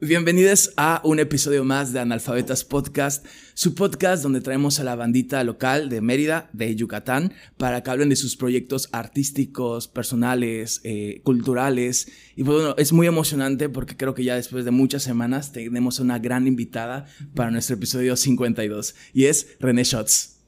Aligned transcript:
Bienvenidos 0.00 0.72
a 0.76 1.00
un 1.04 1.18
episodio 1.18 1.64
más 1.64 1.92
de 1.92 1.98
Analfabetas 1.98 2.64
Podcast, 2.64 3.26
su 3.54 3.74
podcast 3.74 4.22
donde 4.22 4.40
traemos 4.40 4.78
a 4.78 4.84
la 4.84 4.94
bandita 4.94 5.42
local 5.42 5.88
de 5.88 6.00
Mérida, 6.00 6.50
de 6.52 6.76
Yucatán, 6.76 7.32
para 7.56 7.82
que 7.82 7.90
hablen 7.90 8.10
de 8.10 8.16
sus 8.16 8.36
proyectos 8.36 8.88
artísticos, 8.92 9.88
personales, 9.88 10.80
eh, 10.84 11.20
culturales. 11.24 12.06
Y 12.36 12.44
pues, 12.44 12.58
bueno, 12.58 12.74
es 12.78 12.92
muy 12.92 13.06
emocionante 13.06 13.68
porque 13.68 13.96
creo 13.96 14.14
que 14.14 14.22
ya 14.22 14.36
después 14.36 14.64
de 14.64 14.70
muchas 14.70 15.02
semanas 15.02 15.50
tenemos 15.50 15.98
una 15.98 16.18
gran 16.18 16.46
invitada 16.46 17.06
para 17.34 17.50
nuestro 17.50 17.76
episodio 17.76 18.16
52 18.16 18.94
y 19.14 19.24
es 19.24 19.56
René 19.58 19.82
Shots. 19.82 20.42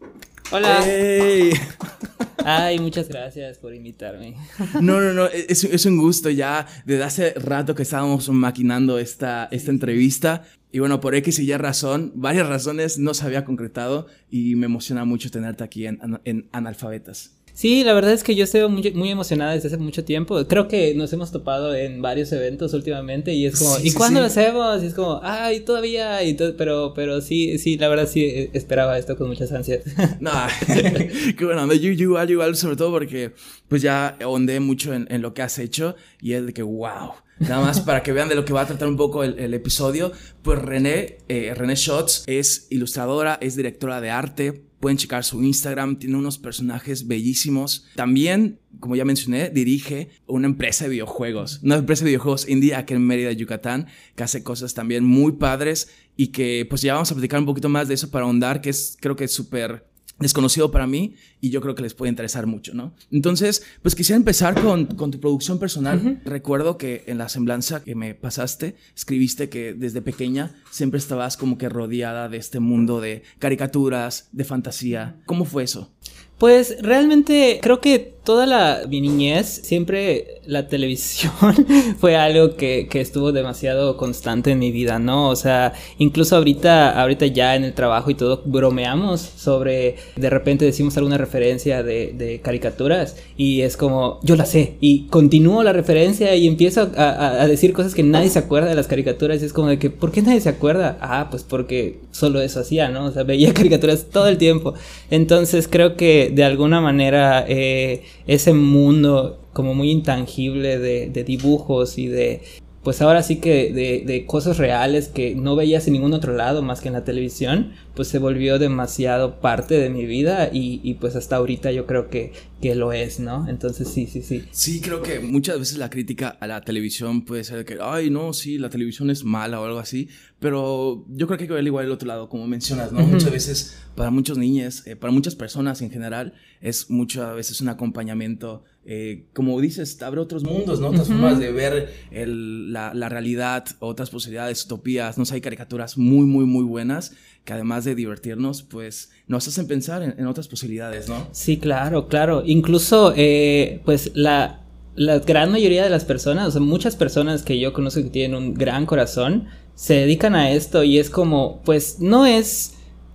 Hola. 0.50 0.84
Ay, 2.44 2.78
muchas 2.78 3.08
gracias 3.08 3.58
por 3.58 3.74
invitarme. 3.74 4.36
No, 4.80 5.00
no, 5.00 5.12
no, 5.14 5.26
es, 5.26 5.64
es, 5.64 5.86
un 5.86 5.96
gusto 5.96 6.28
ya. 6.28 6.66
Desde 6.84 7.04
hace 7.04 7.34
rato 7.34 7.74
que 7.74 7.82
estábamos 7.82 8.28
maquinando 8.28 8.98
esta, 8.98 9.48
esta 9.50 9.70
entrevista. 9.70 10.44
Y 10.70 10.80
bueno, 10.80 11.00
por 11.00 11.14
X 11.14 11.38
y 11.38 11.50
Y 11.50 11.56
razón, 11.56 12.12
varias 12.14 12.48
razones 12.48 12.98
no 12.98 13.14
se 13.14 13.24
había 13.24 13.44
concretado 13.44 14.08
y 14.30 14.56
me 14.56 14.66
emociona 14.66 15.04
mucho 15.04 15.30
tenerte 15.30 15.64
aquí 15.64 15.86
en, 15.86 16.00
en 16.24 16.48
Analfabetas. 16.52 17.30
Sí, 17.54 17.84
la 17.84 17.94
verdad 17.94 18.12
es 18.12 18.24
que 18.24 18.34
yo 18.34 18.42
estoy 18.42 18.68
muy, 18.68 18.90
muy, 18.94 19.10
emocionada 19.10 19.52
desde 19.52 19.68
hace 19.68 19.76
mucho 19.76 20.04
tiempo. 20.04 20.44
Creo 20.48 20.66
que 20.66 20.92
nos 20.96 21.12
hemos 21.12 21.30
topado 21.30 21.72
en 21.72 22.02
varios 22.02 22.32
eventos 22.32 22.74
últimamente 22.74 23.32
y 23.32 23.46
es 23.46 23.60
como, 23.60 23.78
¿y 23.80 23.92
cuándo 23.92 24.18
lo 24.18 24.26
hacemos? 24.26 24.82
Y 24.82 24.86
es 24.86 24.94
como, 24.94 25.20
ay, 25.22 25.60
todavía, 25.60 26.24
y 26.24 26.34
pero, 26.58 26.92
pero 26.94 27.20
sí, 27.20 27.56
sí, 27.58 27.78
la 27.78 27.86
verdad 27.86 28.08
sí 28.08 28.24
eh, 28.24 28.50
esperaba 28.54 28.98
esto 28.98 29.16
con 29.16 29.28
muchas 29.28 29.52
ansias. 29.52 29.84
No, 30.20 30.32
qué 30.66 31.44
bueno, 31.44 31.72
yo, 31.74 31.90
igual, 31.90 32.30
igual, 32.30 32.56
sobre 32.56 32.76
todo 32.76 32.90
porque 32.90 33.32
pues 33.68 33.82
ya 33.82 34.16
ondé 34.24 34.58
mucho 34.58 34.92
en, 34.92 35.06
en, 35.10 35.22
lo 35.22 35.32
que 35.32 35.42
has 35.42 35.58
hecho 35.58 35.94
y 36.20 36.32
es 36.32 36.44
de 36.44 36.52
que, 36.52 36.62
wow. 36.62 37.12
Nada 37.38 37.60
más 37.62 37.80
para 37.80 38.02
que 38.02 38.12
vean 38.12 38.28
de 38.28 38.36
lo 38.36 38.44
que 38.44 38.52
va 38.52 38.62
a 38.62 38.66
tratar 38.66 38.86
un 38.86 38.96
poco 38.96 39.24
el, 39.24 39.38
el 39.38 39.54
episodio, 39.54 40.12
pues 40.42 40.60
René, 40.60 41.18
eh, 41.28 41.52
René 41.54 41.74
Shots 41.74 42.24
es 42.26 42.68
ilustradora, 42.70 43.38
es 43.40 43.56
directora 43.56 44.00
de 44.00 44.10
arte, 44.10 44.62
Pueden 44.84 44.98
checar 44.98 45.24
su 45.24 45.42
Instagram, 45.42 45.98
tiene 45.98 46.18
unos 46.18 46.36
personajes 46.36 47.06
bellísimos. 47.06 47.86
También, 47.94 48.58
como 48.80 48.96
ya 48.96 49.06
mencioné, 49.06 49.48
dirige 49.48 50.10
una 50.26 50.46
empresa 50.46 50.84
de 50.84 50.90
videojuegos, 50.90 51.60
una 51.62 51.76
empresa 51.76 52.04
de 52.04 52.10
videojuegos 52.10 52.46
indie 52.46 52.74
aquí 52.74 52.92
en 52.92 53.00
Mérida, 53.00 53.32
Yucatán, 53.32 53.86
que 54.14 54.24
hace 54.24 54.42
cosas 54.42 54.74
también 54.74 55.02
muy 55.02 55.32
padres 55.32 55.88
y 56.18 56.26
que 56.26 56.66
pues 56.68 56.82
ya 56.82 56.92
vamos 56.92 57.10
a 57.10 57.14
platicar 57.14 57.40
un 57.40 57.46
poquito 57.46 57.70
más 57.70 57.88
de 57.88 57.94
eso 57.94 58.10
para 58.10 58.26
ahondar, 58.26 58.60
que 58.60 58.68
es 58.68 58.98
creo 59.00 59.16
que 59.16 59.24
es 59.24 59.32
súper 59.32 59.86
desconocido 60.18 60.70
para 60.70 60.86
mí 60.86 61.14
y 61.40 61.50
yo 61.50 61.60
creo 61.60 61.74
que 61.74 61.82
les 61.82 61.94
puede 61.94 62.10
interesar 62.10 62.46
mucho, 62.46 62.74
¿no? 62.74 62.94
Entonces, 63.10 63.64
pues 63.82 63.94
quisiera 63.94 64.16
empezar 64.16 64.60
con, 64.60 64.86
con 64.86 65.10
tu 65.10 65.20
producción 65.20 65.58
personal. 65.58 66.20
Recuerdo 66.24 66.78
que 66.78 67.04
en 67.06 67.18
la 67.18 67.28
semblanza 67.28 67.82
que 67.82 67.94
me 67.94 68.14
pasaste, 68.14 68.76
escribiste 68.94 69.48
que 69.48 69.74
desde 69.74 70.02
pequeña 70.02 70.54
siempre 70.70 70.98
estabas 70.98 71.36
como 71.36 71.58
que 71.58 71.68
rodeada 71.68 72.28
de 72.28 72.38
este 72.38 72.60
mundo 72.60 73.00
de 73.00 73.22
caricaturas, 73.38 74.28
de 74.32 74.44
fantasía. 74.44 75.16
¿Cómo 75.26 75.44
fue 75.44 75.64
eso? 75.64 75.92
Pues 76.38 76.76
realmente 76.80 77.58
creo 77.62 77.80
que 77.80 78.13
toda 78.24 78.46
la 78.46 78.82
mi 78.88 79.00
niñez 79.00 79.60
siempre 79.62 80.40
la 80.46 80.66
televisión 80.66 81.32
fue 81.98 82.16
algo 82.16 82.56
que, 82.56 82.88
que, 82.90 83.00
estuvo 83.00 83.32
demasiado 83.32 83.96
constante 83.96 84.50
en 84.50 84.58
mi 84.58 84.72
vida, 84.72 84.98
¿no? 84.98 85.28
O 85.28 85.36
sea, 85.36 85.74
incluso 85.98 86.36
ahorita, 86.36 87.00
ahorita 87.00 87.26
ya 87.26 87.54
en 87.54 87.64
el 87.64 87.74
trabajo 87.74 88.10
y 88.10 88.14
todo 88.14 88.42
bromeamos 88.44 89.20
sobre, 89.20 89.96
de 90.16 90.30
repente 90.30 90.64
decimos 90.64 90.96
alguna 90.96 91.18
referencia 91.18 91.82
de, 91.82 92.12
de 92.12 92.40
caricaturas 92.40 93.16
y 93.36 93.60
es 93.60 93.76
como, 93.76 94.20
yo 94.22 94.36
la 94.36 94.46
sé 94.46 94.76
y 94.80 95.06
continúo 95.08 95.62
la 95.62 95.72
referencia 95.72 96.34
y 96.34 96.46
empiezo 96.46 96.90
a, 96.96 97.42
a, 97.42 97.46
decir 97.46 97.72
cosas 97.72 97.94
que 97.94 98.02
nadie 98.02 98.30
se 98.30 98.38
acuerda 98.38 98.68
de 98.68 98.74
las 98.74 98.86
caricaturas 98.86 99.42
y 99.42 99.46
es 99.46 99.52
como 99.52 99.68
de 99.68 99.78
que, 99.78 99.90
¿por 99.90 100.12
qué 100.12 100.22
nadie 100.22 100.40
se 100.40 100.48
acuerda? 100.48 100.98
Ah, 101.00 101.28
pues 101.30 101.42
porque 101.42 102.00
solo 102.10 102.40
eso 102.40 102.60
hacía, 102.60 102.88
¿no? 102.88 103.06
O 103.06 103.12
sea, 103.12 103.22
veía 103.22 103.52
caricaturas 103.54 104.06
todo 104.10 104.28
el 104.28 104.38
tiempo. 104.38 104.74
Entonces 105.10 105.68
creo 105.68 105.96
que 105.96 106.30
de 106.34 106.44
alguna 106.44 106.80
manera... 106.80 107.44
Eh, 107.46 108.02
ese 108.26 108.52
mundo 108.52 109.40
como 109.52 109.74
muy 109.74 109.90
intangible 109.90 110.78
de, 110.78 111.08
de 111.08 111.24
dibujos 111.24 111.98
y 111.98 112.08
de 112.08 112.42
pues 112.84 113.00
ahora 113.00 113.22
sí 113.22 113.36
que 113.36 113.72
de, 113.72 114.04
de, 114.06 114.26
cosas 114.26 114.58
reales 114.58 115.08
que 115.08 115.34
no 115.34 115.56
veías 115.56 115.86
en 115.86 115.94
ningún 115.94 116.12
otro 116.12 116.34
lado 116.34 116.62
más 116.62 116.82
que 116.82 116.88
en 116.88 116.94
la 116.94 117.02
televisión, 117.02 117.72
pues 117.94 118.08
se 118.08 118.18
volvió 118.18 118.58
demasiado 118.58 119.40
parte 119.40 119.78
de 119.78 119.88
mi 119.88 120.04
vida 120.04 120.50
y, 120.52 120.80
y 120.84 120.94
pues 120.94 121.16
hasta 121.16 121.36
ahorita 121.36 121.72
yo 121.72 121.86
creo 121.86 122.10
que, 122.10 122.34
que, 122.60 122.74
lo 122.74 122.92
es, 122.92 123.20
¿no? 123.20 123.48
Entonces 123.48 123.88
sí, 123.88 124.06
sí, 124.06 124.20
sí. 124.20 124.44
Sí, 124.50 124.82
creo 124.82 125.02
que 125.02 125.18
muchas 125.18 125.58
veces 125.58 125.78
la 125.78 125.88
crítica 125.88 126.28
a 126.28 126.46
la 126.46 126.60
televisión 126.60 127.24
puede 127.24 127.42
ser 127.44 127.64
que, 127.64 127.78
ay, 127.80 128.10
no, 128.10 128.34
sí, 128.34 128.58
la 128.58 128.68
televisión 128.68 129.08
es 129.08 129.24
mala 129.24 129.62
o 129.62 129.64
algo 129.64 129.78
así, 129.78 130.10
pero 130.38 131.06
yo 131.08 131.26
creo 131.26 131.38
que 131.38 131.44
hay 131.44 131.48
que 131.48 131.54
ver 131.54 131.64
igual 131.64 131.86
el 131.86 131.92
otro 131.92 132.06
lado, 132.06 132.28
como 132.28 132.46
mencionas, 132.46 132.92
¿no? 132.92 133.00
Muchas 133.00 133.32
veces 133.32 133.78
para 133.94 134.10
muchos 134.10 134.36
niños, 134.36 134.86
eh, 134.86 134.94
para 134.94 135.10
muchas 135.10 135.34
personas 135.34 135.80
en 135.80 135.90
general, 135.90 136.34
es 136.60 136.90
muchas 136.90 137.34
veces 137.34 137.62
un 137.62 137.70
acompañamiento 137.70 138.62
eh, 138.86 139.24
como 139.32 139.60
dices, 139.60 140.00
abre 140.02 140.20
otros 140.20 140.44
mundos, 140.44 140.80
¿no? 140.80 140.88
Otras 140.88 141.08
formas 141.08 141.38
de 141.38 141.52
ver 141.52 141.92
el, 142.10 142.72
la, 142.72 142.92
la, 142.92 143.08
realidad, 143.08 143.64
otras 143.78 144.10
posibilidades, 144.10 144.64
utopías, 144.64 145.16
no 145.16 145.24
sé, 145.24 145.36
hay 145.36 145.40
caricaturas 145.40 145.96
muy, 145.96 146.26
muy, 146.26 146.44
muy 146.44 146.64
buenas 146.64 147.12
que 147.44 147.52
además 147.52 147.84
de 147.84 147.94
divertirnos, 147.94 148.62
pues 148.62 149.10
nos 149.26 149.46
hacen 149.48 149.66
pensar 149.66 150.02
en, 150.02 150.14
en 150.18 150.26
otras 150.26 150.48
posibilidades, 150.48 151.08
¿no? 151.08 151.28
Sí, 151.32 151.58
claro, 151.58 152.08
claro. 152.08 152.42
Incluso, 152.44 153.12
eh, 153.16 153.80
pues 153.84 154.12
la, 154.14 154.64
la 154.96 155.18
gran 155.18 155.50
mayoría 155.50 155.84
de 155.84 155.90
las 155.90 156.04
personas, 156.04 156.48
o 156.48 156.50
sea, 156.52 156.60
muchas 156.60 156.96
personas 156.96 157.42
que 157.42 157.58
yo 157.58 157.72
conozco 157.72 158.02
que 158.02 158.10
tienen 158.10 158.36
un 158.36 158.54
gran 158.54 158.86
corazón, 158.86 159.48
se 159.74 159.94
dedican 159.94 160.34
a 160.34 160.52
esto 160.52 160.84
y 160.84 160.98
es 160.98 161.10
como, 161.10 161.62
pues 161.64 162.00
no 162.00 162.26
es 162.26 162.73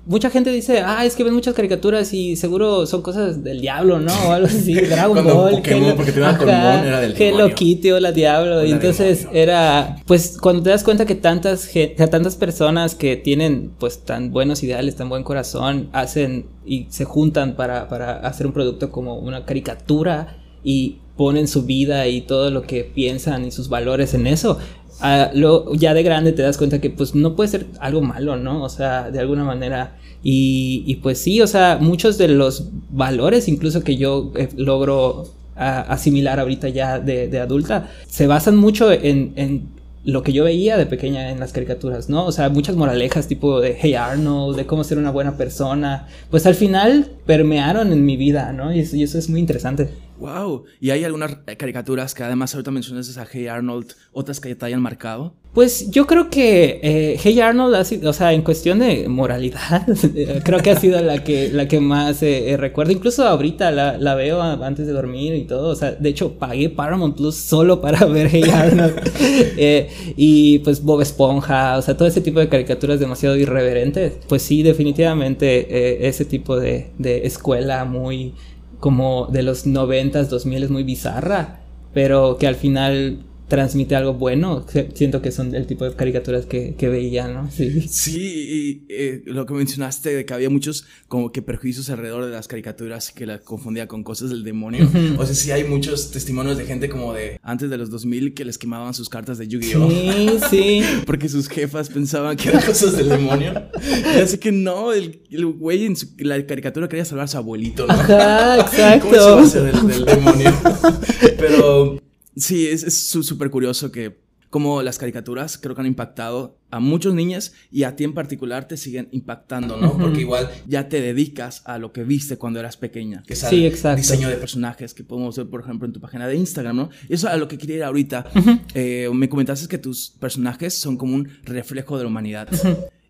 mucha 0.09 0.31
gente 0.31 0.49
dice, 0.51 0.81
ah, 0.83 1.05
es 1.05 1.15
que 1.15 1.23
ven 1.23 1.35
muchas 1.35 1.53
caricaturas 1.53 2.11
y 2.15 2.35
seguro 2.35 2.87
son 2.87 3.03
cosas 3.03 3.43
del 3.43 3.61
diablo, 3.61 3.99
¿no? 3.99 4.11
O 4.27 4.31
algo 4.31 4.47
así, 4.47 4.73
Dragon 4.89 5.23
Ball. 5.23 5.57
Pokémon, 5.57 5.95
porque 5.95 6.11
te 6.11 6.23
ajá, 6.25 6.83
era 6.83 6.99
del 6.99 7.13
Hello 7.15 7.53
Kitty 7.53 7.91
o 7.91 7.99
la 7.99 8.11
Diablo. 8.11 8.65
y 8.65 8.71
entonces 8.71 9.27
era, 9.31 9.97
pues, 10.07 10.39
cuando 10.41 10.63
te 10.63 10.71
das 10.71 10.83
cuenta 10.83 11.05
que 11.05 11.13
tantas, 11.13 11.69
tantas 12.09 12.35
personas 12.35 12.95
que 12.95 13.17
tienen, 13.17 13.71
pues, 13.77 13.99
tan 13.99 14.31
buenos 14.31 14.63
ideales, 14.63 14.95
tan 14.95 15.09
buen 15.09 15.23
corazón, 15.23 15.89
hacen 15.93 16.47
y 16.65 16.87
se 16.89 17.05
juntan 17.05 17.55
para, 17.55 17.87
para 17.87 18.13
hacer 18.13 18.47
un 18.47 18.53
producto 18.53 18.91
como 18.91 19.19
una 19.19 19.45
caricatura 19.45 20.37
y 20.63 20.97
ponen 21.17 21.47
su 21.47 21.63
vida 21.63 22.07
y 22.07 22.21
todo 22.21 22.49
lo 22.49 22.63
que 22.63 22.83
piensan 22.83 23.45
y 23.45 23.51
sus 23.51 23.69
valores 23.69 24.15
en 24.15 24.25
eso, 24.25 24.57
Uh, 25.01 25.29
lo, 25.33 25.73
ya 25.75 25.93
de 25.93 26.03
grande 26.03 26.33
te 26.33 26.41
das 26.41 26.57
cuenta 26.57 26.81
que 26.81 26.89
pues 26.89 27.15
no 27.15 27.33
puede 27.33 27.49
ser 27.49 27.67
algo 27.79 28.01
malo, 28.01 28.35
¿no? 28.35 28.63
O 28.63 28.69
sea, 28.69 29.09
de 29.11 29.19
alguna 29.19 29.43
manera. 29.43 29.95
Y, 30.22 31.00
pues 31.02 31.19
sí, 31.19 31.41
o 31.41 31.47
sea, 31.47 31.78
muchos 31.80 32.18
de 32.18 32.28
los 32.28 32.69
valores 32.90 33.47
incluso 33.47 33.84
que 33.84 33.96
yo 33.96 34.34
eh, 34.35 34.50
logro 34.57 35.22
uh, 35.22 35.28
asimilar 35.56 36.40
ahorita 36.40 36.68
ya 36.69 37.00
de, 37.00 37.30
de, 37.30 37.40
adulta 37.40 37.90
se 38.07 38.28
basan 38.28 38.57
mucho 38.57 38.91
en, 38.91 39.31
en 39.38 39.69
lo 40.03 40.24
que 40.24 40.34
yo 40.34 40.44
veía 40.44 40.78
de 40.78 40.85
pequeña 40.85 41.31
en 41.31 41.40
las 41.40 41.52
caricaturas, 41.52 42.09
¿no? 42.09 42.25
O 42.25 42.31
sea, 42.31 42.50
muchas 42.50 42.75
moralejas 42.75 43.28
tipo 43.28 43.59
de 43.59 43.78
Hey 43.80 43.96
Arnold, 43.96 44.57
de 44.57 44.66
cómo 44.66 44.84
ser 44.84 44.97
una 44.97 45.12
buena 45.12 45.38
persona, 45.38 46.07
pues 46.30 46.46
al 46.46 46.56
final 46.56 47.12
permearon 47.25 47.91
en 47.91 48.06
mi 48.06 48.18
vida, 48.18 48.53
¿no? 48.53 48.74
Y 48.74 48.80
eso, 48.80 48.96
y 48.96 49.03
eso 49.03 49.18
es 49.18 49.30
muy 49.30 49.40
interesante. 49.40 49.90
Wow. 50.19 50.66
¿Y 50.81 50.90
hay 50.90 51.06
algunas 51.06 51.38
caricaturas 51.57 52.13
que 52.13 52.24
además 52.24 52.53
ahorita 52.53 52.72
mencionas 52.72 53.18
a 53.18 53.25
Hey 53.31 53.47
Arnold, 53.47 53.94
otras 54.12 54.40
que 54.41 54.53
te 54.53 54.66
hayan 54.66 54.81
marcado? 54.81 55.33
Pues 55.54 55.89
yo 55.89 56.06
creo 56.06 56.30
que 56.30 56.80
eh, 56.83 57.19
Hey 57.24 57.39
Arnold, 57.39 57.74
ha 57.74 57.83
sido, 57.83 58.12
o 58.12 58.13
sea, 58.13 58.33
en 58.33 58.44
cuestión 58.44 58.80
de 58.80 59.07
moralidad, 59.07 59.88
creo 60.44 60.60
que 60.60 60.71
ha 60.71 60.80
sido 60.80 61.01
la 61.01 61.24
que, 61.24 61.50
la 61.51 61.68
que 61.68 61.80
más 61.80 62.21
eh, 62.21 62.56
recuerdo. 62.57 62.92
Incluso 62.92 63.25
ahorita 63.25 63.71
la, 63.71 63.98
la, 63.98 64.13
veo 64.16 64.42
antes 64.42 64.86
de 64.86 64.94
dormir 64.94 65.33
y 65.33 65.45
todo. 65.45 65.69
O 65.69 65.75
sea, 65.75 65.94
de 65.94 66.10
hecho 66.10 66.33
pagué 66.33 66.69
Paramount 66.69 67.15
Plus 67.15 67.36
solo 67.36 67.81
para 67.81 68.06
ver 68.06 68.27
Hey 68.30 68.44
Arnold. 68.54 69.01
eh, 69.57 69.89
y 70.18 70.60
pues 70.60 70.83
Bob 70.83 71.01
Esponja, 71.01 71.77
o 71.77 71.81
sea, 71.81 71.95
todo 71.95 72.07
ese 72.07 72.22
tipo 72.22 72.39
de 72.39 72.50
caricaturas 72.50 73.00
demasiado 73.00 73.38
irreverentes. 73.38 74.18
Pues 74.27 74.42
sí, 74.44 74.63
definitivamente 74.63 75.68
eh, 75.69 76.07
ese 76.07 76.25
tipo 76.25 76.60
de, 76.60 76.92
de 76.98 77.25
escuela 77.25 77.86
muy 77.86 78.33
como 78.79 79.27
de 79.27 79.43
los 79.43 79.65
90s, 79.65 80.27
2000 80.27 80.63
es 80.63 80.69
muy 80.69 80.83
bizarra, 80.83 81.59
pero 81.93 82.37
que 82.37 82.47
al 82.47 82.55
final 82.55 83.23
transmite 83.50 83.96
algo 83.96 84.13
bueno. 84.13 84.66
Siento 84.94 85.22
que 85.22 85.31
son 85.31 85.54
el 85.56 85.66
tipo 85.68 85.84
de 85.84 85.94
caricaturas 85.96 86.46
que, 86.46 86.75
que 86.75 86.88
veía, 86.88 87.28
¿no? 87.28 87.51
Sí, 87.51 87.81
sí 87.81 88.19
y 88.50 88.86
eh, 88.90 89.24
lo 89.25 89.46
que 89.46 89.54
mencionaste 89.54 90.13
de 90.13 90.25
que 90.25 90.34
había 90.34 90.50
muchos 90.50 90.86
como 91.07 91.31
que 91.31 91.42
perjuicios 91.42 91.90
alrededor 91.90 92.25
de 92.25 92.31
las 92.31 92.48
caricaturas 92.48 93.12
que 93.12 93.25
las 93.25 93.42
confundía 93.42 93.88
con 93.88 94.04
cosas 94.04 94.30
del 94.30 94.44
demonio. 94.44 94.90
O 95.18 95.25
sea, 95.25 95.36
sí 95.36 95.51
hay 95.51 95.63
muchos 95.63 96.12
testimonios 96.12 96.57
de 96.57 96.66
gente 96.66 96.90
como 96.90 97.13
de 97.13 97.40
antes 97.44 97.69
de 97.69 97.78
los 97.78 97.90
2000 97.90 98.34
que 98.34 98.46
les 98.46 98.57
quemaban 98.57 98.94
sus 98.94 99.10
cartas 99.10 99.38
de 99.40 99.48
Yu-Gi-Oh! 99.48 99.90
Sí, 99.90 100.30
sí. 100.50 100.84
Porque 101.06 101.28
sus 101.28 101.50
jefas 101.50 101.90
pensaban 101.90 102.38
que 102.38 102.50
eran 102.50 102.63
cosas 102.63 102.96
del 102.96 103.10
demonio. 103.10 103.69
Y 104.16 104.19
así 104.19 104.38
que 104.38 104.51
no, 104.51 104.94
el, 104.94 105.22
güey 105.57 105.86
en 105.86 105.96
la 106.19 106.46
caricatura 106.46 106.88
quería 106.88 107.06
salvar 107.06 107.25
a 107.25 107.28
su 107.28 107.38
abuelito, 107.38 107.88
¿no? 107.88 107.94
Ajá, 107.94 108.60
exacto. 108.60 109.10
¿Cómo 109.10 109.16
eso 109.16 109.36
va 109.36 109.42
a 109.42 109.46
ser 109.46 109.74
del, 109.74 109.88
del 109.88 110.06
demonio? 110.06 110.54
Pero 111.40 112.00
Sí, 112.35 112.67
es 112.67 113.09
súper 113.09 113.49
curioso 113.49 113.91
que 113.91 114.17
como 114.49 114.81
las 114.81 114.97
caricaturas 114.97 115.57
creo 115.57 115.75
que 115.75 115.81
han 115.81 115.87
impactado 115.87 116.57
a 116.71 116.79
muchos 116.79 117.13
niños 117.13 117.53
y 117.71 117.83
a 117.83 117.95
ti 117.95 118.03
en 118.03 118.13
particular 118.13 118.67
te 118.67 118.77
siguen 118.77 119.07
impactando, 119.11 119.77
¿no? 119.77 119.97
Porque 119.97 120.21
igual 120.21 120.49
ya 120.67 120.89
te 120.89 121.01
dedicas 121.01 121.61
a 121.65 121.77
lo 121.77 121.91
que 121.91 122.03
viste 122.03 122.37
cuando 122.37 122.59
eras 122.59 122.77
pequeña, 122.77 123.23
que 123.25 123.33
es 123.33 123.39
sí, 123.39 123.65
exacto. 123.65 123.97
diseño 123.97 124.27
de 124.27 124.35
personajes 124.35 124.93
que 124.93 125.03
podemos 125.03 125.37
ver, 125.37 125.47
por 125.47 125.61
ejemplo, 125.61 125.87
en 125.87 125.93
tu 125.93 125.99
página 125.99 126.27
de 126.27 126.35
Instagram, 126.35 126.75
¿no? 126.75 126.89
Eso 127.09 127.27
es 127.27 127.33
a 127.33 127.37
lo 127.37 127.47
que 127.47 127.57
quería 127.57 127.77
ir 127.77 127.83
ahorita. 127.83 128.25
Eh, 128.73 129.09
me 129.13 129.29
comentaste 129.29 129.67
que 129.67 129.77
tus 129.77 130.11
personajes 130.19 130.77
son 130.77 130.97
como 130.97 131.15
un 131.15 131.29
reflejo 131.43 131.97
de 131.97 132.03
la 132.03 132.09
humanidad. 132.09 132.47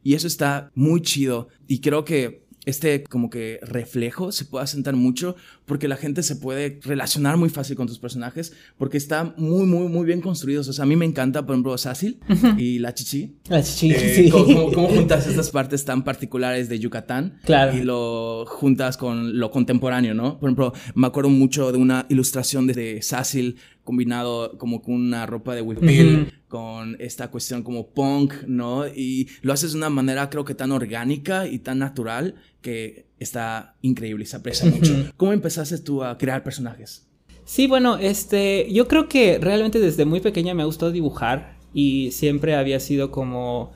Y 0.04 0.14
eso 0.14 0.28
está 0.28 0.72
muy 0.74 1.02
chido. 1.02 1.50
Y 1.68 1.80
creo 1.80 2.06
que 2.06 2.44
este 2.66 3.04
como 3.04 3.30
que 3.30 3.60
reflejo 3.62 4.32
se 4.32 4.46
puede 4.46 4.64
asentar 4.64 4.96
mucho 4.96 5.36
porque 5.70 5.88
la 5.88 5.98
gente 5.98 6.24
se 6.24 6.36
puede 6.36 6.80
relacionar 6.82 7.38
muy 7.38 7.50
fácil 7.50 7.76
con 7.76 7.86
tus 7.86 8.00
personajes 8.00 8.54
porque 8.76 8.98
están 8.98 9.36
muy, 9.38 9.68
muy, 9.68 9.88
muy 9.88 10.04
bien 10.04 10.20
construidos. 10.20 10.68
O 10.68 10.74
sea, 10.74 10.84
a 10.84 10.86
mí 10.88 10.96
me 10.96 11.06
encanta, 11.06 11.46
por 11.46 11.54
ejemplo, 11.54 11.78
Sácil 11.78 12.20
y 12.58 12.80
la 12.80 12.96
Chichi. 12.96 13.38
La 13.48 13.62
Chichi, 13.62 13.92
eh, 13.92 14.14
sí. 14.16 14.30
¿cómo, 14.32 14.72
juntas 14.72 15.28
estas 15.28 15.52
partes 15.52 15.86
tan 15.86 16.04
particulares 16.04 16.70
de 16.70 16.80
Yucatán? 16.80 17.38
Claro. 17.46 17.78
Y 17.78 17.84
lo 17.84 18.46
juntas 18.48 18.98
con 18.98 19.40
lo 19.40 19.52
contemporáneo, 19.52 20.16
¿no? 20.16 20.40
Por 20.40 20.50
ejemplo, 20.50 20.74
me 20.96 21.06
acuerdo 21.06 21.30
mucho 21.30 21.72
de 21.72 21.78
una 21.78 22.08
ilustración 22.10 22.66
de 22.66 23.04
Sácil 23.04 23.58
combinado 23.84 24.58
como 24.58 24.82
con 24.82 24.96
una 24.96 25.28
ropa 25.28 25.54
de 25.54 25.62
Will 25.62 26.32
con 26.48 26.96
esta 27.00 27.30
cuestión 27.30 27.62
como 27.62 27.90
punk, 27.90 28.34
¿no? 28.48 28.88
Y 28.88 29.30
lo 29.42 29.54
haces 29.54 29.74
de 29.74 29.78
una 29.78 29.90
manera 29.90 30.32
creo 30.32 30.46
que 30.46 30.56
tan 30.56 30.72
orgánica 30.72 31.48
y 31.48 31.60
tan 31.60 31.78
natural 31.78 32.36
que 32.62 33.09
está 33.20 33.76
increíble 33.82 34.24
y 34.24 34.28
se 34.28 34.38
aprecia 34.38 34.70
mucho. 34.70 35.12
¿Cómo 35.18 35.34
empezaste 35.34 35.78
tú 35.78 36.04
a 36.04 36.18
crear 36.18 36.44
personajes? 36.44 37.08
Sí, 37.46 37.68
bueno, 37.68 37.98
este, 37.98 38.72
yo 38.72 38.88
creo 38.88 39.10
que 39.10 39.40
realmente 39.40 39.80
desde 39.80 40.06
muy 40.06 40.20
pequeña 40.20 40.54
me 40.54 40.66
gustó 40.66 40.92
dibujar 40.92 41.58
y 41.74 42.12
siempre 42.12 42.56
había 42.56 42.80
sido 42.80 43.12
como 43.12 43.72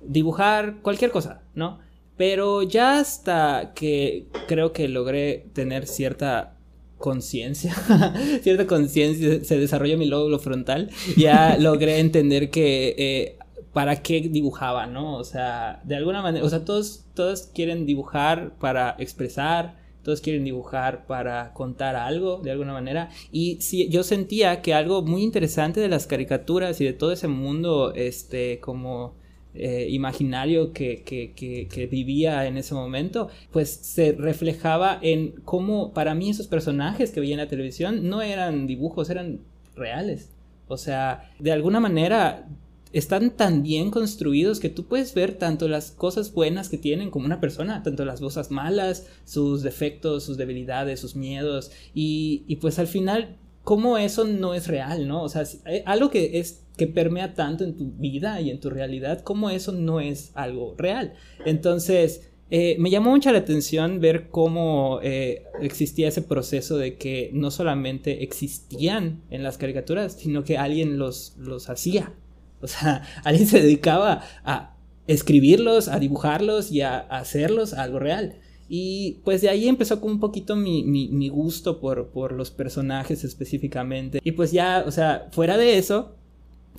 dibujar 0.00 0.80
cualquier 0.82 1.10
cosa, 1.10 1.42
¿no? 1.54 1.78
Pero 2.16 2.62
ya 2.62 2.98
hasta 2.98 3.72
que 3.74 4.26
creo 4.48 4.72
que 4.72 4.88
logré 4.88 5.46
tener 5.52 5.86
cierta 5.86 6.58
conciencia, 6.98 7.74
cierta 8.42 8.66
conciencia, 8.66 9.44
se 9.44 9.58
desarrolló 9.58 9.96
mi 9.96 10.06
lóbulo 10.06 10.38
frontal, 10.38 10.90
ya 11.16 11.56
logré 11.60 12.00
entender 12.00 12.50
que 12.50 12.94
eh, 12.98 13.37
para 13.78 14.02
qué 14.02 14.20
dibujaba, 14.22 14.88
¿no? 14.88 15.14
O 15.14 15.22
sea, 15.22 15.80
de 15.84 15.94
alguna 15.94 16.20
manera, 16.20 16.44
o 16.44 16.48
sea, 16.48 16.64
todos, 16.64 17.04
todos 17.14 17.42
quieren 17.42 17.86
dibujar 17.86 18.56
para 18.58 18.96
expresar, 18.98 19.76
todos 20.02 20.20
quieren 20.20 20.42
dibujar 20.42 21.06
para 21.06 21.52
contar 21.52 21.94
algo 21.94 22.38
de 22.38 22.50
alguna 22.50 22.72
manera. 22.72 23.10
Y 23.30 23.60
sí, 23.60 23.88
yo 23.88 24.02
sentía 24.02 24.62
que 24.62 24.74
algo 24.74 25.02
muy 25.02 25.22
interesante 25.22 25.78
de 25.78 25.86
las 25.86 26.08
caricaturas 26.08 26.80
y 26.80 26.86
de 26.86 26.92
todo 26.92 27.12
ese 27.12 27.28
mundo, 27.28 27.92
este, 27.94 28.58
como 28.58 29.14
eh, 29.54 29.86
imaginario 29.90 30.72
que, 30.72 31.04
que, 31.04 31.32
que, 31.70 31.86
vivía 31.86 32.48
en 32.48 32.56
ese 32.56 32.74
momento, 32.74 33.28
pues 33.52 33.70
se 33.70 34.10
reflejaba 34.10 34.98
en 35.02 35.40
cómo 35.44 35.94
para 35.94 36.16
mí 36.16 36.30
esos 36.30 36.48
personajes 36.48 37.12
que 37.12 37.20
veía 37.20 37.34
en 37.34 37.42
la 37.42 37.46
televisión 37.46 38.08
no 38.08 38.22
eran 38.22 38.66
dibujos, 38.66 39.08
eran 39.08 39.38
reales. 39.76 40.32
O 40.66 40.76
sea, 40.76 41.30
de 41.38 41.52
alguna 41.52 41.78
manera 41.78 42.48
están 42.92 43.30
tan 43.30 43.62
bien 43.62 43.90
construidos 43.90 44.60
que 44.60 44.68
tú 44.68 44.84
puedes 44.84 45.14
ver 45.14 45.34
tanto 45.34 45.68
las 45.68 45.90
cosas 45.90 46.32
buenas 46.32 46.68
que 46.68 46.78
tienen 46.78 47.10
como 47.10 47.26
una 47.26 47.40
persona, 47.40 47.82
tanto 47.82 48.04
las 48.04 48.20
cosas 48.20 48.50
malas, 48.50 49.06
sus 49.24 49.62
defectos, 49.62 50.24
sus 50.24 50.36
debilidades, 50.36 51.00
sus 51.00 51.16
miedos, 51.16 51.70
y, 51.94 52.56
pues 52.60 52.78
al 52.78 52.86
final, 52.86 53.36
cómo 53.64 53.98
eso 53.98 54.24
no 54.24 54.54
es 54.54 54.68
real, 54.68 55.06
¿no? 55.06 55.22
O 55.22 55.28
sea, 55.28 55.44
eh, 55.66 55.82
algo 55.86 56.10
que 56.10 56.38
es 56.38 56.64
que 56.76 56.86
permea 56.86 57.34
tanto 57.34 57.64
en 57.64 57.76
tu 57.76 57.90
vida 57.90 58.40
y 58.40 58.50
en 58.50 58.60
tu 58.60 58.70
realidad, 58.70 59.20
como 59.22 59.50
eso 59.50 59.72
no 59.72 60.00
es 60.00 60.30
algo 60.34 60.74
real. 60.78 61.14
Entonces, 61.44 62.30
eh, 62.50 62.76
me 62.78 62.88
llamó 62.88 63.10
mucha 63.10 63.32
la 63.32 63.38
atención 63.38 64.00
ver 64.00 64.28
cómo 64.30 65.00
eh, 65.02 65.44
existía 65.60 66.08
ese 66.08 66.22
proceso 66.22 66.78
de 66.78 66.96
que 66.96 67.30
no 67.34 67.50
solamente 67.50 68.22
existían 68.22 69.22
en 69.30 69.42
las 69.42 69.58
caricaturas, 69.58 70.14
sino 70.14 70.44
que 70.44 70.56
alguien 70.56 70.98
los, 70.98 71.34
los 71.36 71.68
hacía. 71.68 72.14
O 72.60 72.66
sea, 72.66 73.02
alguien 73.24 73.46
se 73.46 73.60
dedicaba 73.60 74.22
a 74.44 74.76
escribirlos, 75.06 75.88
a 75.88 75.98
dibujarlos 75.98 76.70
y 76.70 76.82
a, 76.82 76.98
hacerlos 76.98 77.74
algo 77.74 77.98
real. 77.98 78.36
Y 78.68 79.20
pues 79.24 79.40
de 79.40 79.48
ahí 79.48 79.66
empezó 79.66 80.00
como 80.00 80.12
un 80.12 80.20
poquito 80.20 80.54
mi, 80.54 80.84
mi 80.84 81.28
gusto 81.30 81.80
por, 81.80 82.08
por, 82.08 82.32
los 82.32 82.50
personajes 82.50 83.24
específicamente. 83.24 84.20
Y 84.22 84.32
pues 84.32 84.52
ya, 84.52 84.84
o 84.86 84.90
sea, 84.90 85.28
fuera 85.30 85.56
de 85.56 85.78
eso, 85.78 86.18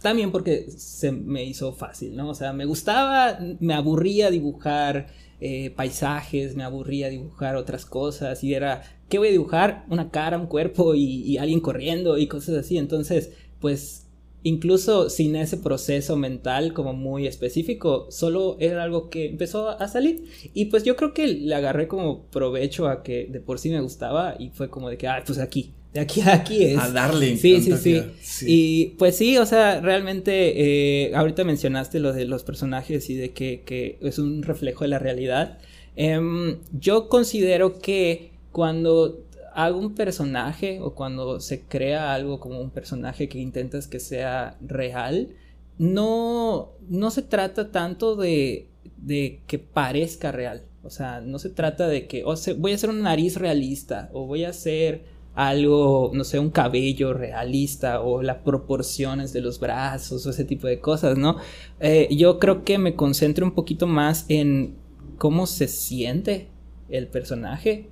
también 0.02 0.31
porque 0.31 0.70
se 0.72 1.12
me 1.12 1.44
hizo 1.44 1.74
fácil, 1.74 2.16
¿no? 2.16 2.30
O 2.30 2.36
sea, 2.36 2.54
me 2.54 2.66
gustaba, 2.66 3.40
me 3.60 3.74
aburría 3.74 4.31
dibujar 4.31 5.08
eh, 5.42 5.72
paisajes, 5.72 6.56
me 6.56 6.64
aburría 6.64 7.10
dibujar 7.10 7.56
otras 7.56 7.86
cosas 7.86 8.44
y 8.44 8.54
era, 8.54 8.84
¿qué 9.10 9.18
voy 9.18 9.30
a 9.30 9.31
dibujar? 9.31 9.86
Una 9.90 10.10
cara, 10.10 10.38
un 10.38 10.48
cuerpo 10.48 10.96
y, 10.96 11.38
alguien 11.38 11.60
corriendo 11.60 12.18
y 12.18 12.28
cosas 12.28 12.56
así. 12.56 12.78
Entonces, 12.78 13.31
pues 13.60 14.08
incluso 14.44 15.10
sin 15.10 15.36
ese 15.36 15.58
proceso 15.58 16.16
mental 16.16 16.74
como 16.74 16.94
muy 16.94 17.28
específico, 17.28 18.08
solo 18.10 18.58
era 18.60 18.84
algo 18.84 19.10
que 19.10 19.28
empezó 19.28 19.70
a 19.70 19.88
salir. 19.88 20.24
Y 20.54 20.66
pues 20.66 20.84
yo 20.84 20.96
creo 20.96 21.14
que 21.14 21.28
le 21.28 21.56
agarré 21.56 21.88
como 21.88 22.24
provecho 22.26 22.88
a 22.88 23.04
que 23.04 23.28
de 23.30 23.40
por 23.40 23.60
sí 23.60 23.70
me 23.70 23.82
gustaba 23.82 24.36
y 24.40 24.50
fue 24.50 24.70
como 24.70 24.90
de 24.90 24.98
que, 24.98 25.08
ah, 25.08 25.24
pues 25.26 25.40
aquí, 25.40 25.74
de 25.94 26.02
aquí 26.02 26.22
a 26.22 26.34
aquí 26.34 26.64
es. 26.64 26.78
A 26.78 26.92
darle. 26.92 27.36
Sí, 27.38 27.62
sí, 27.62 27.74
sí, 28.22 28.46
Y 28.48 28.86
pues 28.98 29.18
sí, 29.18 29.38
o 29.38 29.46
sea, 29.46 29.82
realmente 29.82 31.08
eh, 31.08 31.16
ahorita 31.16 31.44
mencionaste 31.44 32.00
lo 32.00 32.14
de 32.14 32.26
los 32.26 32.44
personajes 32.44 33.10
y 33.10 33.16
de 33.16 33.32
que, 33.32 33.98
es 34.02 34.20
un 34.20 34.44
reflejo 34.44 34.84
de 34.84 34.90
la 34.90 35.00
realidad. 35.00 35.58
Em, 35.96 36.60
yo 36.72 37.10
considero 37.10 37.80
que 37.80 38.32
cuando 38.52 39.26
hago 39.54 39.80
un 39.80 39.96
personaje 39.96 40.80
o 40.81 40.96
cuando 40.96 41.40
se 41.40 41.62
crea 41.62 42.13
algo 42.13 42.40
como 42.40 42.60
un 42.60 42.72
personaje 42.72 43.30
que 43.30 43.40
intentas 43.40 43.88
que 43.88 44.00
sea 44.00 44.57
real, 44.62 45.30
no, 45.78 46.72
no 46.88 47.12
se 47.12 47.21
trata 47.21 47.71
tanto 47.71 48.16
de, 48.16 48.69
de 48.97 49.42
que 49.47 49.59
parezca 49.59 50.31
real. 50.31 50.64
O 50.83 50.90
sea, 50.90 51.21
no 51.21 51.40
se 51.40 51.50
trata 51.50 51.88
de 51.88 52.07
que 52.07 52.24
voy 52.57 52.71
a 52.71 52.76
hacer 52.76 52.90
una 52.90 53.02
nariz 53.02 53.35
realista 53.38 54.09
o 54.14 54.26
voy 54.26 54.45
a 54.45 54.50
hacer 54.50 55.04
algo, 55.35 56.12
no 56.14 56.24
sé, 56.24 56.40
un 56.40 56.50
cabello 56.50 57.14
realista 57.14 58.02
o 58.02 58.21
las 58.21 58.38
proporciones 58.38 59.31
de 59.31 59.42
los 59.42 59.59
brazos 59.59 60.26
o 60.26 60.31
ese 60.31 60.44
tipo 60.44 60.68
de 60.68 60.80
cosas, 60.80 61.18
¿no? 61.18 61.38
Eh, 61.80 62.07
yo 62.12 62.40
creo 62.40 62.64
que 62.64 62.78
me 62.78 62.95
concentro 62.95 63.45
un 63.45 63.54
poquito 63.54 63.88
más 63.88 64.26
en 64.28 64.76
cómo 65.18 65.47
se 65.47 65.68
siente 65.68 66.50
el 66.90 67.07
personaje, 67.07 67.90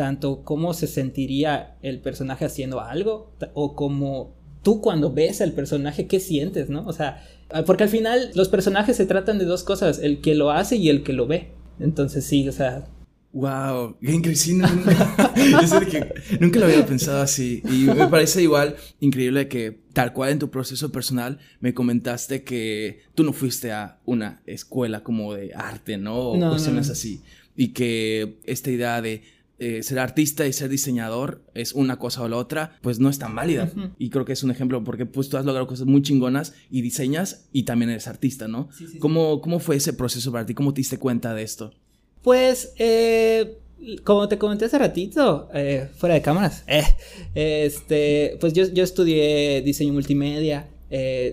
tanto 0.00 0.44
cómo 0.44 0.72
se 0.72 0.86
sentiría 0.86 1.76
el 1.82 2.00
personaje 2.00 2.46
haciendo 2.46 2.80
algo 2.80 3.34
o 3.52 3.76
como 3.76 4.34
tú 4.62 4.80
cuando 4.80 5.12
ves 5.12 5.42
al 5.42 5.52
personaje, 5.52 6.06
¿qué 6.06 6.20
sientes, 6.20 6.70
no? 6.70 6.86
O 6.86 6.94
sea, 6.94 7.22
porque 7.66 7.82
al 7.82 7.90
final 7.90 8.30
los 8.34 8.48
personajes 8.48 8.96
se 8.96 9.04
tratan 9.04 9.38
de 9.38 9.44
dos 9.44 9.62
cosas, 9.62 9.98
el 9.98 10.22
que 10.22 10.34
lo 10.34 10.52
hace 10.52 10.76
y 10.76 10.88
el 10.88 11.02
que 11.02 11.12
lo 11.12 11.26
ve. 11.26 11.50
Entonces 11.78 12.24
sí, 12.24 12.48
o 12.48 12.52
sea, 12.52 12.86
Wow, 13.34 13.98
increíble. 14.00 14.66
Nunca, 16.40 16.58
lo 16.58 16.64
había 16.64 16.86
pensado 16.86 17.20
así. 17.20 17.62
Y 17.70 17.84
me 17.84 18.06
parece 18.06 18.40
igual 18.40 18.76
increíble 19.00 19.48
que, 19.48 19.82
tal 19.92 20.14
cual 20.14 20.30
en 20.30 20.38
tu 20.38 20.50
proceso 20.50 20.90
personal, 20.90 21.38
me 21.60 21.74
comentaste 21.74 22.42
que 22.42 23.02
tú 23.14 23.22
no 23.22 23.34
fuiste 23.34 23.70
a 23.70 23.98
una 24.06 24.40
escuela 24.46 25.02
como 25.02 25.34
de 25.34 25.52
arte, 25.54 25.98
¿no? 25.98 26.30
O 26.30 26.38
cuestiones 26.38 26.88
así. 26.88 27.20
Y 27.54 27.68
que 27.68 28.38
esta 28.46 28.70
idea 28.70 29.02
de 29.02 29.22
eh, 29.62 29.82
ser 29.82 29.98
artista 29.98 30.46
y 30.46 30.54
ser 30.54 30.70
diseñador 30.70 31.42
es 31.52 31.74
una 31.74 31.98
cosa 31.98 32.22
o 32.22 32.28
la 32.28 32.38
otra, 32.38 32.78
pues 32.80 32.98
no 32.98 33.10
es 33.10 33.18
tan 33.18 33.34
válida. 33.34 33.70
Y 33.98 34.08
creo 34.08 34.24
que 34.24 34.32
es 34.32 34.42
un 34.42 34.50
ejemplo 34.50 34.82
porque 34.82 35.04
pues 35.04 35.28
tú 35.28 35.36
has 35.36 35.44
logrado 35.44 35.66
cosas 35.66 35.86
muy 35.86 36.00
chingonas 36.00 36.54
y 36.70 36.80
diseñas 36.80 37.46
y 37.52 37.64
también 37.64 37.90
eres 37.90 38.08
artista, 38.08 38.48
¿no? 38.48 38.70
¿Cómo, 39.00 39.42
¿Cómo 39.42 39.58
fue 39.58 39.76
ese 39.76 39.92
proceso 39.92 40.32
para 40.32 40.46
ti? 40.46 40.54
¿Cómo 40.54 40.72
te 40.72 40.80
diste 40.80 40.98
cuenta 40.98 41.34
de 41.34 41.42
esto? 41.42 41.74
Pues, 42.22 42.72
eh, 42.78 43.58
como 44.02 44.28
te 44.28 44.38
comenté 44.38 44.64
hace 44.64 44.78
ratito, 44.78 45.50
eh, 45.52 45.90
fuera 45.94 46.14
de 46.14 46.22
cámaras, 46.22 46.64
este, 47.34 48.38
pues 48.40 48.54
yo, 48.54 48.66
yo 48.66 48.82
estudié 48.82 49.60
diseño 49.60 49.92
multimedia 49.92 50.68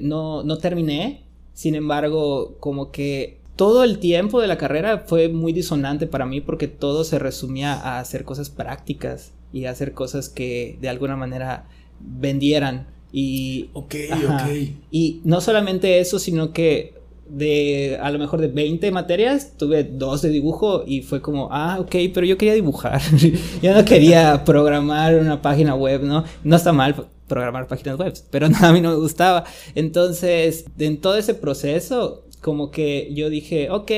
no, 0.01 0.43
no 0.43 0.57
terminé. 0.57 1.23
Sin 1.53 1.75
embargo, 1.75 2.57
como 2.59 2.91
que 2.91 3.39
todo 3.57 3.83
el 3.83 3.99
tiempo 3.99 4.39
de 4.39 4.47
la 4.47 4.57
carrera 4.57 5.03
fue 5.07 5.27
muy 5.27 5.51
disonante 5.51 6.07
para 6.07 6.25
mí 6.25 6.39
porque 6.39 6.67
todo 6.67 7.03
se 7.03 7.19
resumía 7.19 7.73
a 7.73 7.99
hacer 7.99 8.23
cosas 8.23 8.49
prácticas 8.49 9.33
y 9.51 9.65
a 9.65 9.71
hacer 9.71 9.93
cosas 9.93 10.29
que 10.29 10.77
de 10.79 10.89
alguna 10.89 11.17
manera 11.17 11.65
vendieran. 11.99 12.87
Y, 13.11 13.69
ok, 13.73 13.95
ok. 14.13 14.51
Y 14.91 15.21
no 15.23 15.41
solamente 15.41 15.99
eso, 15.99 16.19
sino 16.19 16.53
que 16.53 16.93
de 17.29 17.97
a 18.01 18.11
lo 18.11 18.19
mejor 18.19 18.39
de 18.39 18.47
20 18.47 18.91
materias, 18.91 19.53
tuve 19.57 19.83
dos 19.83 20.21
de 20.21 20.29
dibujo 20.29 20.83
y 20.85 21.01
fue 21.01 21.21
como, 21.21 21.49
ah, 21.51 21.77
ok, 21.79 21.95
pero 22.13 22.25
yo 22.25 22.37
quería 22.37 22.53
dibujar. 22.53 23.01
yo 23.61 23.73
no 23.73 23.83
quería 23.83 24.43
programar 24.45 25.15
una 25.15 25.41
página 25.41 25.75
web, 25.75 26.03
¿no? 26.03 26.23
No 26.43 26.55
está 26.55 26.71
mal 26.71 26.95
programar 27.27 27.67
páginas 27.67 27.97
web, 27.97 28.13
pero 28.31 28.47
a 28.61 28.71
mí 28.71 28.81
no 28.81 28.91
me 28.91 28.95
gustaba. 28.95 29.43
Entonces, 29.75 30.65
en 30.77 31.01
todo 31.01 31.17
ese 31.17 31.33
proceso, 31.33 32.23
como 32.41 32.71
que 32.71 33.13
yo 33.13 33.29
dije, 33.29 33.69
ok, 33.69 33.91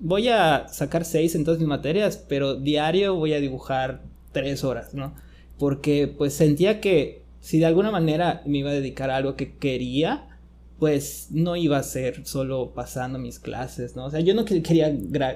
voy 0.00 0.28
a 0.28 0.66
sacar 0.68 1.04
seis 1.04 1.34
en 1.34 1.44
todas 1.44 1.60
mis 1.60 1.68
materias, 1.68 2.22
pero 2.28 2.56
diario 2.56 3.14
voy 3.14 3.32
a 3.32 3.40
dibujar 3.40 4.02
tres 4.32 4.64
horas, 4.64 4.94
¿no? 4.94 5.14
Porque 5.58 6.08
pues 6.08 6.34
sentía 6.34 6.80
que 6.80 7.22
si 7.40 7.58
de 7.58 7.66
alguna 7.66 7.90
manera 7.90 8.42
me 8.46 8.58
iba 8.58 8.70
a 8.70 8.74
dedicar 8.74 9.10
a 9.10 9.16
algo 9.16 9.36
que 9.36 9.56
quería, 9.56 10.28
pues 10.78 11.28
no 11.30 11.56
iba 11.56 11.78
a 11.78 11.82
ser 11.82 12.26
solo 12.26 12.72
pasando 12.74 13.18
mis 13.18 13.38
clases, 13.38 13.94
¿no? 13.96 14.06
O 14.06 14.10
sea, 14.10 14.20
yo 14.20 14.34
no 14.34 14.44
quería 14.44 14.94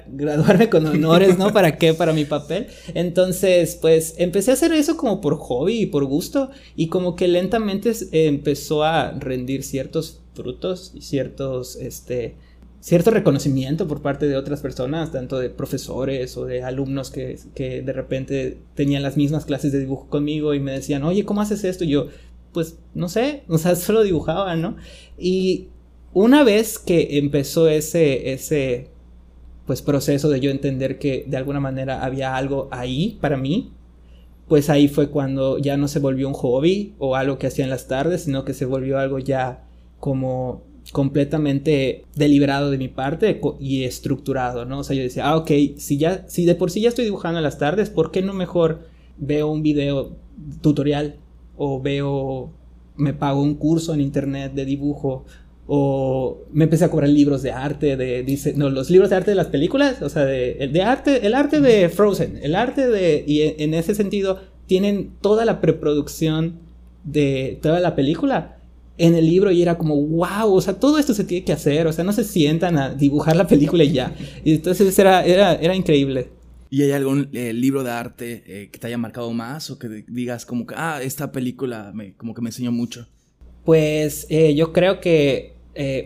graduarme 0.08 0.68
con 0.68 0.86
honores, 0.86 1.38
¿no? 1.38 1.52
¿Para 1.52 1.76
qué? 1.76 1.94
Para 1.94 2.12
mi 2.12 2.24
papel. 2.24 2.66
Entonces, 2.94 3.78
pues 3.80 4.14
empecé 4.18 4.50
a 4.50 4.54
hacer 4.54 4.72
eso 4.72 4.96
como 4.96 5.20
por 5.20 5.36
hobby 5.36 5.82
y 5.82 5.86
por 5.86 6.04
gusto 6.06 6.50
y 6.76 6.88
como 6.88 7.14
que 7.14 7.28
lentamente 7.28 7.92
empezó 8.10 8.82
a 8.82 9.12
rendir 9.12 9.62
ciertos 9.62 10.20
frutos 10.34 10.92
y 10.94 11.02
ciertos, 11.02 11.76
este, 11.76 12.36
cierto 12.80 13.10
reconocimiento 13.10 13.88
por 13.88 14.02
parte 14.02 14.26
de 14.26 14.36
otras 14.36 14.60
personas, 14.60 15.12
tanto 15.12 15.38
de 15.38 15.50
profesores 15.50 16.36
o 16.36 16.44
de 16.44 16.62
alumnos 16.62 17.10
que, 17.10 17.38
que 17.54 17.82
de 17.82 17.92
repente 17.92 18.58
tenían 18.74 19.02
las 19.02 19.16
mismas 19.16 19.44
clases 19.44 19.72
de 19.72 19.80
dibujo 19.80 20.08
conmigo 20.08 20.54
y 20.54 20.60
me 20.60 20.72
decían, 20.72 21.02
oye, 21.04 21.24
¿cómo 21.24 21.40
haces 21.40 21.64
esto? 21.64 21.84
Y 21.84 21.88
yo, 21.88 22.08
pues 22.52 22.78
no 22.94 23.08
sé, 23.08 23.42
o 23.48 23.58
sea, 23.58 23.76
solo 23.76 24.02
dibujaba, 24.02 24.56
¿no? 24.56 24.76
Y 25.18 25.68
una 26.12 26.44
vez 26.44 26.78
que 26.78 27.18
empezó 27.18 27.68
ese, 27.68 28.32
ese, 28.32 28.88
pues 29.66 29.82
proceso 29.82 30.28
de 30.28 30.40
yo 30.40 30.50
entender 30.50 30.98
que 30.98 31.24
de 31.26 31.36
alguna 31.36 31.60
manera 31.60 32.04
había 32.04 32.36
algo 32.36 32.68
ahí 32.70 33.18
para 33.20 33.36
mí, 33.36 33.72
pues 34.46 34.70
ahí 34.70 34.88
fue 34.88 35.10
cuando 35.10 35.58
ya 35.58 35.76
no 35.76 35.88
se 35.88 35.98
volvió 35.98 36.26
un 36.26 36.34
hobby 36.34 36.94
o 36.98 37.16
algo 37.16 37.38
que 37.38 37.48
hacía 37.48 37.64
en 37.64 37.70
las 37.70 37.86
tardes, 37.86 38.22
sino 38.22 38.44
que 38.46 38.54
se 38.54 38.64
volvió 38.64 38.98
algo 38.98 39.18
ya 39.18 39.66
como 40.00 40.62
completamente 40.92 42.04
deliberado 42.14 42.70
de 42.70 42.78
mi 42.78 42.88
parte 42.88 43.40
y 43.60 43.84
estructurado, 43.84 44.64
¿no? 44.64 44.80
O 44.80 44.84
sea, 44.84 44.96
yo 44.96 45.02
decía, 45.02 45.28
ah, 45.28 45.36
ok, 45.36 45.50
si 45.76 45.98
ya, 45.98 46.26
si 46.28 46.44
de 46.44 46.54
por 46.54 46.70
sí 46.70 46.80
ya 46.80 46.88
estoy 46.88 47.04
dibujando 47.04 47.38
en 47.38 47.44
las 47.44 47.58
tardes, 47.58 47.90
¿por 47.90 48.10
qué 48.10 48.22
no 48.22 48.32
mejor 48.32 48.86
veo 49.18 49.48
un 49.48 49.62
video 49.62 50.16
tutorial 50.62 51.16
o 51.56 51.80
veo, 51.80 52.52
me 52.96 53.12
pago 53.12 53.42
un 53.42 53.54
curso 53.54 53.92
en 53.92 54.00
internet 54.00 54.54
de 54.54 54.64
dibujo 54.64 55.24
o 55.66 56.38
me 56.52 56.64
empecé 56.64 56.86
a 56.86 56.90
cobrar 56.90 57.10
libros 57.10 57.42
de 57.42 57.52
arte, 57.52 57.96
de, 57.98 58.22
dice, 58.22 58.54
no, 58.56 58.70
los 58.70 58.88
libros 58.88 59.10
de 59.10 59.16
arte 59.16 59.32
de 59.32 59.36
las 59.36 59.48
películas, 59.48 60.00
o 60.00 60.08
sea, 60.08 60.24
de, 60.24 60.70
de 60.72 60.82
arte, 60.82 61.26
el 61.26 61.34
arte 61.34 61.60
de 61.60 61.90
Frozen, 61.90 62.38
el 62.42 62.54
arte 62.54 62.88
de, 62.88 63.24
y 63.26 63.42
en 63.62 63.74
ese 63.74 63.94
sentido 63.94 64.40
tienen 64.66 65.10
toda 65.20 65.44
la 65.44 65.60
preproducción 65.60 66.60
de 67.04 67.58
toda 67.60 67.80
la 67.80 67.94
película 67.94 68.57
en 68.98 69.14
el 69.14 69.26
libro 69.26 69.50
y 69.50 69.62
era 69.62 69.78
como, 69.78 69.96
wow, 69.96 70.52
o 70.52 70.60
sea, 70.60 70.74
todo 70.74 70.98
esto 70.98 71.14
se 71.14 71.24
tiene 71.24 71.44
que 71.44 71.52
hacer, 71.52 71.86
o 71.86 71.92
sea, 71.92 72.04
no 72.04 72.12
se 72.12 72.24
sientan 72.24 72.76
a 72.76 72.90
dibujar 72.90 73.36
la 73.36 73.46
película 73.46 73.84
y 73.84 73.92
ya. 73.92 74.14
Y 74.44 74.54
entonces 74.54 74.98
era, 74.98 75.24
era, 75.24 75.54
era 75.54 75.74
increíble. 75.74 76.30
¿Y 76.70 76.82
hay 76.82 76.90
algún 76.90 77.30
eh, 77.32 77.52
libro 77.52 77.82
de 77.82 77.90
arte 77.90 78.42
eh, 78.46 78.68
que 78.70 78.78
te 78.78 78.88
haya 78.88 78.98
marcado 78.98 79.32
más 79.32 79.70
o 79.70 79.78
que 79.78 80.04
digas 80.06 80.44
como 80.44 80.66
que, 80.66 80.74
ah, 80.76 81.00
esta 81.02 81.32
película 81.32 81.92
me, 81.94 82.14
como 82.14 82.34
que 82.34 82.42
me 82.42 82.50
enseñó 82.50 82.72
mucho? 82.72 83.06
Pues 83.64 84.26
eh, 84.28 84.54
yo 84.54 84.72
creo 84.72 85.00
que 85.00 85.54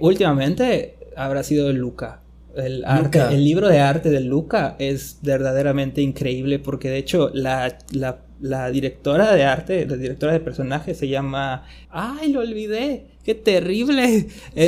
últimamente 0.01 0.97
habrá 1.17 1.43
sido 1.43 1.73
Luca. 1.73 2.22
El, 2.57 2.85
arte, 2.85 3.21
el 3.31 3.45
libro 3.45 3.69
de 3.69 3.81
arte 3.81 4.11
de 4.11 4.21
Luca 4.21 4.77
es 4.79 5.19
verdaderamente 5.23 6.03
increíble 6.03 6.59
porque 6.59 6.91
de 6.91 6.99
hecho 6.99 7.31
la, 7.33 7.79
la, 7.93 8.19
la, 8.41 8.71
directora 8.71 9.35
de 9.35 9.45
arte, 9.45 9.87
la 9.87 9.97
directora 9.97 10.33
de 10.33 10.41
personajes 10.41 10.99
se 10.99 11.09
llama... 11.09 11.67
¡Ay, 11.91 12.33
lo 12.33 12.41
olvidé! 12.41 13.07
¡Qué 13.25 13.35
terrible! 13.35 14.27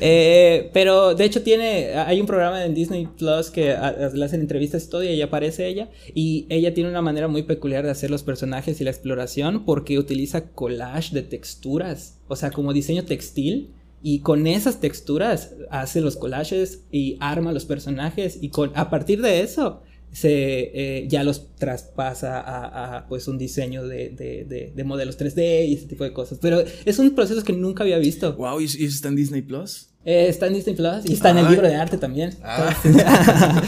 Eh, 0.00 0.70
pero 0.74 1.14
de 1.14 1.24
hecho 1.24 1.42
tiene, 1.42 1.94
hay 1.94 2.20
un 2.20 2.26
programa 2.26 2.64
en 2.64 2.74
Disney 2.74 3.08
Plus 3.18 3.50
que 3.50 3.74
le 4.12 4.24
hacen 4.24 4.40
entrevistas 4.40 4.84
y 4.84 4.90
todo 4.90 5.02
y 5.02 5.08
ahí 5.08 5.22
aparece 5.22 5.66
ella 5.66 5.88
y 6.14 6.46
ella 6.50 6.74
tiene 6.74 6.90
una 6.90 7.00
manera 7.00 7.28
muy 7.28 7.42
peculiar 7.44 7.84
de 7.84 7.90
hacer 7.90 8.10
los 8.10 8.22
personajes 8.22 8.80
y 8.80 8.84
la 8.84 8.90
exploración 8.90 9.64
porque 9.64 9.98
utiliza 9.98 10.50
collage 10.50 11.14
de 11.14 11.22
texturas, 11.22 12.18
o 12.28 12.36
sea, 12.36 12.50
como 12.50 12.74
diseño 12.74 13.04
textil 13.04 13.72
y 14.02 14.20
con 14.20 14.46
esas 14.46 14.80
texturas 14.80 15.54
hace 15.70 16.00
los 16.00 16.16
collages 16.16 16.82
y 16.90 17.16
arma 17.20 17.52
los 17.52 17.64
personajes 17.64 18.38
y 18.40 18.50
con, 18.50 18.72
a 18.74 18.90
partir 18.90 19.22
de 19.22 19.40
eso 19.40 19.82
se 20.16 20.30
eh, 20.72 21.08
ya 21.08 21.24
los 21.24 21.54
traspasa 21.56 22.40
a, 22.40 23.06
pues 23.06 23.28
un 23.28 23.36
diseño 23.36 23.86
de, 23.86 24.08
de, 24.08 24.72
de, 24.74 24.84
modelos 24.84 25.18
3D 25.18 25.68
y 25.68 25.74
ese 25.74 25.86
tipo 25.86 26.04
de 26.04 26.14
cosas. 26.14 26.38
Pero 26.40 26.64
es 26.86 26.98
un 26.98 27.14
proceso 27.14 27.44
que 27.44 27.52
nunca 27.52 27.82
había 27.82 27.98
visto. 27.98 28.34
Wow, 28.34 28.62
¿y 28.62 28.64
eso 28.64 28.76
está 28.78 29.08
en 29.08 29.16
Disney 29.16 29.42
Plus? 29.42 29.90
Eh, 30.06 30.28
está 30.28 30.46
en 30.46 30.54
Disney 30.54 30.74
Plus 30.74 31.04
y 31.04 31.12
está 31.12 31.32
en 31.32 31.38
el 31.38 31.50
libro 31.50 31.68
de 31.68 31.74
arte 31.74 31.98
también. 31.98 32.32
Ah. 32.42 32.74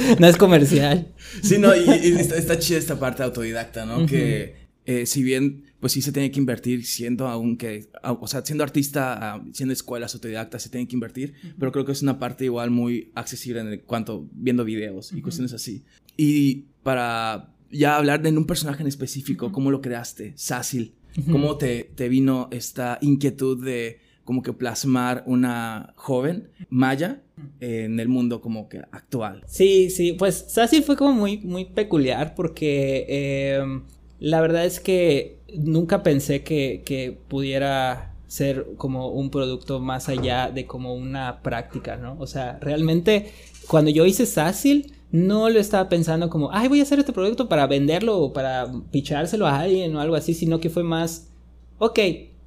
no 0.19 0.27
es 0.27 0.39
comercial. 0.39 1.09
Sí, 1.43 1.59
no, 1.59 1.77
y, 1.77 2.17
está, 2.19 2.59
chida 2.59 2.79
esta 2.79 2.99
parte 2.99 3.23
autodidacta, 3.23 3.85
¿no? 3.85 4.07
Que 4.07 4.55
eh, 4.87 5.05
si 5.05 5.23
bien 5.23 5.65
pues 5.81 5.93
sí 5.93 6.03
se 6.03 6.13
tiene 6.13 6.31
que 6.31 6.41
invertir 6.41 6.85
siendo 6.85 7.29
aunque, 7.29 7.89
o 8.03 8.27
sea, 8.27 8.45
siendo 8.45 8.65
artista, 8.65 9.43
siendo 9.53 9.73
escuelas 9.73 10.15
autodidactas, 10.15 10.63
se 10.63 10.71
tiene 10.71 10.89
que 10.89 10.97
invertir, 10.97 11.35
pero 11.59 11.73
creo 11.73 11.85
que 11.85 11.93
es 11.93 12.03
una 12.03 12.19
parte 12.19 12.45
igual 12.45 12.71
muy 12.71 13.11
accesible 13.15 13.61
en 13.61 13.81
cuanto 13.81 14.29
viendo 14.33 14.65
videos 14.65 15.13
y 15.13 15.23
cuestiones 15.23 15.53
así. 15.53 15.85
Y 16.17 16.67
para 16.83 17.55
ya 17.71 17.97
hablar 17.97 18.23
de 18.23 18.31
un 18.31 18.47
personaje 18.47 18.83
en 18.83 18.89
específico, 18.89 19.53
¿cómo 19.53 19.71
lo 19.71 19.81
creaste? 19.81 20.33
Sácil, 20.37 20.95
¿cómo 21.31 21.57
te, 21.57 21.91
te 21.95 22.09
vino 22.09 22.49
esta 22.51 22.99
inquietud 23.01 23.65
de 23.65 24.01
como 24.29 24.43
que 24.43 24.53
plasmar 24.53 25.23
una 25.25 25.95
joven 25.97 26.51
maya 26.69 27.23
en 27.61 27.99
el 27.99 28.09
mundo 28.09 28.43
como 28.43 28.69
que 28.69 28.83
actual. 28.93 29.43
Sí, 29.47 29.89
sí, 29.89 30.13
pues 30.13 30.45
Sácil 30.49 30.83
fue 30.83 30.97
como 30.97 31.15
muy, 31.15 31.39
muy 31.39 31.65
peculiar 31.65 32.35
porque 32.35 33.07
eh, 33.09 33.81
la 34.19 34.43
verdad 34.43 34.67
es 34.67 34.81
que 34.81 35.38
nunca 35.55 36.03
pensé 36.03 36.43
que, 36.43 37.19
pudiera 37.29 38.15
ser 38.27 38.67
como 38.77 39.09
un 39.09 39.31
producto 39.31 39.81
más 39.81 40.09
allá 40.09 40.51
de 40.51 40.67
como 40.67 40.95
una 40.95 41.43
práctica, 41.43 41.97
¿no? 41.97 42.17
O 42.19 42.27
sea, 42.27 42.59
realmente 42.61 43.33
cuando 43.67 43.91
yo 43.91 44.05
hice 44.05 44.27
Sácil, 44.27 44.93
no 45.11 45.49
lo 45.49 45.59
estaba 45.59 45.89
pensando 45.89 46.29
como, 46.29 46.53
ay, 46.53 46.69
voy 46.69 46.81
a 46.81 46.83
hacer 46.83 46.99
este 46.99 47.15
producto 47.15 47.49
para 47.49 47.67
venderlo 47.67 48.19
o 48.19 48.33
para 48.35 48.71
pichárselo 48.91 49.47
a 49.47 49.61
alguien 49.61 49.97
o 49.97 50.01
algo 50.01 50.15
así, 50.15 50.35
sino 50.35 50.61
que 50.61 50.69
fue 50.69 50.83
más, 50.83 51.31
ok, 51.79 51.99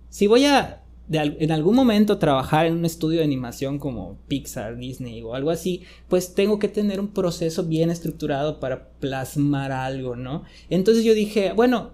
si 0.10 0.28
voy 0.28 0.46
a 0.46 0.82
en 1.14 1.52
algún 1.52 1.76
momento 1.76 2.20
trabajar 2.20 2.68
en 2.68 2.74
un 2.78 2.86
estudio 2.86 3.20
de 3.20 3.26
animación 3.26 3.80
como 3.80 4.18
Pixar, 4.28 4.78
Disney 4.78 5.22
o 5.24 5.36
algo 5.36 5.50
así, 5.50 5.82
pues 6.08 6.34
tengo 6.34 6.58
que 6.58 6.70
tener 6.70 7.02
un 7.02 7.10
proceso 7.10 7.66
bien 7.66 7.90
estructurado 7.90 8.60
para 8.62 8.90
plasmar 9.00 9.74
algo, 9.74 10.16
¿no? 10.16 10.44
Entonces 10.70 11.04
yo 11.04 11.14
dije, 11.14 11.52
bueno, 11.54 11.92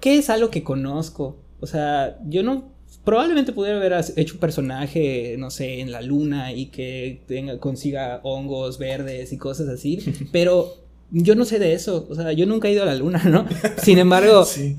¿qué 0.00 0.18
es 0.18 0.30
algo 0.30 0.50
que 0.50 0.62
conozco? 0.62 1.38
O 1.60 1.66
sea, 1.66 2.18
yo 2.26 2.42
no 2.42 2.74
probablemente 3.04 3.52
pudiera 3.52 3.78
haber 3.78 3.94
hecho 4.16 4.34
un 4.34 4.40
personaje, 4.40 5.36
no 5.38 5.50
sé, 5.50 5.80
en 5.80 5.92
la 5.92 6.02
luna 6.02 6.52
y 6.52 6.66
que 6.66 7.22
tenga, 7.26 7.58
consiga 7.58 8.20
hongos 8.22 8.78
verdes 8.78 9.32
y 9.32 9.38
cosas 9.38 9.68
así, 9.68 9.98
pero 10.32 10.74
yo 11.10 11.34
no 11.34 11.44
sé 11.44 11.58
de 11.58 11.72
eso, 11.72 12.06
o 12.10 12.14
sea, 12.14 12.32
yo 12.32 12.46
nunca 12.46 12.68
he 12.68 12.72
ido 12.72 12.82
a 12.82 12.86
la 12.86 12.96
luna, 12.96 13.22
¿no? 13.24 13.46
Sin 13.82 13.98
embargo, 13.98 14.44
sí 14.44 14.76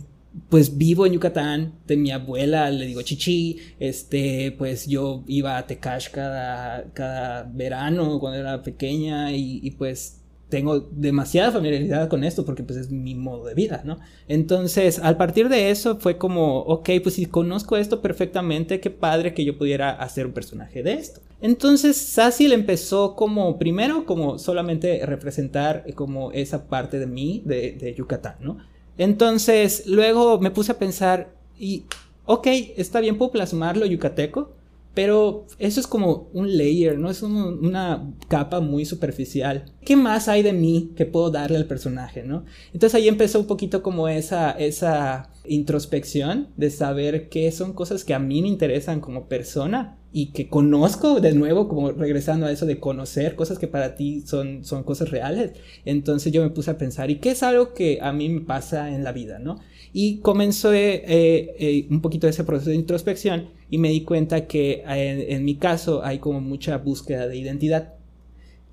pues 0.49 0.77
vivo 0.77 1.05
en 1.05 1.13
Yucatán, 1.13 1.73
de 1.87 1.97
mi 1.97 2.11
abuela 2.11 2.69
le 2.69 2.85
digo 2.85 3.01
chichi, 3.01 3.57
este, 3.79 4.53
pues 4.57 4.87
yo 4.87 5.23
iba 5.27 5.57
a 5.57 5.65
Tecash 5.67 6.09
cada, 6.09 6.85
cada 6.93 7.43
verano 7.43 8.19
cuando 8.19 8.39
era 8.39 8.61
pequeña 8.61 9.31
y, 9.31 9.59
y, 9.63 9.71
pues 9.71 10.16
tengo 10.49 10.79
demasiada 10.79 11.51
familiaridad 11.51 12.07
con 12.07 12.23
esto 12.23 12.45
porque 12.45 12.63
pues 12.63 12.79
es 12.79 12.89
mi 12.89 13.15
modo 13.15 13.45
de 13.45 13.53
vida, 13.53 13.81
¿no? 13.83 13.99
Entonces, 14.27 14.99
al 14.99 15.17
partir 15.17 15.49
de 15.49 15.71
eso 15.71 15.97
fue 15.97 16.17
como, 16.17 16.59
ok, 16.59 16.89
pues 17.03 17.15
si 17.15 17.25
conozco 17.25 17.75
esto 17.75 18.01
perfectamente, 18.01 18.79
qué 18.79 18.89
padre 18.89 19.33
que 19.33 19.43
yo 19.43 19.57
pudiera 19.57 19.91
hacer 19.91 20.25
un 20.25 20.31
personaje 20.31 20.83
de 20.83 20.93
esto. 20.93 21.21
Entonces, 21.41 21.97
Sassy 21.97 22.51
empezó 22.51 23.15
como, 23.15 23.59
primero, 23.59 24.05
como 24.05 24.39
solamente 24.39 25.05
representar 25.05 25.85
como 25.95 26.31
esa 26.31 26.67
parte 26.67 26.97
de 26.97 27.07
mí, 27.07 27.43
de, 27.45 27.73
de 27.73 27.93
Yucatán, 27.93 28.35
¿no? 28.39 28.57
Entonces, 28.97 29.83
luego 29.85 30.39
me 30.39 30.49
puse 30.49 30.71
a 30.71 30.79
pensar, 30.79 31.29
y, 31.59 31.83
ok, 32.25 32.47
está 32.77 32.99
bien, 32.99 33.17
puedo 33.17 33.31
plasmarlo 33.31 33.85
yucateco, 33.85 34.53
pero 34.97 35.45
eso 35.59 35.79
es 35.79 35.85
como 35.85 36.27
un 36.33 36.57
layer, 36.57 36.97
¿no? 36.97 37.11
Es 37.11 37.21
una 37.21 38.15
capa 38.29 38.61
muy 38.61 38.83
superficial. 38.83 39.65
¿Qué 39.85 39.95
más 39.95 40.27
hay 40.27 40.41
de 40.41 40.53
mí 40.53 40.93
que 40.95 41.05
puedo 41.05 41.29
darle 41.29 41.57
al 41.57 41.67
personaje, 41.67 42.23
¿no? 42.23 42.45
Entonces 42.73 42.95
ahí 42.95 43.07
empezó 43.07 43.39
un 43.39 43.45
poquito 43.45 43.83
como 43.83 44.07
esa, 44.07 44.49
esa 44.49 45.29
introspección 45.45 46.47
de 46.57 46.71
saber 46.71 47.29
qué 47.29 47.51
son 47.51 47.73
cosas 47.73 48.03
que 48.03 48.15
a 48.15 48.19
mí 48.19 48.41
me 48.41 48.47
interesan 48.47 48.99
como 48.99 49.27
persona 49.27 49.99
y 50.11 50.31
que 50.31 50.49
conozco 50.49 51.19
de 51.21 51.35
nuevo, 51.35 51.67
como 51.67 51.91
regresando 51.91 52.47
a 52.47 52.51
eso 52.51 52.65
de 52.65 52.79
conocer 52.79 53.35
cosas 53.35 53.59
que 53.59 53.67
para 53.67 53.93
ti 53.93 54.23
son, 54.25 54.65
son 54.65 54.81
cosas 54.81 55.11
reales. 55.11 55.51
Entonces 55.85 56.33
yo 56.33 56.41
me 56.41 56.49
puse 56.49 56.71
a 56.71 56.79
pensar, 56.79 57.11
¿y 57.11 57.19
qué 57.19 57.29
es 57.29 57.43
algo 57.43 57.75
que 57.75 57.99
a 58.01 58.11
mí 58.13 58.29
me 58.29 58.41
pasa 58.41 58.95
en 58.95 59.03
la 59.03 59.11
vida, 59.11 59.37
¿no? 59.37 59.59
Y 59.93 60.17
comenzó 60.17 60.73
eh, 60.73 61.03
eh, 61.05 61.87
un 61.89 62.01
poquito 62.01 62.27
ese 62.27 62.43
proceso 62.43 62.69
de 62.69 62.75
introspección 62.75 63.49
y 63.69 63.77
me 63.77 63.89
di 63.89 64.01
cuenta 64.01 64.47
que 64.47 64.83
eh, 64.87 65.27
en, 65.29 65.45
mi 65.45 65.55
caso 65.55 66.03
hay 66.03 66.19
como 66.19 66.41
mucha 66.41 66.77
búsqueda 66.77 67.27
de 67.27 67.37
identidad. 67.37 67.93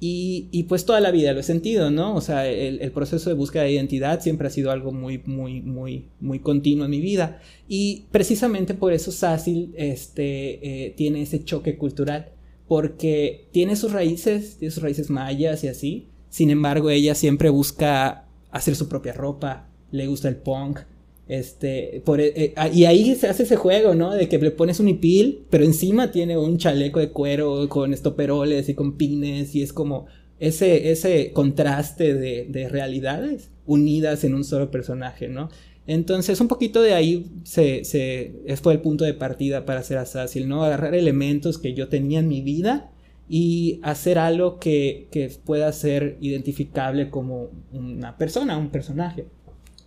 Y, 0.00 0.48
y, 0.50 0.64
pues 0.64 0.84
toda 0.84 1.00
la 1.00 1.12
vida 1.12 1.32
lo 1.32 1.40
he 1.40 1.44
sentido, 1.44 1.90
¿no? 1.90 2.14
O 2.14 2.20
sea, 2.20 2.46
el, 2.46 2.82
el, 2.82 2.90
proceso 2.90 3.30
de 3.30 3.36
búsqueda 3.36 3.62
de 3.62 3.72
identidad 3.72 4.20
siempre 4.20 4.48
ha 4.48 4.50
sido 4.50 4.70
algo 4.70 4.92
muy, 4.92 5.22
muy, 5.24 5.62
muy, 5.62 6.08
muy 6.20 6.40
continuo 6.40 6.84
en 6.84 6.90
mi 6.90 7.00
vida. 7.00 7.40
Y 7.68 8.04
precisamente 8.10 8.74
por 8.74 8.92
eso 8.92 9.12
Sácil 9.12 9.72
este, 9.78 10.92
tiene 10.96 11.22
ese 11.22 11.42
choque 11.44 11.78
cultural, 11.78 12.32
porque 12.68 13.46
tiene 13.52 13.76
sus 13.76 13.92
raíces, 13.92 14.56
tiene 14.58 14.72
sus 14.72 14.82
raíces 14.82 15.08
mayas 15.08 15.64
y 15.64 15.68
así. 15.68 16.08
Sin 16.28 16.50
embargo, 16.50 16.90
ella 16.90 17.14
siempre 17.14 17.48
busca 17.48 18.26
hacer 18.50 18.76
su 18.76 18.88
propia 18.88 19.12
ropa, 19.12 19.68
le 19.90 20.06
gusta 20.06 20.28
el 20.28 20.36
punk, 20.36 20.80
este, 21.28 22.02
por, 22.04 22.20
eh, 22.20 22.32
eh, 22.36 22.52
ah, 22.56 22.68
y 22.68 22.84
ahí 22.84 23.14
se 23.14 23.28
hace 23.28 23.44
ese 23.44 23.56
juego, 23.56 23.94
¿no? 23.94 24.12
De 24.12 24.28
que 24.28 24.38
le 24.38 24.50
pones 24.50 24.80
un 24.80 24.88
hipil, 24.88 25.44
pero 25.50 25.64
encima 25.64 26.10
tiene 26.10 26.36
un 26.36 26.58
chaleco 26.58 27.00
de 27.00 27.10
cuero 27.10 27.68
con 27.68 27.94
estoperoles 27.94 28.68
y 28.68 28.74
con 28.74 28.96
pines 28.96 29.54
y 29.54 29.62
es 29.62 29.72
como 29.72 30.06
ese, 30.38 30.90
ese 30.90 31.32
contraste 31.32 32.14
de, 32.14 32.46
de 32.48 32.68
realidades 32.68 33.50
unidas 33.66 34.24
en 34.24 34.34
un 34.34 34.44
solo 34.44 34.70
personaje, 34.70 35.28
¿no? 35.28 35.48
Entonces, 35.86 36.40
un 36.40 36.48
poquito 36.48 36.80
de 36.80 36.94
ahí 36.94 37.26
se, 37.44 37.84
se, 37.84 38.34
fue 38.62 38.72
el 38.72 38.80
punto 38.80 39.04
de 39.04 39.14
partida 39.14 39.66
para 39.66 39.80
hacer 39.80 39.98
Assassin, 39.98 40.48
¿no? 40.48 40.64
Agarrar 40.64 40.94
elementos 40.94 41.58
que 41.58 41.74
yo 41.74 41.88
tenía 41.88 42.20
en 42.20 42.28
mi 42.28 42.40
vida 42.40 42.90
y 43.28 43.80
hacer 43.82 44.18
algo 44.18 44.58
que, 44.58 45.08
que 45.10 45.30
pueda 45.44 45.70
ser 45.72 46.16
identificable 46.20 47.10
como 47.10 47.50
una 47.72 48.16
persona, 48.16 48.56
un 48.56 48.70
personaje. 48.70 49.26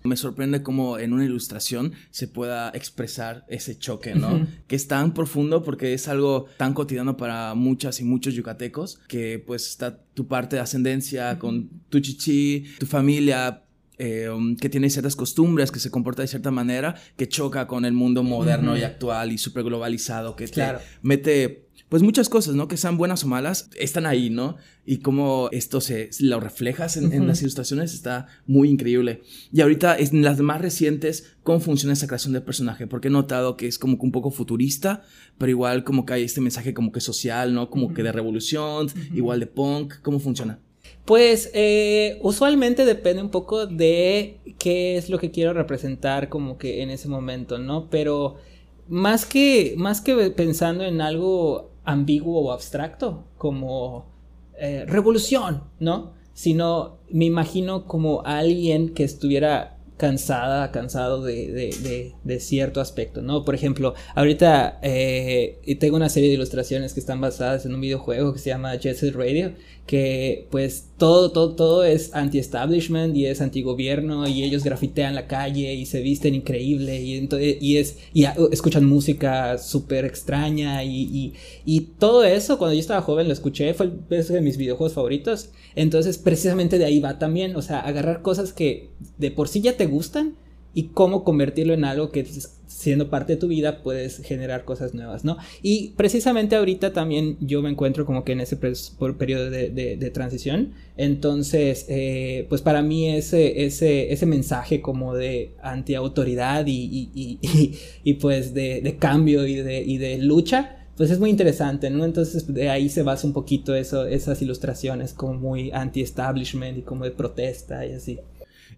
Me 0.08 0.18
sorprende 0.18 0.64
cómo 0.64 0.98
en 0.98 1.14
una 1.14 1.26
ilustración 1.26 1.94
se 2.10 2.28
pueda 2.28 2.72
expresar 2.74 3.46
ese 3.48 3.78
choque, 3.78 4.16
¿no? 4.16 4.48
Que 4.68 4.76
es 4.76 4.88
tan 4.88 5.14
profundo 5.14 5.64
porque 5.64 5.94
es 5.94 6.08
algo 6.08 6.46
tan 6.58 6.74
cotidiano 6.74 7.18
para 7.18 7.54
muchas 7.54 8.00
y 8.00 8.04
muchos 8.04 8.34
yucatecos, 8.34 9.00
que 9.08 9.38
pues 9.46 9.68
está 9.68 10.00
tu 10.14 10.28
parte 10.28 10.56
de 10.56 10.62
ascendencia 10.62 11.38
con 11.38 11.70
tu 11.90 12.00
chichi, 12.00 12.66
tu 12.80 12.86
familia, 12.86 13.64
eh, 14.00 14.30
um, 14.30 14.56
que 14.56 14.70
tiene 14.70 14.90
ciertas 14.90 15.16
costumbres, 15.16 15.72
que 15.72 15.80
se 15.80 15.90
comporta 15.90 16.22
de 16.22 16.28
cierta 16.28 16.52
manera, 16.52 16.96
que 17.16 17.28
choca 17.28 17.68
con 17.68 17.84
el 17.84 17.94
mundo 17.94 18.24
moderno 18.24 18.78
y 18.78 18.84
actual 18.84 19.32
y 19.32 19.38
súper 19.38 19.64
globalizado, 19.64 20.36
que 20.36 20.48
te 20.48 20.64
mete 21.02 21.67
pues 21.89 22.03
muchas 22.03 22.27
cosas, 22.27 22.56
¿no? 22.56 22.67
Que 22.67 22.75
sean 22.75 22.98
buenas 22.98 23.24
o 23.24 23.27
malas, 23.27 23.70
están 23.77 24.06
ahí, 24.06 24.29
¿no? 24.29 24.58
Y 24.86 24.98
cómo 24.98 25.50
esto 25.51 25.79
se 25.79 26.10
lo 26.20 26.39
reflejas 26.39 26.98
en, 26.98 27.27
las 27.27 27.41
ilustraciones 27.41 27.94
está 27.94 28.27
muy 28.46 28.70
increíble. 28.70 29.22
Y 29.53 29.62
ahorita 29.62 29.98
en 29.98 30.22
las 30.22 30.39
más 30.39 30.62
recientes, 30.62 31.36
¿cómo 31.44 31.60
funciona 31.60 31.94
esa 31.94 32.08
creación 32.08 32.34
de 32.34 32.41
personaje? 32.41 32.88
Porque 32.88 33.08
he 33.08 33.12
notado 33.12 33.56
que 33.56 33.67
es 33.67 33.79
como 33.79 33.98
que 33.98 34.06
un 34.06 34.12
poco 34.12 34.32
futurista, 34.32 35.03
pero 35.38 35.50
igual 35.50 35.84
como 35.86 36.06
que 36.06 36.13
hay 36.13 36.24
este 36.24 36.41
mensaje 36.41 36.74
como 36.74 36.91
que 36.91 37.00
social, 37.00 37.53
¿no? 37.53 37.70
Como 37.70 37.94
que 37.94 38.03
de 38.03 38.12
revolución, 38.12 38.88
igual 39.13 39.39
de 39.39 39.48
punk, 39.48 39.96
¿cómo 40.01 40.20
funciona? 40.20 40.60
Pues 41.06 41.51
eh, 41.53 42.20
usualmente 42.22 42.84
depende 42.84 43.22
un 43.22 43.29
poco 43.29 43.65
de 43.65 44.39
qué 44.60 44.98
es 44.98 45.10
lo 45.10 45.20
que 45.20 45.32
quiero 45.32 45.53
representar 45.53 46.27
como 46.27 46.58
que 46.58 46.82
en 46.82 46.89
ese 46.89 47.08
momento, 47.08 47.60
¿no? 47.60 47.89
Pero 47.89 48.36
más 48.89 49.25
que, 49.25 49.75
más 49.77 50.01
que 50.01 50.15
pensando 50.32 50.84
en 50.84 51.00
algo 51.01 51.72
ambiguo 51.88 52.41
o 52.41 52.51
abstracto, 52.51 53.24
como 53.38 54.06
eh, 54.60 54.86
revolución, 54.86 55.64
¿no? 55.79 56.14
Sino 56.33 57.00
me 57.09 57.25
imagino 57.25 57.85
como 57.85 58.22
alguien 58.25 58.94
que 58.94 59.03
estuviera 59.03 59.76
cansada, 59.98 60.72
cansado 60.72 61.24
de, 61.24 61.51
de, 61.51 62.14
de, 62.24 62.40
cierto 62.40 62.81
aspecto, 62.81 63.22
¿no? 63.22 63.44
Por 63.44 63.55
ejemplo, 63.55 63.96
ahorita 64.16 64.79
eh, 64.83 65.60
tengo 65.79 65.96
una 65.96 66.10
serie 66.10 66.29
de 66.29 66.36
ilustraciones 66.36 66.94
que 66.94 67.00
están 67.00 67.20
basadas 67.20 67.66
en 67.66 67.74
un 67.74 67.81
videojuego 67.81 68.33
que 68.33 68.40
se 68.40 68.50
llama 68.50 68.75
Jet 68.75 68.98
Radio, 69.16 69.53
que 69.88 70.48
pues 70.51 70.90
todo, 70.98 71.31
todo, 71.31 71.55
todo 71.55 71.83
es 71.86 72.14
anti-establishment 72.14 73.16
y 73.16 73.25
es 73.25 73.40
anti-gobierno 73.40 74.27
y 74.27 74.44
ellos 74.44 74.64
grafitean 74.64 75.16
la 75.16 75.27
calle 75.27 75.74
y 75.74 75.86
se 75.86 76.01
visten 76.01 76.36
increíble 76.36 77.01
y, 77.01 77.16
entonces, 77.16 77.57
y, 77.62 77.77
es, 77.77 77.98
y 78.14 78.25
escuchan 78.51 78.86
música 78.86 79.57
súper 79.57 80.03
extraña 80.05 80.83
y, 80.83 81.33
y, 81.66 81.79
todo 81.98 82.24
eso 82.25 82.57
cuando 82.57 82.74
yo 82.74 82.81
estaba 82.81 83.01
joven 83.01 83.27
lo 83.27 83.33
escuché, 83.33 83.74
fue 83.74 83.88
uno 83.88 84.03
de 84.10 84.42
mis 84.42 84.57
videojuegos 84.57 84.94
favoritos, 84.94 85.51
entonces 85.75 86.18
precisamente 86.18 86.77
de 86.77 86.86
ahí 86.86 87.00
va 87.00 87.18
también, 87.18 87.55
o 87.55 87.62
sea, 87.62 87.79
agarrar 87.79 88.22
cosas 88.22 88.51
que 88.51 88.90
de 89.18 89.31
por 89.31 89.48
sí 89.48 89.62
ya 89.62 89.77
te 89.77 89.87
gustan 89.88 90.36
y 90.74 90.90
cómo 90.90 91.24
convertirlo 91.24 91.74
en 91.74 91.86
algo 91.86 92.12
que 92.12 92.24
siendo 92.68 93.10
parte 93.10 93.34
de 93.34 93.40
tu 93.40 93.48
vida 93.48 93.82
puedes 93.82 94.20
generar 94.20 94.64
cosas 94.64 94.94
nuevas, 94.94 95.26
¿no? 95.26 95.38
Y 95.64 95.94
precisamente 95.98 96.56
ahorita 96.56 96.94
también 96.94 97.38
yo 97.40 97.64
me 97.64 97.72
encuentro 97.72 98.06
como 98.06 98.24
que 98.24 98.34
en 98.34 98.42
ese 98.42 98.58
periodo 98.58 99.50
de, 99.50 100.12
transición, 100.14 100.74
entonces 100.96 101.88
eh, 101.90 102.46
pues 102.50 102.62
para 102.62 102.84
mí 102.84 103.10
ese, 103.10 103.66
ese, 103.66 104.14
ese 104.14 104.26
mensaje 104.28 104.80
como 104.80 105.16
de 105.16 105.56
antiautoridad 105.64 106.68
y, 106.68 107.10
y, 107.16 107.40
y, 108.04 108.14
pues 108.16 108.54
de, 108.54 108.98
cambio 109.00 109.48
y 109.48 109.56
de, 109.56 109.82
y 109.82 109.98
de 109.98 110.20
lucha, 110.20 110.78
pues 110.96 111.10
es 111.10 111.20
muy 111.20 111.32
interesante, 111.32 111.90
¿no? 111.90 112.06
Entonces 112.06 112.54
de 112.54 112.70
ahí 112.70 112.90
se 112.90 113.02
basa 113.02 113.26
un 113.26 113.34
poquito 113.34 113.74
eso, 113.74 114.06
esas 114.06 114.40
ilustraciones 114.44 115.14
como 115.14 115.34
muy 115.34 115.72
anti-establishment 115.72 116.78
y 116.78 116.82
como 116.84 117.06
de 117.06 117.12
protesta 117.12 117.84
y 117.84 117.94
así. 117.94 118.20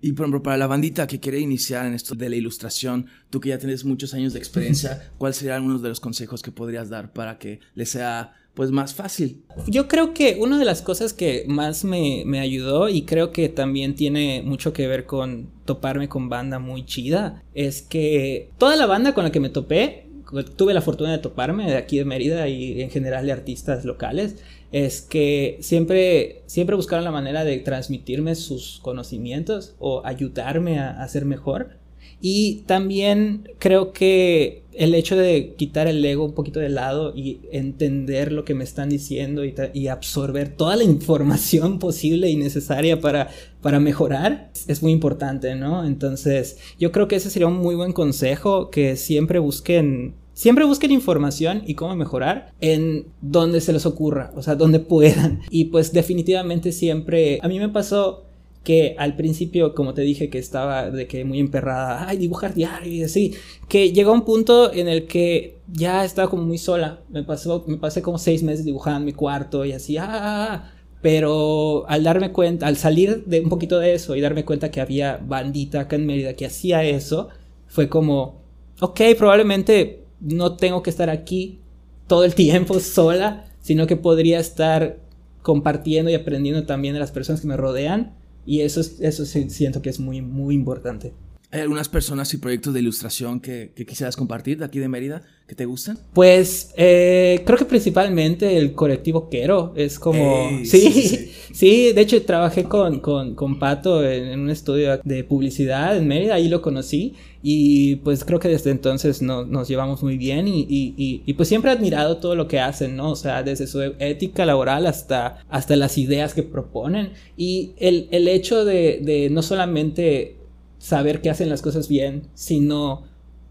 Y 0.02 0.14
por 0.14 0.26
ejemplo, 0.26 0.44
para 0.44 0.58
la 0.58 0.68
bandita 0.68 1.08
que 1.08 1.20
quiere 1.20 1.40
iniciar 1.40 1.86
en 1.86 1.94
esto 1.94 2.16
de 2.16 2.30
la 2.30 2.36
ilustración, 2.36 3.08
tú 3.30 3.40
que 3.40 3.50
ya 3.50 3.58
tienes 3.58 3.84
muchos 3.84 4.14
años 4.14 4.34
de 4.34 4.40
experiencia, 4.40 5.12
¿cuáles 5.18 5.38
serían 5.38 5.58
algunos 5.58 5.82
de 5.82 5.90
los 5.90 6.00
consejos 6.00 6.42
que 6.42 6.52
podrías 6.52 6.90
dar 6.90 7.12
para 7.12 7.38
que 7.38 7.60
les 7.76 7.90
sea 7.90 8.34
pues 8.54 8.72
más 8.72 8.94
fácil? 8.94 9.44
Yo 9.68 9.88
creo 9.88 10.14
que 10.14 10.38
una 10.40 10.58
de 10.58 10.66
las 10.66 10.82
cosas 10.82 11.14
que 11.14 11.46
más 11.48 11.84
me, 11.84 12.24
me 12.26 12.40
ayudó 12.40 12.90
y 12.90 13.04
creo 13.04 13.32
que 13.32 13.50
también 13.50 13.96
tiene 13.96 14.42
mucho 14.44 14.74
que 14.74 14.88
ver 14.88 15.06
con 15.06 15.50
toparme 15.66 16.08
con 16.08 16.30
banda 16.30 16.60
muy 16.60 16.86
chida, 16.86 17.44
es 17.54 17.82
que 17.82 18.52
toda 18.58 18.76
la 18.76 18.86
banda 18.86 19.14
con 19.14 19.24
la 19.24 19.32
que 19.32 19.40
me 19.40 19.50
topé, 19.50 20.10
tuve 20.56 20.74
la 20.74 20.82
fortuna 20.82 21.12
de 21.12 21.18
toparme 21.18 21.70
de 21.70 21.78
aquí 21.78 21.98
de 21.98 22.06
Mérida 22.06 22.48
y 22.48 22.82
en 22.82 22.90
general 22.90 23.26
de 23.26 23.32
artistas 23.32 23.86
locales, 23.86 24.36
es 24.72 25.02
que 25.02 25.58
siempre, 25.62 26.44
siempre 26.46 26.76
buscaron 26.76 27.06
la 27.06 27.12
manera 27.12 27.44
de 27.44 27.58
transmitirme 27.60 28.36
sus 28.36 28.80
conocimientos 28.82 29.76
o 29.80 30.02
ayudarme 30.06 30.80
a, 30.80 31.08
ser 31.08 31.26
mejor. 31.26 31.78
Y 32.22 32.64
también 32.68 33.50
creo 33.60 33.94
que 33.94 34.64
el 34.74 34.94
hecho 34.94 35.16
de 35.16 35.56
quitar 35.58 35.88
el 35.88 36.04
ego 36.04 36.26
un 36.26 36.34
poquito 36.34 36.60
de 36.60 36.70
lado 36.70 37.14
y 37.16 37.40
entender 37.52 38.32
lo 38.32 38.44
que 38.44 38.56
me 38.56 38.66
están 38.66 38.90
diciendo 38.90 39.44
y, 39.46 39.88
absorber 39.88 40.50
toda 40.50 40.76
la 40.76 40.84
información 40.84 41.80
posible 41.80 42.30
y 42.30 42.36
necesaria 42.36 43.00
para, 43.00 43.30
para 43.62 43.80
mejorar 43.80 44.52
es 44.68 44.84
muy 44.84 44.92
importante, 44.92 45.56
¿no? 45.56 45.86
Entonces 45.86 46.58
yo 46.78 46.92
creo 46.92 47.08
que 47.08 47.16
ese 47.16 47.30
sería 47.30 47.48
un 47.48 47.58
muy 47.58 47.76
buen 47.76 47.94
consejo, 47.94 48.70
que 48.70 48.98
siempre 48.98 49.40
busquen 49.40 50.16
Siempre 50.40 50.64
busquen 50.64 50.92
información 50.92 51.64
y 51.68 51.74
cómo 51.74 51.98
mejorar 51.98 52.54
en 52.62 53.08
donde 53.20 53.60
se 53.60 53.74
les 53.74 53.86
ocurra, 53.86 54.32
o 54.38 54.42
sea, 54.42 54.56
donde 54.56 54.80
puedan. 54.80 55.42
Y 55.50 55.66
pues 55.66 55.92
definitivamente 55.92 56.72
siempre, 56.72 57.40
a 57.42 57.50
mí 57.50 57.60
me 57.60 57.68
pasó 57.68 58.24
que 58.64 58.96
al 58.98 59.18
principio, 59.18 59.76
como 59.76 59.94
te 59.94 60.02
dije, 60.02 60.30
que 60.30 60.38
estaba 60.40 60.92
de 60.92 61.08
que 61.08 61.26
muy 61.26 61.42
emperrada, 61.42 62.08
ay, 62.08 62.20
dibujar 62.20 62.54
diario 62.54 62.90
y 62.90 63.04
así, 63.04 63.34
que 63.68 63.92
llegó 63.92 64.14
un 64.14 64.24
punto 64.24 64.72
en 64.72 64.88
el 64.88 65.08
que 65.08 65.58
ya 65.74 66.06
estaba 66.06 66.30
como 66.30 66.44
muy 66.44 66.58
sola. 66.58 67.02
Me 67.10 67.24
pasó, 67.24 67.66
me 67.68 67.76
pasé 67.76 68.02
como 68.02 68.18
seis 68.18 68.42
meses 68.42 68.64
dibujando 68.64 69.00
en 69.00 69.06
mi 69.08 69.12
cuarto 69.12 69.66
y 69.66 69.74
así, 69.74 69.98
ah, 69.98 70.08
ah, 70.10 70.48
ah, 70.54 70.72
pero 71.02 71.84
al 71.90 72.06
darme 72.06 72.32
cuenta, 72.32 72.66
al 72.66 72.78
salir 72.78 73.26
de 73.26 73.42
un 73.42 73.50
poquito 73.50 73.78
de 73.78 73.94
eso 73.94 74.16
y 74.16 74.22
darme 74.22 74.46
cuenta 74.46 74.72
que 74.72 74.80
había 74.80 75.18
bandita 75.18 75.82
acá 75.82 75.98
en 75.98 76.06
Mérida 76.06 76.34
que 76.36 76.46
hacía 76.46 76.86
eso, 76.86 77.28
fue 77.68 77.90
como, 77.90 78.40
ok, 78.80 79.02
probablemente 79.18 79.99
no 80.20 80.56
tengo 80.56 80.84
que 80.84 80.90
estar 80.90 81.10
aquí 81.10 81.60
todo 82.08 82.24
el 82.24 82.36
tiempo 82.36 82.80
sola, 82.80 83.46
sino 83.62 83.88
que 83.88 83.96
podría 83.96 84.40
estar 84.40 85.00
compartiendo 85.42 86.12
y 86.12 86.16
aprendiendo 86.16 86.66
también 86.66 86.94
de 86.94 87.00
las 87.00 87.12
personas 87.12 87.42
que 87.42 87.48
me 87.48 87.58
rodean 87.58 88.14
y 88.46 88.62
eso, 88.62 88.82
eso 88.82 89.26
siento 89.26 89.82
que 89.82 89.90
es 89.90 90.00
muy, 90.00 90.22
muy 90.22 90.56
importante. 90.56 91.14
¿Hay 91.52 91.62
algunas 91.62 91.90
personas 91.90 92.32
y 92.36 92.38
proyectos 92.38 92.76
de 92.76 92.80
ilustración 92.80 93.40
que, 93.40 93.72
quisieras 93.88 94.16
compartir 94.16 94.60
de 94.60 94.66
aquí 94.66 94.78
de 94.78 94.88
Mérida 94.88 95.24
que 95.48 95.56
te 95.56 95.66
gustan? 95.66 95.98
Pues 96.14 96.72
eh, 96.78 97.42
creo 97.44 97.58
que 97.58 97.66
principalmente 97.66 98.56
el 98.58 98.74
colectivo 98.74 99.30
Quero 99.30 99.74
es 99.76 99.98
como... 99.98 100.48
sí, 100.64 101.32
sí, 101.52 101.92
de 101.92 102.02
hecho 102.02 102.22
trabajé 102.22 102.66
con, 102.66 103.00
con, 103.00 103.58
Pato 103.58 104.08
en, 104.08 104.40
un 104.40 104.52
estudio 104.52 105.00
de 105.04 105.24
publicidad 105.24 105.98
en 105.98 106.08
Mérida, 106.08 106.36
ahí 106.36 106.50
lo 106.50 106.62
conocí 106.62 107.16
y 107.42 107.98
pues 107.98 108.26
creo 108.26 108.40
que 108.40 108.50
desde 108.50 108.72
entonces 108.72 109.22
nos 109.22 109.68
llevamos 109.68 110.04
muy 110.04 110.18
bien 110.18 110.48
y, 110.48 110.66
y, 110.68 111.34
pues 111.34 111.48
siempre 111.48 111.72
he 111.72 111.74
admirado 111.74 112.18
todo 112.18 112.36
lo 112.36 112.48
que 112.48 112.60
hacen, 112.60 112.98
¿no? 112.98 113.12
O 113.12 113.16
sea, 113.16 113.44
desde 113.44 113.68
su 113.68 113.82
ética 113.82 114.46
laboral 114.46 114.86
hasta, 114.86 115.46
hasta 115.50 115.76
las 115.78 115.98
ideas 115.98 116.34
que 116.34 116.44
proponen 116.44 117.14
y 117.38 117.72
el, 117.78 118.10
el 118.12 118.28
hecho 118.28 118.66
de, 118.66 119.00
de 119.02 119.30
no 119.30 119.42
solamente 119.42 120.38
saber 120.80 121.22
que 121.22 121.30
hacen 121.30 121.50
las 121.50 121.62
cosas 121.62 121.88
bien, 121.88 122.24
sino 122.34 123.04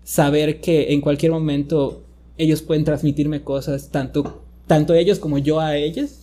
saber 0.05 0.61
que 0.61 0.92
en 0.92 1.01
cualquier 1.01 1.33
momento 1.33 2.03
ellos 2.38 2.62
pueden 2.62 2.85
transmitirme 2.85 3.42
cosas, 3.42 3.90
tanto, 3.90 4.42
tanto 4.66 4.94
ellos 4.94 5.18
como 5.18 5.38
yo 5.38 5.61
a 5.61 5.77
ellos. 5.77 6.20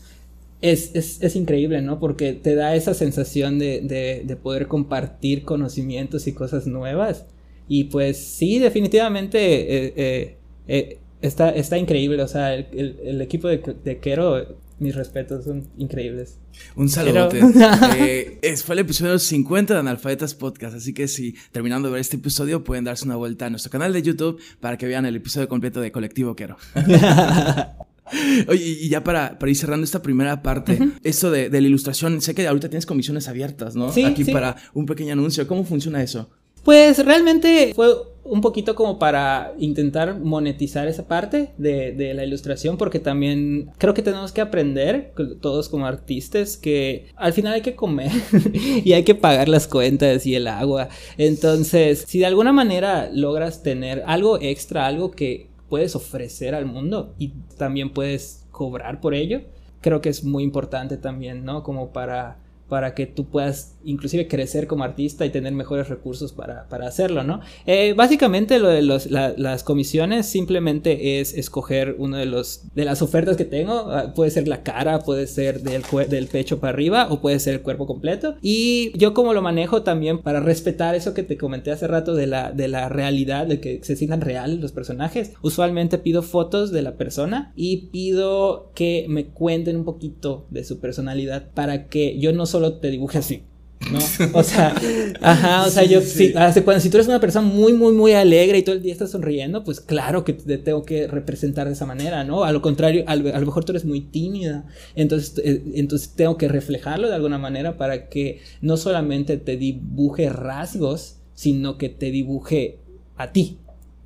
Es, 0.62 0.96
es, 0.96 1.36
increíble, 1.36 1.82
¿no? 1.84 2.00
Porque 2.00 2.34
te 2.34 2.56
da 2.56 2.76
esa 2.76 2.96
sensación 2.96 3.60
de, 3.60 3.82
de, 4.26 4.36
poder 4.36 4.68
compartir 4.68 5.44
conocimientos 5.44 6.26
y 6.26 6.34
cosas 6.34 6.66
nuevas. 6.66 7.26
Y 7.68 7.86
pues 7.86 8.18
sí, 8.18 8.60
definitivamente 8.60 9.38
eh, 9.40 9.94
eh, 9.96 10.38
eh, 10.68 11.00
está, 11.22 11.50
está 11.50 11.78
increíble. 11.78 12.22
O 12.22 12.28
sea, 12.28 12.54
el, 12.54 13.00
el, 13.04 13.22
equipo 13.22 13.48
de, 13.48 13.62
de 13.84 14.00
Quero 14.00 14.58
mis 14.80 14.96
respetos, 14.96 15.46
son 15.46 15.68
increíbles. 15.78 16.40
Un 16.76 16.90
saludote. 16.90 17.42
Eh, 17.98 18.58
fue 18.58 18.76
el 18.76 18.80
episodio 18.80 19.18
50 19.18 19.74
de 19.74 19.80
Analfabetas 19.80 20.34
Podcast, 20.34 20.76
así 20.76 20.94
que 20.94 21.08
si 21.08 21.36
terminando 21.52 21.88
de 21.88 21.94
ver 21.94 22.02
este 22.02 22.18
episodio 22.18 22.64
pueden 22.64 22.84
darse 22.84 23.06
una 23.06 23.16
vuelta 23.16 23.46
a 23.46 23.50
nuestro 23.50 23.72
canal 23.72 23.94
de 23.94 24.02
YouTube 24.02 24.40
para 24.60 24.78
que 24.78 24.86
vean 24.86 25.06
el 25.06 25.16
episodio 25.16 25.48
completo 25.48 25.82
de 25.82 25.92
Colectivo 25.92 26.36
Quero. 26.36 26.58
Oye, 28.48 28.64
y 28.64 28.90
ya 28.90 29.04
para, 29.04 29.40
para, 29.40 29.50
ir 29.50 29.56
cerrando 29.56 29.84
esta 29.84 30.02
primera 30.02 30.42
parte, 30.44 30.78
esto 31.04 31.32
de, 31.32 31.50
la 31.50 31.58
ilustración, 31.58 32.22
sé 32.22 32.36
que 32.36 32.48
ahorita 32.48 32.70
tienes 32.70 32.86
comisiones 32.86 33.28
abiertas, 33.28 33.76
¿no? 33.76 33.92
Sí, 33.92 34.04
Aquí 34.04 34.26
para 34.26 34.56
un 34.74 34.86
pequeño 34.86 35.14
anuncio. 35.14 35.48
¿Cómo 35.48 35.64
funciona 35.64 36.04
eso? 36.04 36.30
Pues 36.66 37.06
realmente 37.06 37.74
fue 37.76 37.94
un 38.24 38.42
poquito 38.42 38.74
como 38.74 38.98
para 38.98 39.54
intentar 39.60 40.20
monetizar 40.20 40.88
esa 40.88 41.08
parte 41.08 41.54
de, 41.60 42.14
la 42.16 42.26
ilustración 42.26 42.76
porque 42.76 43.00
también 43.00 43.70
creo 43.78 43.94
que 43.94 44.02
tenemos 44.02 44.32
que 44.32 44.42
aprender 44.42 45.14
todos 45.42 45.70
como 45.70 45.86
artistas 45.86 46.58
que 46.58 47.06
al 47.16 47.34
final 47.34 47.54
hay 47.54 47.62
que 47.62 47.76
comer 47.76 48.12
y 48.84 48.94
hay 48.94 49.04
que 49.04 49.14
pagar 49.14 49.48
las 49.48 49.68
cuentas 49.68 50.26
y 50.26 50.34
el 50.34 50.48
agua. 50.48 50.90
Entonces 51.20 52.04
si 52.08 52.18
de 52.18 52.26
alguna 52.26 52.52
manera 52.52 53.12
logras 53.14 53.62
tener 53.62 54.04
algo 54.08 54.42
extra 54.42 54.88
algo 54.88 55.12
que 55.12 55.52
puedes 55.70 55.96
ofrecer 55.96 56.56
al 56.56 56.66
mundo 56.66 57.14
y 57.20 57.34
también 57.60 57.92
puedes 57.92 58.48
cobrar 58.50 59.02
por 59.02 59.14
ello 59.14 59.42
creo 59.82 60.02
que 60.02 60.10
es 60.10 60.24
muy 60.24 60.44
importante 60.44 60.98
también 60.98 61.46
no 61.46 61.62
como 61.62 61.94
para 61.94 62.40
para 62.68 62.96
que 62.96 63.06
tú 63.06 63.26
puedas 63.26 63.75
inclusive 63.86 64.28
crecer 64.28 64.68
como 64.68 64.84
artista 64.84 65.26
y 65.26 65.30
tener 65.30 65.54
mejores 65.54 65.90
recursos 65.90 66.34
para, 66.34 66.68
hacerlo, 66.86 67.24
¿no? 67.24 67.40
Eh, 67.66 67.94
básicamente 67.96 68.60
lo 68.60 68.68
de 68.68 68.82
los, 68.82 69.10
las 69.10 69.64
comisiones 69.64 70.26
simplemente 70.26 71.20
es 71.20 71.34
escoger 71.34 71.96
uno 71.98 72.18
de 72.18 72.26
los 72.26 72.64
de 72.76 72.86
las 72.86 73.02
ofertas 73.02 73.38
que 73.38 73.46
tengo, 73.46 73.92
ah, 73.92 74.14
puede 74.14 74.30
ser 74.30 74.48
la 74.48 74.62
cara, 74.62 75.00
puede 75.00 75.28
ser 75.28 75.62
del, 75.62 75.84
del 76.10 76.28
pecho 76.28 76.60
para 76.60 76.74
arriba 76.74 77.08
o 77.10 77.22
puede 77.22 77.40
ser 77.40 77.56
el 77.56 77.62
cuerpo 77.62 77.88
completo 77.88 78.36
y 78.42 78.92
yo 78.98 79.14
como 79.14 79.34
lo 79.34 79.42
manejo 79.42 79.84
también 79.84 80.20
para 80.20 80.40
respetar 80.40 80.96
eso 80.96 81.14
que 81.14 81.24
te 81.24 81.38
comenté 81.38 81.72
hace 81.72 81.88
rato 81.88 82.14
de 82.14 82.28
la, 82.28 82.52
de 82.52 82.68
la 82.68 82.90
realidad, 82.90 83.48
de 83.48 83.60
que 83.60 83.80
se 83.84 83.96
sientan 83.96 84.22
real 84.22 84.60
los 84.60 84.72
personajes, 84.72 85.34
usualmente 85.42 85.98
pido 85.98 86.22
fotos 86.22 86.72
de 86.72 86.82
la 86.82 86.98
persona 86.98 87.54
y 87.56 87.88
pido 87.88 88.72
que 88.76 89.06
me 89.10 89.28
cuenten 89.28 89.78
un 89.78 89.86
poquito 89.86 90.46
de 90.50 90.64
su 90.64 90.80
personalidad 90.80 91.52
para 91.54 91.88
que 91.88 92.20
yo 92.20 92.34
no 92.34 92.46
solo 92.46 92.76
te 92.80 92.90
dibuje 92.90 93.18
así. 93.20 93.44
¿No? 93.92 94.00
O 94.34 94.44
sea, 94.44 94.76
ajá, 95.22 95.66
o 95.66 95.70
sea, 95.70 95.84
yo, 95.84 96.02
Si, 96.02 96.34
cuando, 96.34 96.80
si 96.80 96.90
tú 96.90 96.98
eres 96.98 97.08
una 97.08 97.20
persona 97.20 97.48
muy, 97.48 97.74
muy, 97.74 97.94
muy 97.94 98.14
alegre 98.14 98.58
y 98.58 98.64
todo 98.64 98.76
el 98.76 98.82
día 98.82 98.94
estás 98.94 99.12
sonriendo, 99.12 99.64
pues 99.64 99.80
claro 99.80 100.24
que 100.24 100.34
te 100.34 100.58
tengo 100.58 100.84
que 100.84 101.08
representar 101.08 101.68
de 101.68 101.74
esa 101.74 101.86
manera, 101.86 102.24
¿no? 102.24 102.44
A 102.44 102.52
lo 102.52 102.62
contrario, 102.62 103.04
a, 103.08 103.16
lo 103.16 103.46
mejor 103.46 103.66
tú 103.66 103.72
eres 103.72 103.86
muy 103.86 104.02
tímida, 104.02 104.66
entonces, 104.96 105.42
eh, 105.44 105.64
entonces 105.76 106.14
tengo 106.16 106.38
que 106.38 106.48
reflejarlo 106.48 107.08
de 107.08 107.16
alguna 107.16 107.38
manera 107.38 107.78
para 107.78 108.10
que 108.10 108.42
no 108.62 108.78
solamente 108.78 109.38
te 109.38 109.58
dibuje 109.58 110.30
rasgos, 110.30 111.18
sino 111.34 111.78
que 111.78 111.90
te 111.90 112.12
dibuje 112.12 112.80
a 113.18 113.32
ti, 113.32 113.60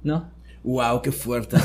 ¿no? 0.04 0.32
Wow, 0.64 1.02
qué 1.02 1.12
fuerte. 1.12 1.58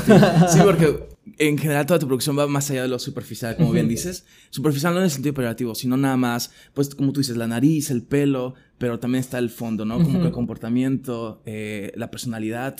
Sí, 0.49 0.59
porque 0.63 1.14
en 1.37 1.57
general 1.57 1.85
toda 1.85 1.99
tu 1.99 2.07
producción 2.07 2.37
va 2.37 2.47
más 2.47 2.69
allá 2.69 2.83
de 2.83 2.87
lo 2.87 2.99
superficial, 2.99 3.55
como 3.57 3.71
bien 3.71 3.87
dices. 3.87 4.25
Superficial 4.51 4.93
no 4.93 4.99
en 4.99 5.05
el 5.05 5.11
sentido 5.11 5.31
operativo, 5.31 5.73
sino 5.73 5.97
nada 5.97 6.17
más, 6.17 6.51
pues 6.73 6.93
como 6.93 7.13
tú 7.13 7.19
dices, 7.19 7.37
la 7.37 7.47
nariz, 7.47 7.89
el 7.89 8.03
pelo, 8.03 8.53
pero 8.77 8.99
también 8.99 9.21
está 9.21 9.39
el 9.39 9.49
fondo, 9.49 9.85
¿no? 9.85 10.01
Como 10.03 10.19
que 10.19 10.27
el 10.27 10.31
comportamiento, 10.31 11.41
eh, 11.45 11.91
la 11.95 12.11
personalidad. 12.11 12.77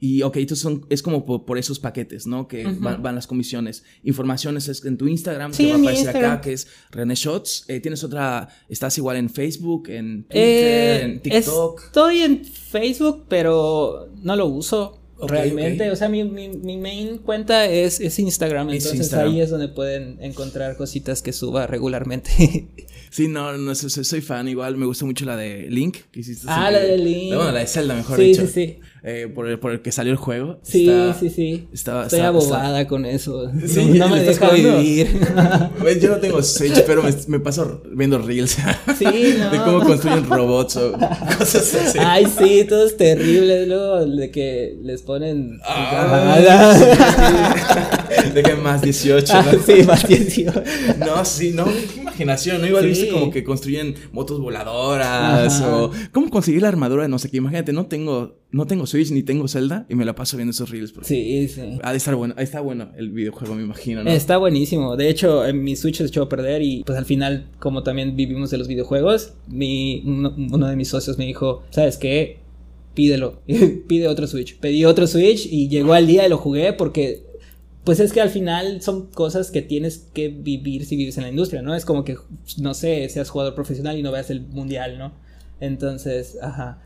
Y, 0.00 0.22
ok, 0.22 0.36
entonces 0.36 0.62
son, 0.62 0.86
es 0.90 1.02
como 1.02 1.26
por, 1.44 1.58
esos 1.58 1.80
paquetes, 1.80 2.28
¿no? 2.28 2.46
Que 2.46 2.64
van, 2.64 3.14
las 3.16 3.26
comisiones. 3.26 3.82
Informaciones 4.04 4.68
es 4.68 4.84
en 4.84 4.96
tu 4.96 5.08
Instagram, 5.08 5.52
sí, 5.52 5.64
que 5.64 5.70
va 5.70 5.76
a 5.76 5.80
aparecer 5.80 6.16
acá, 6.16 6.40
que 6.40 6.52
es 6.52 6.68
René 6.92 7.16
Shots. 7.16 7.64
Eh, 7.66 7.80
tienes 7.80 8.04
otra, 8.04 8.48
estás 8.68 8.96
igual 8.98 9.16
en 9.16 9.28
Facebook, 9.28 9.88
en 9.88 10.22
Twitter, 10.22 10.36
eh, 10.36 11.02
en 11.02 11.20
TikTok. 11.20 11.82
Estoy 11.86 12.20
en 12.20 12.44
Facebook, 12.44 13.24
pero 13.28 14.08
no 14.22 14.36
lo 14.36 14.46
uso 14.46 14.97
realmente, 15.26 15.90
o 15.90 15.96
sea, 15.96 16.08
mi, 16.08 16.24
mi, 16.24 16.76
main 16.76 17.18
cuenta 17.18 17.66
es, 17.66 18.00
es 18.00 18.18
Instagram, 18.18 18.70
entonces 18.70 19.12
ahí 19.14 19.40
es 19.40 19.50
donde 19.50 19.68
pueden 19.68 20.18
encontrar 20.20 20.76
cositas 20.76 21.22
que 21.22 21.32
suba 21.32 21.66
regularmente. 21.66 22.68
Sí, 23.10 23.26
no, 23.26 23.56
no 23.56 23.74
soy, 23.74 24.20
fan. 24.20 24.48
Igual 24.48 24.76
me 24.76 24.84
gusta 24.84 25.06
mucho 25.06 25.24
la 25.24 25.34
de 25.34 25.70
Link 25.70 25.96
que 26.10 26.20
hiciste. 26.20 26.46
Ah, 26.46 26.70
la 26.70 26.80
de 26.80 26.98
Link. 26.98 27.34
Bueno, 27.34 27.52
la 27.52 27.60
de 27.60 27.66
Zelda, 27.66 27.94
mejor 27.94 28.18
dicho. 28.18 28.42
Sí, 28.42 28.48
sí, 28.48 28.66
sí. 28.66 28.80
Eh, 29.10 29.26
por, 29.26 29.48
el, 29.48 29.58
por 29.58 29.72
el 29.72 29.80
que 29.80 29.90
salió 29.90 30.12
el 30.12 30.18
juego. 30.18 30.58
Sí, 30.62 30.90
sí, 31.18 31.30
sí. 31.30 31.66
Estaba, 31.72 32.02
Estoy 32.02 32.20
abobada 32.20 32.86
con 32.86 33.06
eso. 33.06 33.50
Sí, 33.66 33.86
no, 33.98 34.10
me 34.10 34.22
deja 34.22 34.50
vivir. 34.50 35.08
Yo 36.02 36.10
no 36.10 36.16
tengo 36.16 36.42
Switch, 36.42 36.84
pero 36.84 37.02
me, 37.26 37.40
paso 37.40 37.80
viendo 37.90 38.18
reels. 38.18 38.58
Sí, 38.98 39.36
no. 39.38 39.50
De 39.50 39.58
cómo 39.58 39.80
construyen 39.80 40.28
robots 40.28 40.76
o 40.76 40.92
cosas 41.38 41.74
así. 41.74 41.98
Ay, 41.98 42.26
sí, 42.26 42.66
todo 42.68 42.86
es 42.86 42.98
terrible. 42.98 43.66
Luego 43.66 44.04
de 44.04 44.30
que 44.30 44.76
les 44.82 45.00
ponen. 45.00 45.58
Ah, 45.64 46.76
de 48.34 48.42
que 48.42 48.54
más 48.56 48.82
18. 48.82 49.32
Ah, 49.32 49.44
sí, 49.64 49.84
más 49.84 50.06
18. 50.06 50.62
No, 50.98 51.24
sí, 51.24 51.52
no. 51.54 51.64
Qué 51.64 52.00
imaginación, 52.00 52.60
¿no? 52.60 52.66
Igual 52.66 52.86
viste 52.86 53.08
como 53.08 53.30
que 53.30 53.42
construyen 53.42 53.94
motos 54.12 54.38
voladoras 54.40 55.62
o 55.62 55.92
cómo 56.12 56.28
conseguir 56.28 56.62
la 56.62 56.68
armadura 56.68 57.04
de 57.04 57.08
no 57.08 57.18
sé 57.18 57.30
qué. 57.30 57.38
Imagínate, 57.38 57.72
no 57.72 57.86
tengo, 57.86 58.36
no 58.50 58.66
tengo 58.66 58.86
Switch 58.86 59.10
ni 59.10 59.22
tengo 59.22 59.46
Zelda 59.46 59.84
y 59.88 59.94
me 59.94 60.04
la 60.04 60.14
paso 60.14 60.36
viendo 60.36 60.52
esos 60.52 60.70
reels. 60.70 60.94
Sí, 61.02 61.48
sí. 61.48 61.78
Ha 61.82 61.90
de 61.90 61.98
estar 61.98 62.14
bueno, 62.14 62.34
está 62.38 62.60
bueno 62.60 62.90
el 62.96 63.10
videojuego, 63.10 63.54
me 63.54 63.62
imagino, 63.62 64.02
¿no? 64.02 64.10
Está 64.10 64.38
buenísimo. 64.38 64.96
De 64.96 65.10
hecho, 65.10 65.46
en 65.46 65.62
mi 65.62 65.76
Switch 65.76 65.96
se 65.98 66.04
echó 66.04 66.22
a 66.22 66.28
perder 66.28 66.62
y 66.62 66.82
pues 66.84 66.96
al 66.96 67.04
final, 67.04 67.50
como 67.58 67.82
también 67.82 68.16
vivimos 68.16 68.50
de 68.50 68.58
los 68.58 68.66
videojuegos, 68.66 69.34
mi, 69.48 70.02
uno, 70.06 70.66
de 70.66 70.76
mis 70.76 70.88
socios 70.88 71.18
me 71.18 71.26
dijo, 71.26 71.62
¿sabes 71.70 71.98
qué? 71.98 72.38
Pídelo. 72.94 73.42
Pide 73.86 74.08
otro 74.08 74.26
Switch. 74.26 74.58
Pedí 74.58 74.86
otro 74.86 75.06
Switch 75.06 75.46
y 75.46 75.68
llegó 75.68 75.92
al 75.92 76.06
día 76.06 76.26
y 76.26 76.30
lo 76.30 76.38
jugué 76.38 76.72
porque 76.72 77.28
pues 77.84 78.00
es 78.00 78.12
que 78.12 78.20
al 78.20 78.30
final 78.30 78.82
son 78.82 79.06
cosas 79.06 79.50
que 79.50 79.62
tienes 79.62 80.08
que 80.12 80.28
vivir 80.28 80.84
si 80.84 80.96
vives 80.96 81.16
en 81.16 81.24
la 81.24 81.30
industria, 81.30 81.62
¿no? 81.62 81.74
Es 81.74 81.84
como 81.84 82.04
que, 82.04 82.16
no 82.58 82.74
sé, 82.74 83.08
seas 83.08 83.30
jugador 83.30 83.54
profesional 83.54 83.96
y 83.98 84.02
no 84.02 84.12
veas 84.12 84.30
el 84.30 84.42
mundial, 84.42 84.98
¿no? 84.98 85.12
Entonces, 85.60 86.38
ajá. 86.42 86.82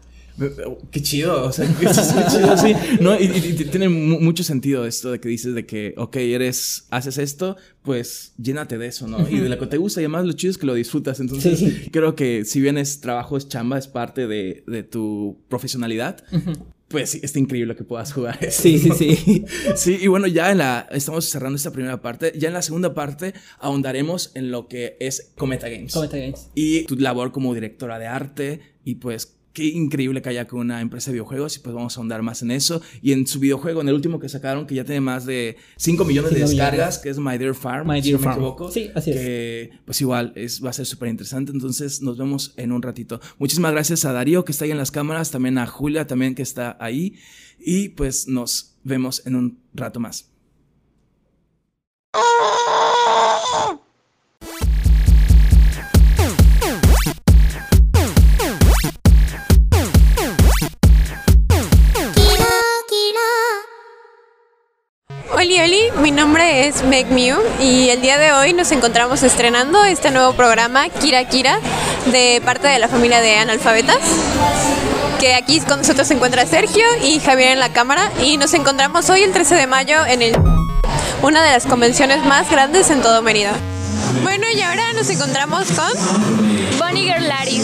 Qué 0.90 1.03
chido, 1.03 1.45
o 1.45 1.53
sea, 1.53 1.66
qué 1.81 1.87
chido, 1.87 2.57
sí. 2.57 2.75
No, 3.01 3.18
y, 3.18 3.29
tiene 3.71 3.88
mucho 3.88 4.45
sentido 4.45 4.87
esto 4.87 5.11
de 5.12 5.21
que 5.21 5.29
dices 5.29 5.55
de 5.55 5.66
que, 5.66 5.95
ok, 5.97 6.16
eres, 6.16 6.87
haces 6.90 7.18
esto, 7.18 7.57
pues 7.83 8.33
llénate 8.38 8.79
de 8.79 8.87
eso, 8.87 9.07
¿no? 9.07 9.29
Y 9.29 9.38
de 9.38 9.49
lo 9.49 9.59
que 9.59 9.66
te 9.66 9.77
gusta, 9.77 10.01
y 10.01 10.05
además 10.05 10.27
lo 10.27 10.33
chido 10.33 10.51
es 10.51 10.59
que 10.59 10.66
lo 10.66 10.75
disfrutas. 10.75 11.21
Entonces, 11.21 11.88
creo 11.90 12.14
que 12.14 12.45
si 12.45 12.61
bien 12.61 12.79
es 12.79 13.01
trabajo, 13.01 13.37
es 13.37 13.49
chamba, 13.49 13.79
es 13.79 13.88
parte 13.88 14.27
de, 14.27 14.64
de 14.66 14.83
tu 14.83 15.38
profesionalidad 15.49 16.25
pues 16.92 17.11
sí, 17.11 17.21
está 17.23 17.38
increíble 17.38 17.75
que 17.75 17.83
puedas 17.83 18.12
jugar 18.12 18.38
eso. 18.45 18.62
Sí, 18.62 18.79
sí, 18.79 18.90
sí. 18.90 19.45
sí, 19.77 19.99
y 20.01 20.07
bueno, 20.07 20.27
ya 20.29 20.53
en 20.53 20.59
la, 20.59 20.87
estamos 20.92 21.25
cerrando 21.25 21.57
esta 21.57 21.73
primera 21.73 22.01
parte. 22.01 22.33
Ya 22.37 22.49
en 22.49 22.55
la 22.55 22.62
segunda 22.62 22.95
parte 22.95 23.33
ahondaremos 23.59 24.31
en 24.35 24.53
lo 24.53 24.68
que 24.68 24.97
es 25.01 25.33
Cometa 25.37 25.68
Games. 25.68 25.95
Cometa 25.95 26.18
Games. 26.18 26.51
Y 26.55 26.85
tu 26.85 26.97
labor 26.97 27.33
como 27.33 27.55
directora 27.55 27.99
de 27.99 28.07
arte 28.07 28.61
y 28.85 28.97
pues 28.97 29.38
qué 29.53 29.65
increíble 29.65 30.23
que 30.23 30.31
haya 30.31 30.47
con 30.47 30.61
una 30.61 30.81
empresa 30.81 31.11
de 31.11 31.15
videojuegos 31.15 31.57
y 31.57 31.61
pues 31.61 31.75
vamos 31.75 31.97
a 31.97 32.01
ahondar 32.01 32.23
más 32.23 32.43
en 32.43 32.51
eso. 32.51 32.81
Y 33.01 33.12
en 33.12 33.27
su 33.27 33.38
videojuego, 33.38 33.81
en 33.81 33.88
el 33.88 33.95
último 33.95 34.19
que 34.19 34.29
sacaron, 34.29 34.67
que 34.67 34.75
ya 34.75 34.85
tiene 34.85 35.01
más 35.01 35.27
de 35.27 35.57
5 35.77 36.05
millones 36.05 36.33
de 36.33 36.41
descargas, 36.41 36.99
que 36.99 37.11
es 37.11 37.19
My 37.19 37.38
Dear 37.38 37.55
Farm, 37.55 37.87
My 37.87 38.01
Dear 38.01 38.05
si 38.05 38.12
no 38.12 38.19
Farm. 38.19 38.37
me 38.41 38.47
equivoco. 38.47 38.71
Sí, 38.71 38.91
así 38.95 39.11
es. 39.11 39.17
que, 39.17 39.71
Pues 39.85 40.01
igual, 40.01 40.33
es, 40.37 40.65
va 40.65 40.71
a 40.71 40.73
ser 40.73 40.87
súper 40.87 41.09
interesante. 41.09 41.53
Entonces 41.53 42.03
nos 42.03 42.19
vemos 42.19 42.55
en 42.57 42.73
un 42.73 42.83
ratito. 42.83 43.21
Muchísimas 43.38 43.73
gracias 43.73 44.05
a 44.05 44.12
Darío 44.12 44.45
que 44.45 44.53
está 44.53 44.65
ahí 44.65 44.71
en 44.71 44.79
las 44.79 44.91
cámaras, 44.91 45.31
también 45.31 45.59
a 45.59 45.67
Julia 45.67 46.07
también 46.07 46.35
que 46.35 46.43
está 46.43 46.77
ahí. 46.81 47.17
Y 47.59 47.91
pues 47.91 48.29
nos 48.29 48.77
vemos 48.85 49.27
en 49.27 49.37
un 49.37 49.59
rato 49.75 50.01
más. 50.01 50.33
Mi 66.03 66.11
nombre 66.11 66.67
es 66.67 66.83
Meg 66.83 67.07
Mew 67.12 67.38
y 67.61 67.91
el 67.91 68.03
día 68.03 68.19
de 68.19 68.33
hoy 68.33 68.53
nos 68.55 68.73
encontramos 68.73 69.23
estrenando 69.23 69.85
este 69.85 70.11
nuevo 70.11 70.33
programa 70.33 70.88
Kira 70.88 71.29
Kira 71.29 71.61
de 72.07 72.43
parte 72.45 72.67
de 72.67 72.81
la 72.81 72.88
familia 72.88 73.21
de 73.21 73.37
analfabetas. 73.37 73.99
Que 75.21 75.37
aquí 75.37 75.61
con 75.61 75.79
nosotros 75.79 76.09
se 76.09 76.15
encuentra 76.15 76.45
Sergio 76.45 76.85
y 77.05 77.21
Javier 77.21 77.53
en 77.53 77.61
la 77.61 77.73
cámara 77.73 78.11
y 78.21 78.37
nos 78.37 78.53
encontramos 78.55 79.09
hoy 79.11 79.23
el 79.23 79.33
13 79.33 79.55
de 79.55 79.67
mayo 79.69 80.05
en 80.05 80.23
el 80.23 80.37
una 81.23 81.41
de 81.45 81.53
las 81.53 81.67
convenciones 81.67 82.25
más 82.25 82.51
grandes 82.51 82.91
en 82.91 83.01
todo 83.01 83.23
Mérida. 83.23 83.53
Bueno, 84.25 84.47
y 84.55 84.61
ahora 84.61 84.93
nos 84.95 85.09
encontramos 85.09 85.69
con 85.71 86.79
Bonnie 86.79 87.12
Girl 87.12 87.29
Larry. 87.29 87.62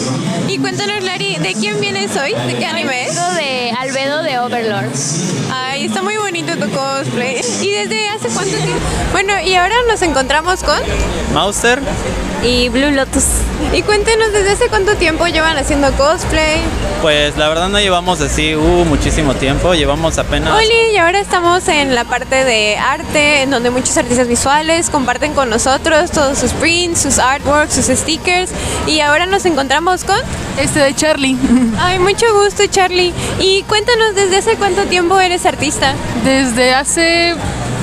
y 0.48 0.58
cuéntanos 0.58 1.02
Lari, 1.02 1.36
¿de 1.36 1.54
quién 1.54 1.80
vienes 1.80 2.16
hoy? 2.16 2.34
¿De 2.46 2.54
qué 2.56 2.66
anime 2.66 3.06
es? 3.06 3.16
De 3.34 3.72
Albedo 3.78 4.22
de 4.22 4.38
Overlord. 4.38 4.92
Ay, 5.52 5.77
está 5.86 6.02
muy 6.02 6.16
bonito 6.16 6.52
tu 6.56 6.68
cosplay. 6.70 7.40
¿Y 7.62 7.70
desde 7.70 8.08
hace 8.08 8.28
cuánto 8.28 8.56
tiempo? 8.56 8.80
Bueno, 9.12 9.32
y 9.40 9.54
ahora 9.54 9.74
nos 9.88 10.02
encontramos 10.02 10.62
con 10.62 10.78
Mauser, 11.32 11.80
Y 12.42 12.68
Blue 12.68 12.90
Lotus. 12.90 13.24
Y 13.74 13.82
cuéntenos 13.82 14.32
desde 14.32 14.52
hace 14.52 14.68
cuánto 14.68 14.94
tiempo 14.96 15.26
llevan 15.26 15.56
haciendo 15.56 15.90
cosplay. 15.92 16.60
pues 17.02 17.36
la 17.36 17.48
verdad 17.48 17.68
no 17.68 17.78
llevamos 17.78 18.20
así 18.20 18.54
uh, 18.54 18.84
muchísimo 18.84 19.34
tiempo, 19.34 19.74
llevamos 19.74 20.18
apenas... 20.18 20.56
Oli, 20.56 20.92
y 20.94 20.96
ahora 20.96 21.20
estamos 21.20 21.68
en 21.68 21.94
la 21.94 22.04
parte 22.04 22.44
de 22.44 22.76
arte, 22.76 23.42
en 23.42 23.50
donde 23.50 23.70
muchos 23.70 23.96
artistas 23.96 24.26
visuales 24.28 24.90
comparten 24.90 25.34
con 25.34 25.50
nosotros 25.50 26.10
todos 26.10 26.38
sus 26.38 26.52
prints, 26.52 27.02
sus 27.02 27.18
artworks, 27.18 27.74
sus 27.74 27.86
stickers. 27.86 28.50
Y 28.86 29.00
ahora 29.00 29.26
nos 29.26 29.44
encontramos 29.44 30.04
con. 30.04 30.18
Este 30.58 30.80
de 30.80 30.92
Charlie. 30.92 31.36
Ay, 31.78 32.00
mucho 32.00 32.26
gusto, 32.42 32.64
Charlie. 32.66 33.12
Y 33.38 33.62
cuéntanos 33.68 34.16
desde 34.16 34.38
hace 34.38 34.56
cuánto 34.56 34.86
tiempo 34.86 35.18
eres 35.20 35.46
artista. 35.46 35.67
Desde 36.24 36.74
hace 36.74 37.34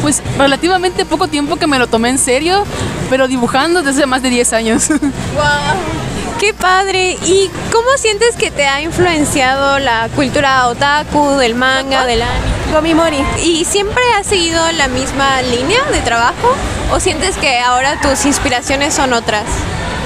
pues 0.02 0.24
relativamente 0.40 1.06
poco 1.06 1.28
tiempo 1.28 1.58
que 1.58 1.68
me 1.68 1.78
lo 1.78 1.86
tomé 1.86 2.10
en 2.10 2.18
serio, 2.18 2.64
pero 3.12 3.28
dibujando 3.28 3.84
desde 3.84 4.08
más 4.08 4.24
de 4.24 4.30
10 4.32 4.54
años. 4.54 4.90
¡Wow! 4.90 6.36
¡Qué 6.40 6.54
padre! 6.54 7.18
¿Y 7.26 7.50
cómo 7.72 7.88
sientes 7.98 8.36
que 8.36 8.50
te 8.50 8.66
ha 8.66 8.82
influenciado 8.82 9.78
la 9.78 10.10
cultura 10.16 10.68
otaku, 10.68 11.38
del 11.38 11.54
manga, 11.54 12.06
del 12.06 12.24
anime? 12.24 12.74
Gomimori. 12.74 13.24
¿Y 13.44 13.66
siempre 13.66 14.02
has 14.20 14.26
seguido 14.26 14.60
la 14.72 14.88
misma 14.88 15.44
línea 15.44 15.84
de 15.92 16.02
trabajo? 16.02 16.56
¿O 16.92 17.00
sientes 17.00 17.38
que 17.38 17.60
ahora 17.60 18.02
tus 18.02 18.26
inspiraciones 18.26 18.96
son 18.96 19.14
otras? 19.14 19.46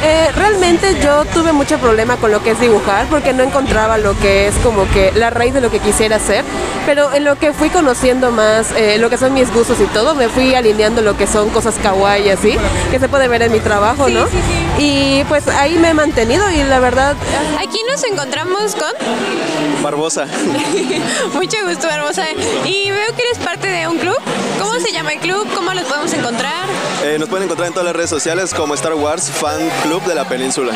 Eh, 0.02 0.30
realmente 0.34 0.96
yo 1.04 1.26
tuve 1.26 1.52
mucho 1.52 1.78
problema 1.78 2.16
con 2.16 2.32
lo 2.32 2.42
que 2.42 2.52
es 2.52 2.60
dibujar 2.60 3.08
porque 3.08 3.34
no 3.34 3.44
encontraba 3.44 3.98
lo 3.98 4.18
que 4.18 4.48
es 4.48 4.56
como 4.64 4.90
que 4.92 5.12
la 5.14 5.30
raíz 5.30 5.54
de 5.54 5.60
lo 5.60 5.70
que 5.70 5.80
quisiera 5.80 6.16
hacer, 6.16 6.46
pero 6.86 7.14
en 7.14 7.26
lo 7.26 7.36
que 7.38 7.52
fui 7.52 7.70
conociendo 7.70 8.32
más 8.32 8.72
eh, 8.78 8.98
lo 8.98 9.10
que 9.10 9.18
son 9.18 9.34
mis 9.34 9.54
gustos 9.54 9.78
y 9.82 9.86
todo, 9.88 10.16
me 10.16 10.30
fui 10.30 10.56
alineando 10.56 11.02
lo 11.02 11.18
que 11.18 11.28
son 11.28 11.50
cosas 11.50 11.76
kawaii 11.84 12.28
y 12.28 12.30
así, 12.30 12.58
que 12.92 13.00
se 13.00 13.10
puede 13.10 13.28
ver 13.28 13.42
en 13.42 13.52
mi 13.52 13.60
trabajo, 13.60 14.08
Sí, 14.08 14.14
¿no? 14.14 14.26
sí, 14.28 14.38
sí. 14.38 14.66
Y 14.80 15.24
pues 15.26 15.48
ahí 15.48 15.78
me 15.78 15.90
he 15.90 15.94
mantenido 15.94 16.50
y 16.50 16.64
la 16.64 16.80
verdad 16.80 17.16
Aquí 17.60 17.80
nos 17.92 18.04
encontramos 18.06 18.76
con 18.76 18.90
Barbosa. 19.82 20.26
mucho 21.34 21.58
gusto, 21.66 21.90
hermosa. 21.90 22.26
Y 22.66 22.92
veo 22.92 23.16
que 23.16 23.22
eres 23.24 23.38
parte 23.44 23.68
de 23.68 23.88
un 23.88 23.98
club. 23.98 24.18
¿Cómo 24.60 24.80
se 24.80 24.92
llama 24.92 25.14
el 25.14 25.20
club? 25.20 25.48
¿Cómo 25.56 25.74
los 25.74 25.86
podemos 25.86 26.12
encontrar? 26.14 26.66
Eh, 27.04 27.18
nos 27.18 27.30
pueden 27.30 27.46
encontrar 27.46 27.68
en 27.68 27.74
todas 27.74 27.86
las 27.86 27.96
redes 27.96 28.10
sociales 28.10 28.54
como 28.54 28.74
Star 28.74 28.94
Wars 28.94 29.30
Fan 29.32 29.70
Club 29.84 30.04
de 30.04 30.16
la 30.16 30.28
Península. 30.28 30.74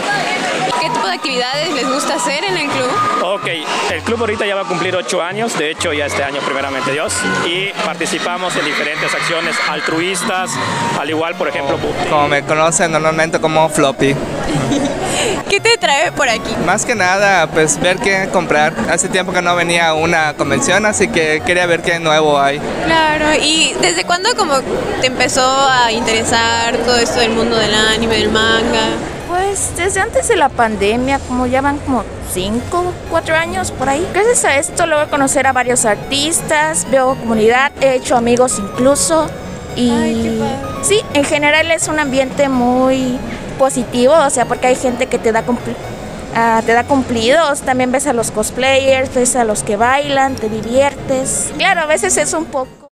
¿Qué 0.79 0.89
tipo 0.89 1.05
de 1.07 1.13
actividades 1.13 1.73
les 1.73 1.87
gusta 1.87 2.15
hacer 2.15 2.43
en 2.43 2.57
el 2.57 2.67
club? 2.67 2.89
Ok, 3.23 3.47
el 3.91 4.01
club 4.03 4.19
ahorita 4.19 4.45
ya 4.45 4.55
va 4.55 4.61
a 4.61 4.65
cumplir 4.65 4.95
ocho 4.95 5.21
años, 5.21 5.57
de 5.57 5.71
hecho 5.71 5.93
ya 5.93 6.05
este 6.05 6.23
año 6.23 6.41
primeramente 6.41 6.91
Dios, 6.91 7.13
y 7.45 7.69
participamos 7.85 8.55
en 8.55 8.65
diferentes 8.65 9.13
acciones 9.13 9.55
altruistas, 9.69 10.51
al 10.99 11.09
igual 11.09 11.35
por 11.35 11.47
ejemplo 11.47 11.77
Como 12.09 12.27
me 12.27 12.43
conocen 12.43 12.91
normalmente 12.91 13.39
como 13.39 13.69
¿Qué 15.49 15.59
te 15.59 15.77
trae 15.77 16.11
por 16.11 16.27
aquí? 16.29 16.55
Más 16.65 16.85
que 16.85 16.95
nada, 16.95 17.47
pues 17.47 17.79
ver 17.79 17.97
qué 17.97 18.27
comprar. 18.31 18.73
Hace 18.89 19.07
tiempo 19.09 19.31
que 19.31 19.41
no 19.41 19.55
venía 19.55 19.89
a 19.89 19.93
una 19.93 20.33
convención, 20.33 20.85
así 20.85 21.07
que 21.07 21.41
quería 21.45 21.65
ver 21.65 21.81
qué 21.81 21.99
nuevo 21.99 22.39
hay. 22.39 22.59
Claro, 22.85 23.25
¿y 23.41 23.73
desde 23.81 24.03
cuándo 24.03 24.35
como 24.35 24.55
te 25.01 25.07
empezó 25.07 25.43
a 25.45 25.91
interesar 25.91 26.77
todo 26.77 26.97
esto 26.97 27.19
del 27.19 27.31
mundo 27.31 27.55
del 27.55 27.73
anime, 27.73 28.15
del 28.17 28.29
manga? 28.31 28.87
Pues 29.29 29.75
desde 29.75 29.99
antes 29.99 30.27
de 30.27 30.35
la 30.35 30.49
pandemia, 30.49 31.19
como 31.19 31.45
ya 31.47 31.61
van 31.61 31.77
como 31.79 32.03
5, 32.33 32.93
4 33.09 33.35
años 33.35 33.71
por 33.71 33.89
ahí. 33.89 34.07
Gracias 34.13 34.45
a 34.45 34.57
esto 34.57 34.85
logro 34.85 35.09
conocer 35.09 35.47
a 35.47 35.53
varios 35.53 35.85
artistas, 35.85 36.87
veo 36.89 37.15
comunidad, 37.15 37.71
he 37.81 37.95
hecho 37.95 38.15
amigos 38.15 38.59
incluso. 38.59 39.27
Y 39.75 39.89
Ay, 39.89 40.21
qué 40.21 40.39
padre. 40.39 40.83
sí, 40.83 41.01
en 41.15 41.25
general 41.25 41.71
es 41.71 41.87
un 41.87 41.99
ambiente 41.99 42.47
muy 42.47 43.17
positivo, 43.53 44.13
o 44.13 44.29
sea, 44.29 44.47
porque 44.47 44.67
hay 44.67 44.75
gente 44.75 45.07
que 45.07 45.17
te 45.19 45.31
da 45.31 45.45
cumpli- 45.45 45.75
ah, 46.35 46.61
te 46.65 46.73
da 46.73 46.85
cumplidos, 46.85 47.61
también 47.61 47.91
ves 47.91 48.07
a 48.07 48.13
los 48.13 48.31
cosplayers, 48.31 49.13
ves 49.13 49.35
a 49.35 49.43
los 49.43 49.63
que 49.63 49.75
bailan, 49.77 50.35
te 50.35 50.49
diviertes. 50.49 51.51
Claro, 51.57 51.81
a 51.81 51.85
veces 51.85 52.17
es 52.17 52.33
un 52.33 52.45
poco 52.45 52.89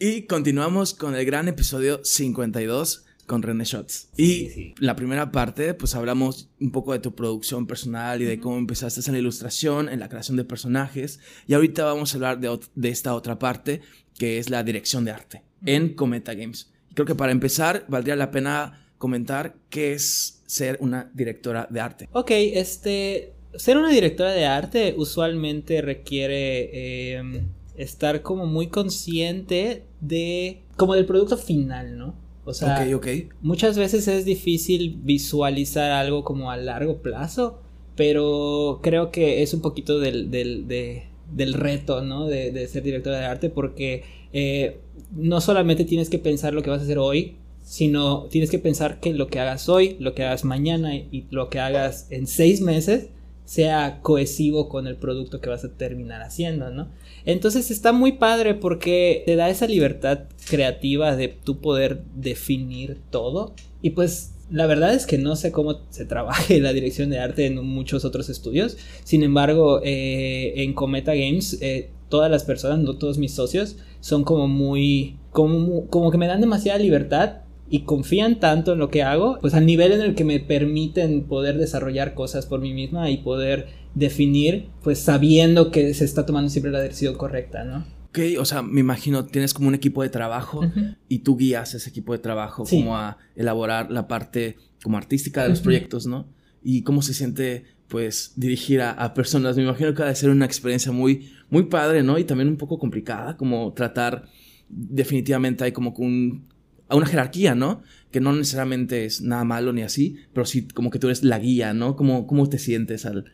Y 0.00 0.22
continuamos 0.26 0.94
con 0.94 1.14
el 1.16 1.24
gran 1.24 1.48
episodio 1.48 2.00
52 2.04 3.04
con 3.26 3.42
René 3.42 3.64
Shots. 3.64 4.08
Y 4.16 4.74
la 4.78 4.96
primera 4.96 5.30
parte, 5.32 5.74
pues 5.74 5.94
hablamos 5.94 6.48
un 6.60 6.70
poco 6.70 6.92
de 6.92 6.98
tu 7.00 7.14
producción 7.14 7.66
personal 7.66 8.22
y 8.22 8.24
de 8.24 8.40
cómo 8.40 8.56
empezaste 8.56 9.00
en 9.06 9.12
la 9.12 9.18
ilustración, 9.18 9.88
en 9.90 10.00
la 10.00 10.08
creación 10.08 10.36
de 10.38 10.44
personajes. 10.44 11.18
Y 11.46 11.54
ahorita 11.54 11.84
vamos 11.84 12.12
a 12.12 12.16
hablar 12.16 12.38
de, 12.40 12.48
ot- 12.50 12.70
de 12.74 12.88
esta 12.88 13.14
otra 13.14 13.38
parte, 13.38 13.82
que 14.18 14.38
es 14.38 14.50
la 14.50 14.62
dirección 14.62 15.04
de 15.04 15.12
arte 15.12 15.42
en 15.64 15.94
Cometa 15.94 16.34
Games. 16.34 16.70
Creo 16.94 17.06
que 17.06 17.14
para 17.14 17.32
empezar, 17.32 17.84
valdría 17.88 18.16
la 18.16 18.30
pena 18.30 18.86
comentar 18.98 19.54
qué 19.70 19.92
es 19.92 20.42
ser 20.46 20.76
una 20.80 21.10
directora 21.14 21.66
de 21.70 21.80
arte. 21.80 22.08
Ok, 22.12 22.30
este. 22.32 23.32
Ser 23.54 23.78
una 23.78 23.90
directora 23.90 24.32
de 24.32 24.44
arte 24.44 24.94
usualmente 24.98 25.80
requiere 25.80 26.70
eh, 26.72 27.42
estar 27.76 28.22
como 28.22 28.46
muy 28.46 28.66
consciente 28.68 29.84
de. 30.00 30.62
como 30.76 30.94
del 30.94 31.06
producto 31.06 31.36
final, 31.36 31.96
¿no? 31.96 32.14
O 32.44 32.54
sea, 32.54 32.82
ok, 32.88 32.94
ok. 32.96 33.06
muchas 33.42 33.76
veces 33.78 34.08
es 34.08 34.24
difícil 34.24 34.98
visualizar 35.02 35.90
algo 35.92 36.24
como 36.24 36.50
a 36.50 36.56
largo 36.56 37.02
plazo, 37.02 37.60
pero 37.94 38.80
creo 38.82 39.10
que 39.10 39.42
es 39.42 39.52
un 39.54 39.60
poquito 39.60 39.98
del, 40.00 40.30
del, 40.30 40.66
de- 40.66 41.08
del 41.32 41.54
reto, 41.54 42.02
¿no? 42.02 42.26
De, 42.26 42.66
ser 42.68 42.82
directora 42.82 43.18
de 43.18 43.26
arte, 43.26 43.50
porque 43.50 44.04
eh, 44.32 44.78
no 45.12 45.40
solamente 45.40 45.84
tienes 45.84 46.10
que 46.10 46.18
pensar 46.18 46.54
lo 46.54 46.62
que 46.62 46.70
vas 46.70 46.80
a 46.80 46.84
hacer 46.84 46.98
hoy, 46.98 47.36
sino 47.62 48.24
tienes 48.24 48.50
que 48.50 48.58
pensar 48.58 49.00
que 49.00 49.12
lo 49.12 49.28
que 49.28 49.40
hagas 49.40 49.68
hoy, 49.68 49.96
lo 50.00 50.14
que 50.14 50.24
hagas 50.24 50.44
mañana 50.44 50.94
y 50.94 51.26
lo 51.30 51.50
que 51.50 51.60
hagas 51.60 52.06
en 52.10 52.26
seis 52.26 52.60
meses 52.60 53.08
sea 53.44 54.00
cohesivo 54.02 54.68
con 54.68 54.86
el 54.86 54.96
producto 54.96 55.40
que 55.40 55.48
vas 55.48 55.64
a 55.64 55.72
terminar 55.72 56.20
haciendo, 56.20 56.70
¿no? 56.70 56.88
Entonces 57.24 57.70
está 57.70 57.92
muy 57.92 58.12
padre 58.12 58.54
porque 58.54 59.22
te 59.24 59.36
da 59.36 59.48
esa 59.48 59.66
libertad 59.66 60.24
creativa 60.50 61.16
de 61.16 61.28
tú 61.28 61.58
poder 61.58 62.02
definir 62.14 62.98
todo. 63.10 63.54
Y 63.80 63.90
pues 63.90 64.34
la 64.50 64.66
verdad 64.66 64.94
es 64.94 65.06
que 65.06 65.18
no 65.18 65.36
sé 65.36 65.52
cómo 65.52 65.80
se 65.90 66.04
trabaje 66.04 66.60
la 66.60 66.72
dirección 66.72 67.10
de 67.10 67.18
arte 67.18 67.46
en 67.46 67.64
muchos 67.64 68.04
otros 68.04 68.28
estudios. 68.28 68.76
Sin 69.04 69.22
embargo, 69.22 69.80
eh, 69.84 70.54
en 70.56 70.72
Cometa 70.74 71.14
Games, 71.14 71.58
eh, 71.60 71.90
todas 72.08 72.30
las 72.30 72.44
personas, 72.44 72.78
no 72.78 72.96
todos 72.96 73.18
mis 73.18 73.34
socios, 73.34 73.76
son 74.00 74.24
como 74.24 74.48
muy, 74.48 75.16
como, 75.30 75.86
como 75.86 76.10
que 76.10 76.18
me 76.18 76.26
dan 76.26 76.40
demasiada 76.40 76.78
libertad 76.78 77.42
y 77.70 77.80
confían 77.80 78.40
tanto 78.40 78.72
en 78.72 78.78
lo 78.78 78.90
que 78.90 79.02
hago, 79.02 79.38
pues 79.40 79.52
al 79.52 79.66
nivel 79.66 79.92
en 79.92 80.00
el 80.00 80.14
que 80.14 80.24
me 80.24 80.40
permiten 80.40 81.24
poder 81.24 81.58
desarrollar 81.58 82.14
cosas 82.14 82.46
por 82.46 82.60
mí 82.60 82.72
misma 82.72 83.10
y 83.10 83.18
poder 83.18 83.66
definir, 83.94 84.68
pues 84.82 84.98
sabiendo 85.00 85.70
que 85.70 85.92
se 85.92 86.04
está 86.04 86.24
tomando 86.24 86.48
siempre 86.48 86.72
la 86.72 86.80
decisión 86.80 87.14
correcta, 87.14 87.64
¿no? 87.64 87.97
Ok, 88.10 88.18
o 88.38 88.44
sea, 88.44 88.62
me 88.62 88.80
imagino 88.80 89.26
tienes 89.26 89.52
como 89.54 89.68
un 89.68 89.74
equipo 89.74 90.02
de 90.02 90.08
trabajo 90.08 90.62
y 91.08 91.18
tú 91.20 91.36
guías 91.36 91.74
ese 91.74 91.90
equipo 91.90 92.12
de 92.12 92.18
trabajo 92.18 92.64
Sí. 92.64 92.76
como 92.78 92.96
a 92.96 93.18
elaborar 93.36 93.90
la 93.90 94.08
parte 94.08 94.56
como 94.82 94.96
artística 94.96 95.42
de 95.42 95.50
los 95.50 95.60
proyectos, 95.60 96.06
¿no? 96.06 96.26
Y 96.62 96.82
cómo 96.82 97.02
se 97.02 97.12
siente, 97.14 97.64
pues, 97.88 98.32
dirigir 98.36 98.80
a, 98.80 98.92
a 98.92 99.12
personas. 99.14 99.56
Me 99.56 99.62
imagino 99.64 99.92
que 99.94 100.02
ha 100.02 100.06
de 100.06 100.14
ser 100.14 100.30
una 100.30 100.44
experiencia 100.46 100.90
muy, 100.92 101.30
muy 101.50 101.64
padre, 101.64 102.02
¿no? 102.02 102.18
Y 102.18 102.24
también 102.24 102.48
un 102.48 102.56
poco 102.56 102.78
complicada, 102.78 103.36
como 103.36 103.72
tratar, 103.74 104.24
definitivamente 104.68 105.64
hay 105.64 105.72
como 105.72 105.90
un, 105.98 106.44
a 106.88 106.96
una 106.96 107.06
jerarquía, 107.06 107.54
¿no? 107.54 107.82
Que 108.10 108.20
no 108.20 108.32
necesariamente 108.32 109.04
es 109.04 109.20
nada 109.20 109.44
malo 109.44 109.72
ni 109.72 109.82
así, 109.82 110.16
pero 110.32 110.46
sí 110.46 110.66
como 110.68 110.90
que 110.90 110.98
tú 110.98 111.08
eres 111.08 111.22
la 111.24 111.38
guía, 111.38 111.74
¿no? 111.74 111.96
¿Cómo, 111.96 112.26
cómo 112.26 112.48
te 112.48 112.58
sientes 112.58 113.04
al... 113.06 113.26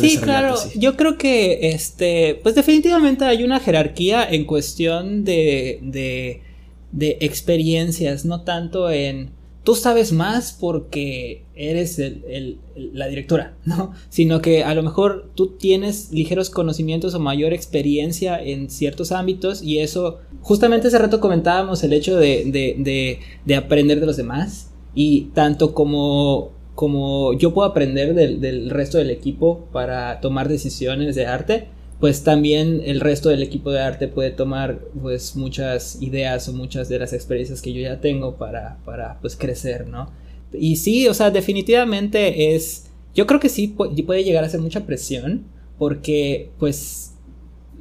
Sí, 0.00 0.16
claro. 0.24 0.54
Yo 0.76 0.96
creo 0.96 1.18
que, 1.18 1.70
este, 1.70 2.40
pues 2.42 2.54
definitivamente 2.54 3.24
hay 3.24 3.44
una 3.44 3.60
jerarquía 3.60 4.24
en 4.28 4.44
cuestión 4.44 5.24
de, 5.24 5.78
de, 5.82 6.40
de 6.92 7.18
experiencias, 7.20 8.24
no 8.24 8.42
tanto 8.42 8.90
en 8.90 9.30
tú 9.64 9.76
sabes 9.76 10.10
más 10.12 10.56
porque 10.58 11.44
eres 11.54 11.98
el- 12.00 12.24
el- 12.28 12.58
la 12.94 13.06
directora, 13.06 13.54
¿no? 13.64 13.92
Sino 14.08 14.40
que 14.42 14.64
a 14.64 14.74
lo 14.74 14.82
mejor 14.82 15.30
tú 15.36 15.56
tienes 15.56 16.10
ligeros 16.10 16.50
conocimientos 16.50 17.14
o 17.14 17.20
mayor 17.20 17.52
experiencia 17.52 18.42
en 18.42 18.70
ciertos 18.70 19.12
ámbitos 19.12 19.62
y 19.62 19.78
eso, 19.78 20.18
justamente 20.40 20.88
hace 20.88 20.98
rato 20.98 21.20
comentábamos 21.20 21.84
el 21.84 21.92
hecho 21.92 22.16
de, 22.16 22.44
de, 22.46 22.74
de, 22.78 23.20
de 23.44 23.54
aprender 23.54 24.00
de 24.00 24.06
los 24.06 24.16
demás 24.16 24.70
y 24.96 25.26
tanto 25.34 25.74
como, 25.74 26.50
como 26.82 27.32
yo 27.34 27.54
puedo 27.54 27.68
aprender 27.68 28.12
del, 28.12 28.68
resto 28.68 28.98
del 28.98 29.10
equipo 29.10 29.68
para 29.70 30.18
tomar 30.20 30.48
decisiones 30.48 31.14
de 31.14 31.26
arte, 31.26 31.68
pues 32.00 32.24
también 32.24 32.80
el 32.84 32.98
resto 32.98 33.28
del 33.28 33.40
equipo 33.40 33.70
de 33.70 33.78
arte 33.78 34.08
puede 34.08 34.32
tomar 34.32 34.80
pues 35.00 35.36
muchas 35.36 36.02
ideas 36.02 36.48
o 36.48 36.52
muchas 36.52 36.88
de 36.88 36.98
las 36.98 37.12
experiencias 37.12 37.62
que 37.62 37.72
yo 37.72 37.80
ya 37.82 38.00
tengo 38.00 38.34
para, 38.34 38.78
para 38.84 39.20
pues 39.20 39.36
crecer, 39.36 39.86
¿no? 39.86 40.10
Y 40.52 40.74
sí, 40.74 41.06
o 41.06 41.14
sea, 41.14 41.30
definitivamente 41.30 42.56
es, 42.56 42.86
yo 43.14 43.28
creo 43.28 43.38
que 43.38 43.48
sí 43.48 43.72
pu- 43.78 44.04
puede 44.04 44.24
llegar 44.24 44.42
a 44.42 44.48
ser 44.48 44.60
mucha 44.60 44.84
presión 44.84 45.44
porque 45.78 46.50
pues 46.58 47.12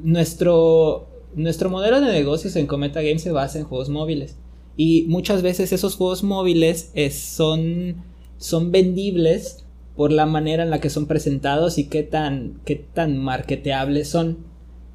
nuestro, 0.03 1.07
nuestro 1.35 1.71
modelo 1.71 2.01
de 2.01 2.11
negocios 2.11 2.55
en 2.55 2.67
Cometa 2.67 3.01
Games 3.01 3.23
se 3.23 3.31
basa 3.31 3.57
en 3.57 3.65
juegos 3.65 3.89
móviles 3.89 4.35
y 4.77 5.05
muchas 5.07 5.41
veces 5.41 5.73
esos 5.73 5.95
juegos 5.95 6.21
móviles 6.21 6.91
es- 6.93 7.17
son, 7.19 8.03
son 8.41 8.71
vendibles 8.71 9.63
por 9.95 10.11
la 10.11 10.25
manera 10.25 10.63
en 10.63 10.71
la 10.71 10.81
que 10.81 10.89
son 10.89 11.05
presentados 11.05 11.77
y 11.77 11.85
qué 11.87 12.03
tan, 12.03 12.59
qué 12.65 12.75
tan 12.75 13.17
marketeables 13.17 14.09
son. 14.09 14.37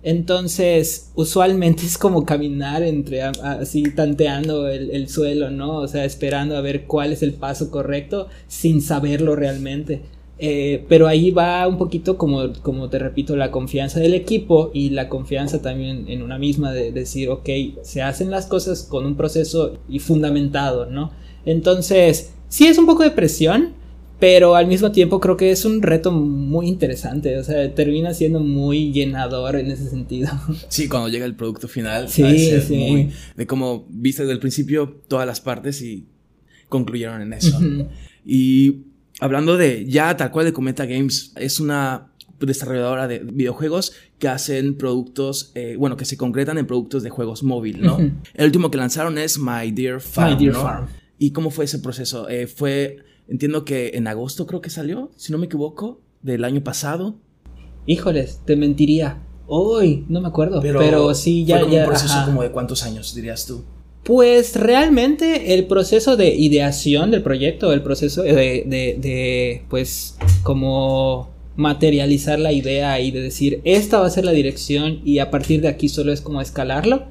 Entonces, 0.03 1.11
usualmente 1.15 1.85
es 1.87 1.97
como 1.97 2.25
caminar 2.25 2.83
entre 2.83 3.23
así 3.23 3.85
tanteando 3.95 4.69
el, 4.69 4.91
el 4.91 5.09
suelo, 5.09 5.51
¿no? 5.51 5.77
O 5.77 5.89
sea, 5.89 6.05
esperando 6.05 6.57
a 6.57 6.61
ver 6.61 6.87
cuál 6.87 7.13
es 7.13 7.23
el 7.23 7.35
paso 7.35 7.71
correcto 7.71 8.29
sin 8.49 8.83
saberlo 8.83 9.37
realmente. 9.37 10.03
Eh, 10.39 10.85
pero 10.89 11.07
ahí 11.07 11.31
va 11.31 11.67
un 11.67 11.79
poquito 11.79 12.19
como, 12.19 12.53
como 12.63 12.91
te 12.91 12.99
repito, 12.99 13.37
la 13.37 13.51
confianza 13.51 14.01
del 14.01 14.15
equipo 14.15 14.71
y 14.75 14.91
la 14.91 15.09
confianza 15.09 15.63
también 15.63 16.05
en 16.09 16.23
una 16.23 16.39
misma 16.39 16.73
de 16.73 16.93
decir, 16.93 17.31
ok, 17.31 17.49
se 17.83 18.03
hacen 18.03 18.31
las 18.31 18.47
cosas 18.47 18.83
con 18.83 19.07
un 19.07 19.17
proceso 19.17 19.79
y 19.89 19.99
fundamentado, 20.01 20.87
¿no? 20.87 21.13
Entonces, 21.47 22.35
sí 22.49 22.67
es 22.67 22.79
un 22.79 22.87
poco 22.87 23.03
de 23.03 23.11
presión, 23.11 23.75
pero 24.19 24.55
al 24.57 24.67
mismo 24.67 24.93
tiempo 24.93 25.21
creo 25.21 25.37
que 25.37 25.51
es 25.51 25.65
un 25.65 25.83
reto 25.83 26.11
muy 26.11 26.69
interesante, 26.69 27.39
o 27.39 27.45
sea, 27.45 27.75
termina 27.75 28.15
siendo 28.15 28.41
muy 28.41 28.93
llenador 28.93 29.57
en 29.57 29.71
ese 29.71 29.91
sentido. 29.91 30.31
Sí, 30.69 30.89
cuando 30.89 31.09
llega 31.09 31.27
el 31.27 31.35
producto 31.35 31.69
final, 31.69 32.09
Sí, 32.09 32.25
sí. 32.61 32.75
muy 32.77 33.11
de 33.37 33.47
cómo 33.47 33.87
viste 33.91 34.23
desde 34.23 34.33
el 34.35 34.41
principio 34.41 35.03
todas 35.09 35.27
las 35.27 35.41
partes 35.41 35.83
y 35.83 36.07
concluyeron 36.69 37.21
en 37.23 37.33
eso. 37.35 37.61
Y 38.25 38.87
hablando 39.21 39.57
de 39.57 39.85
ya 39.87 40.17
tal 40.17 40.31
cual 40.31 40.47
de 40.47 40.53
Cometa 40.53 40.87
Games, 40.87 41.33
es 41.37 41.61
una 41.61 42.09
desarrolladora 42.41 43.09
de 43.09 43.21
videojuegos 43.21 43.93
que 44.19 44.29
hacen 44.29 44.77
productos, 44.77 45.53
eh, 45.55 45.77
bueno, 45.79 45.97
que 45.97 46.05
se 46.05 46.17
concretan 46.17 46.59
en 46.59 46.67
productos 46.67 47.03
de 47.03 47.11
juegos 47.11 47.43
móvil, 47.43 47.81
¿no? 47.83 47.99
El 48.35 48.47
último 48.47 48.71
que 48.71 48.79
lanzaron 48.79 49.17
es 49.19 49.39
My 49.39 49.71
Dear 49.73 50.01
Farm. 50.01 50.33
My 50.39 50.45
Dear 50.45 50.55
¿no? 50.55 50.63
Farm. 50.63 50.87
¿Y 51.19 51.31
cómo 51.31 51.51
fue 51.51 51.65
ese 51.65 51.79
proceso? 51.79 52.29
Eh, 52.29 52.47
fue, 52.47 52.99
entiendo 53.29 53.65
que 53.65 53.93
en 53.95 54.07
agosto 54.07 54.47
creo 54.47 54.61
que 54.61 54.71
salió, 54.71 55.11
si 55.17 55.33
no 55.33 55.39
me 55.39 55.47
equivoco, 55.47 56.01
del 56.23 56.45
año 56.45 56.63
pasado. 56.63 57.17
Híjoles, 57.87 58.41
te 58.45 58.57
mentiría. 58.57 59.23
Hoy, 59.47 60.05
no 60.09 60.21
me 60.21 60.29
acuerdo, 60.29 60.61
pero, 60.61 61.15
sí, 61.15 61.45
ya, 61.45 61.59
fue 61.59 61.65
como 61.65 61.75
ya. 61.75 61.83
un 61.83 61.89
proceso 61.89 62.15
ajá. 62.15 62.27
como 62.27 62.43
de 62.43 62.51
cuántos 62.51 62.83
años, 62.83 63.15
dirías 63.15 63.47
tú. 63.47 63.63
Pues 64.03 64.55
realmente 64.57 65.55
el 65.55 65.67
proceso 65.67 66.17
de 66.17 66.35
ideación 66.35 67.11
del 67.11 67.23
proyecto, 67.23 67.73
el 67.73 67.83
proceso 67.83 68.23
de, 68.23 68.35
de, 68.35 68.97
de, 69.01 69.65
pues 69.69 70.17
como 70.43 71.31
materializar 71.57 72.39
la 72.39 72.53
idea 72.53 73.01
y 73.01 73.11
de 73.11 73.23
decir 73.23 73.63
esta 73.65 73.99
va 73.99 74.07
a 74.07 74.11
ser 74.11 74.25
la 74.25 74.33
dirección 74.33 75.01
y 75.05 75.21
a 75.21 75.31
partir 75.31 75.63
de 75.63 75.69
aquí 75.69 75.89
solo 75.89 76.13
es 76.13 76.21
como 76.21 76.41
escalarlo, 76.41 77.07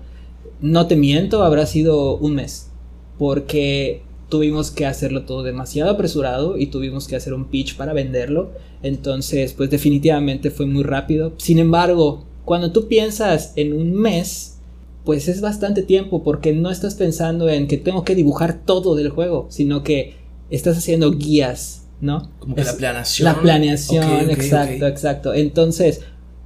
no 0.61 0.87
te 0.87 0.95
miento, 0.95 1.43
habrá 1.43 1.65
sido 1.65 2.15
un 2.17 2.35
mes 2.35 2.69
porque 3.17 4.01
tuvimos 4.29 4.71
que 4.71 4.85
hacerlo 4.85 5.23
todo 5.23 5.43
demasiado 5.43 5.91
apresurado 5.91 6.57
y 6.57 6.67
tuvimos 6.67 7.07
que 7.07 7.15
hacer 7.15 7.33
un 7.33 7.45
pitch 7.45 7.75
para 7.77 7.93
venderlo, 7.93 8.51
entonces 8.83 9.53
pues 9.53 9.69
definitivamente 9.69 10.49
fue 10.51 10.65
muy 10.65 10.83
rápido, 10.83 11.33
sin 11.37 11.59
embargo, 11.59 12.23
cuando 12.43 12.71
tú 12.71 12.87
piensas 12.87 13.53
en 13.55 13.73
un 13.73 13.93
mes, 13.93 14.57
pues 15.03 15.27
es 15.27 15.41
bastante 15.41 15.83
tiempo 15.83 16.23
porque 16.23 16.53
no 16.53 16.71
estás 16.71 16.95
pensando 16.95 17.49
en 17.49 17.67
que 17.67 17.77
tengo 17.77 18.03
que 18.03 18.15
dibujar 18.15 18.61
todo 18.65 18.95
del 18.95 19.09
juego, 19.09 19.45
sino 19.49 19.83
que 19.83 20.15
estás 20.49 20.77
haciendo 20.77 21.11
guías, 21.11 21.83
¿no? 22.01 22.29
Como 22.39 22.55
que 22.55 22.61
Es- 22.61 22.67
la 22.67 22.77
planeación. 22.77 23.25
La 23.25 23.39
planeación, 23.41 24.29
exacto, 24.31 24.87
exacto. 24.87 25.33
Entonces, 25.33 26.01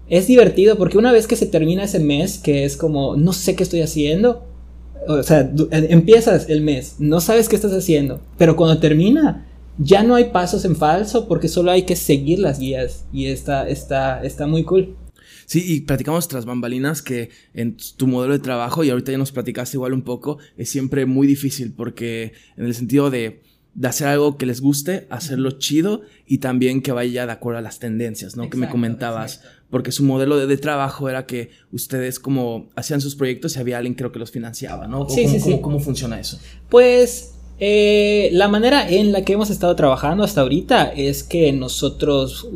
es 0.10 0.27
divertido 0.27 0.77
porque 0.77 0.97
una 0.97 1.12
vez 1.12 1.27
que 1.27 1.36
se 1.36 1.45
termina 1.45 1.84
ese 1.84 1.99
mes, 1.99 2.38
que 2.38 2.65
es 2.65 2.75
como, 2.77 3.15
no 3.15 3.32
sé 3.34 3.55
qué 3.55 3.63
estoy 3.63 3.82
haciendo, 3.82 4.43
o 5.07 5.23
sea, 5.23 5.51
empiezas 5.71 6.49
el 6.49 6.62
mes, 6.62 6.95
no 6.99 7.21
sabes 7.21 7.49
qué 7.49 7.55
estás 7.55 7.73
haciendo, 7.73 8.21
pero 8.38 8.55
cuando 8.55 8.79
termina, 8.79 9.45
ya 9.77 10.03
no 10.03 10.15
hay 10.15 10.25
pasos 10.25 10.65
en 10.65 10.75
falso 10.75 11.27
porque 11.27 11.47
solo 11.47 11.71
hay 11.71 11.83
que 11.83 11.95
seguir 11.95 12.39
las 12.39 12.59
guías 12.59 13.05
y 13.13 13.27
está, 13.27 13.67
está, 13.67 14.21
está 14.23 14.45
muy 14.45 14.63
cool. 14.63 14.95
Sí, 15.45 15.63
y 15.65 15.81
platicamos 15.81 16.27
tras 16.27 16.45
bambalinas 16.45 17.01
que 17.01 17.31
en 17.55 17.75
tu 17.97 18.05
modelo 18.05 18.33
de 18.33 18.39
trabajo, 18.39 18.83
y 18.83 18.91
ahorita 18.91 19.12
ya 19.12 19.17
nos 19.17 19.31
platicaste 19.31 19.77
igual 19.77 19.93
un 19.93 20.03
poco, 20.03 20.38
es 20.57 20.69
siempre 20.69 21.07
muy 21.07 21.25
difícil 21.25 21.73
porque 21.73 22.33
en 22.55 22.65
el 22.65 22.75
sentido 22.75 23.09
de, 23.09 23.41
de 23.75 23.88
hacer 23.88 24.08
algo 24.08 24.38
que 24.38 24.45
les 24.45 24.62
guste, 24.62 25.08
hacerlo 25.10 25.51
chido 25.51 26.01
y 26.27 26.39
también 26.39 26.82
que 26.82 26.91
vaya 26.91 27.25
de 27.25 27.32
acuerdo 27.32 27.60
a 27.60 27.62
las 27.62 27.79
tendencias, 27.79 28.36
¿no? 28.36 28.43
que 28.43 28.58
me 28.58 28.65
Exacto, 28.65 28.71
comentabas. 28.71 29.41
Porque 29.69 29.91
su 29.91 30.03
modelo 30.03 30.38
de, 30.38 30.47
de 30.47 30.58
trabajo 30.58 31.08
era 31.10 31.25
que 31.27 31.51
ustedes 31.71 32.19
como 32.19 32.69
hacían 32.75 32.99
sus 33.01 33.15
proyectos 33.15 33.55
y 33.55 33.60
había 33.60 33.77
alguien 33.77 33.93
creo 33.93 34.12
que 34.12 34.19
los 34.19 34.32
financiaba, 34.32 34.88
¿no? 34.88 35.01
¿O 35.01 35.10
Sí, 35.10 35.23
cómo, 35.23 35.34
sí, 35.36 35.39
sí. 35.39 35.49
cómo- 35.51 35.62
cómo 35.62 35.79
funciona 35.79 36.19
eso? 36.19 36.39
Pues 36.69 37.36
eh, 37.60 38.29
la 38.34 38.47
manera 38.47 38.89
en 38.89 39.12
la 39.12 39.23
que 39.23 39.34
hemos 39.34 39.49
estado 39.49 39.75
trabajando 39.75 40.23
hasta 40.23 40.41
ahorita 40.41 40.86
es 40.93 41.23
que 41.23 41.51
nosotros, 41.51 42.47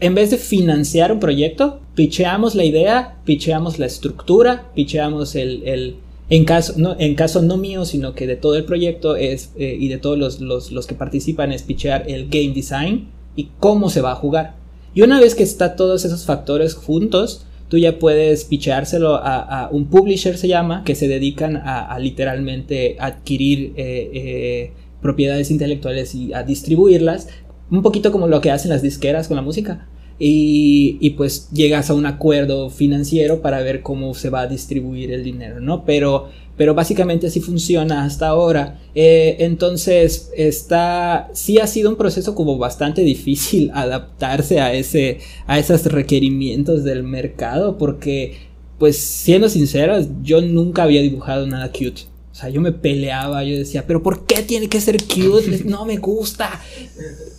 en 0.00 0.14
vez 0.14 0.30
de 0.30 0.36
financiar 0.36 1.10
un 1.12 1.18
proyecto, 1.18 1.80
picheamos 1.94 2.54
la 2.54 2.64
idea, 2.64 3.16
picheamos 3.24 3.78
la 3.78 3.86
estructura, 3.86 4.70
picheamos 4.74 5.34
el, 5.34 5.62
el- 5.66 5.96
en, 6.30 6.44
caso, 6.44 6.74
no, 6.76 6.96
en 6.98 7.14
caso 7.14 7.42
no 7.42 7.56
mío, 7.58 7.84
sino 7.84 8.14
que 8.14 8.26
de 8.26 8.36
todo 8.36 8.54
el 8.56 8.64
proyecto 8.64 9.16
es, 9.16 9.50
eh, 9.58 9.76
y 9.78 9.88
de 9.88 9.98
todos 9.98 10.16
los, 10.18 10.40
los- 10.40 10.72
los 10.72 10.86
que 10.86 10.94
participan 10.94 11.52
es 11.52 11.62
pichear 11.62 12.04
el 12.08 12.28
game 12.28 12.54
design 12.54 13.08
y 13.36 13.48
cómo 13.58 13.90
se 13.90 14.00
va 14.00 14.12
a 14.12 14.16
jugar. 14.16 14.54
Y 14.94 15.02
una 15.02 15.20
vez 15.20 15.34
que 15.34 15.42
está 15.42 15.76
todos 15.76 16.04
esos 16.04 16.24
factores 16.24 16.74
juntos, 16.74 17.44
tú 17.68 17.78
ya 17.78 17.98
puedes 17.98 18.44
picheárselo 18.44 19.14
a, 19.16 19.38
a 19.66 19.68
un 19.70 19.86
publisher, 19.86 20.36
se 20.36 20.48
llama, 20.48 20.82
que 20.84 20.94
se 20.96 21.06
dedican 21.06 21.56
a, 21.56 21.96
literalmente 22.00 22.96
adquirir 22.98 23.72
eh, 23.76 24.10
eh, 24.12 24.72
propiedades 25.00 25.50
intelectuales 25.50 26.14
y 26.14 26.32
a 26.32 26.42
distribuirlas, 26.42 27.28
un 27.70 27.82
poquito 27.82 28.10
como 28.10 28.26
lo 28.26 28.40
que 28.40 28.50
hacen 28.50 28.70
las 28.70 28.82
disqueras 28.82 29.28
con 29.28 29.36
la 29.36 29.42
música. 29.42 29.86
Y, 30.22 30.98
y 31.00 31.10
pues 31.10 31.48
llegas 31.50 31.88
a 31.88 31.94
un 31.94 32.04
acuerdo 32.04 32.68
financiero 32.68 33.40
para 33.40 33.62
ver 33.62 33.82
cómo 33.82 34.12
se 34.12 34.28
va 34.28 34.42
a 34.42 34.46
distribuir 34.46 35.10
el 35.12 35.24
dinero, 35.24 35.60
¿no? 35.60 35.86
Pero, 35.86 36.28
pero 36.60 36.74
básicamente 36.74 37.28
así 37.28 37.40
funciona 37.40 38.04
hasta 38.04 38.28
ahora. 38.28 38.78
Eh, 38.94 39.36
entonces, 39.38 40.30
está, 40.36 41.30
sí 41.32 41.58
ha 41.58 41.66
sido 41.66 41.88
un 41.88 41.96
proceso 41.96 42.34
como 42.34 42.58
bastante 42.58 43.00
difícil 43.00 43.70
adaptarse 43.74 44.60
a, 44.60 44.74
ese, 44.74 45.20
a 45.46 45.58
esos 45.58 45.86
requerimientos 45.86 46.84
del 46.84 47.02
mercado, 47.02 47.78
porque, 47.78 48.36
pues, 48.78 48.98
siendo 48.98 49.48
sinceros, 49.48 50.08
yo 50.22 50.42
nunca 50.42 50.82
había 50.82 51.00
dibujado 51.00 51.46
nada 51.46 51.72
cute. 51.72 52.09
Sea, 52.40 52.50
yo 52.50 52.60
me 52.60 52.72
peleaba, 52.72 53.44
yo 53.44 53.56
decía, 53.56 53.86
pero 53.86 54.02
¿por 54.02 54.26
qué 54.26 54.42
tiene 54.42 54.68
que 54.68 54.80
ser 54.80 54.96
cute? 55.04 55.62
No 55.64 55.84
me 55.84 55.98
gusta. 55.98 56.60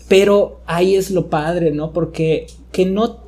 Pero 0.08 0.62
ahí 0.66 0.96
es 0.96 1.12
lo 1.12 1.30
padre, 1.30 1.72
¿no? 1.72 1.92
Porque 1.94 2.48
que 2.72 2.86
no... 2.86 3.20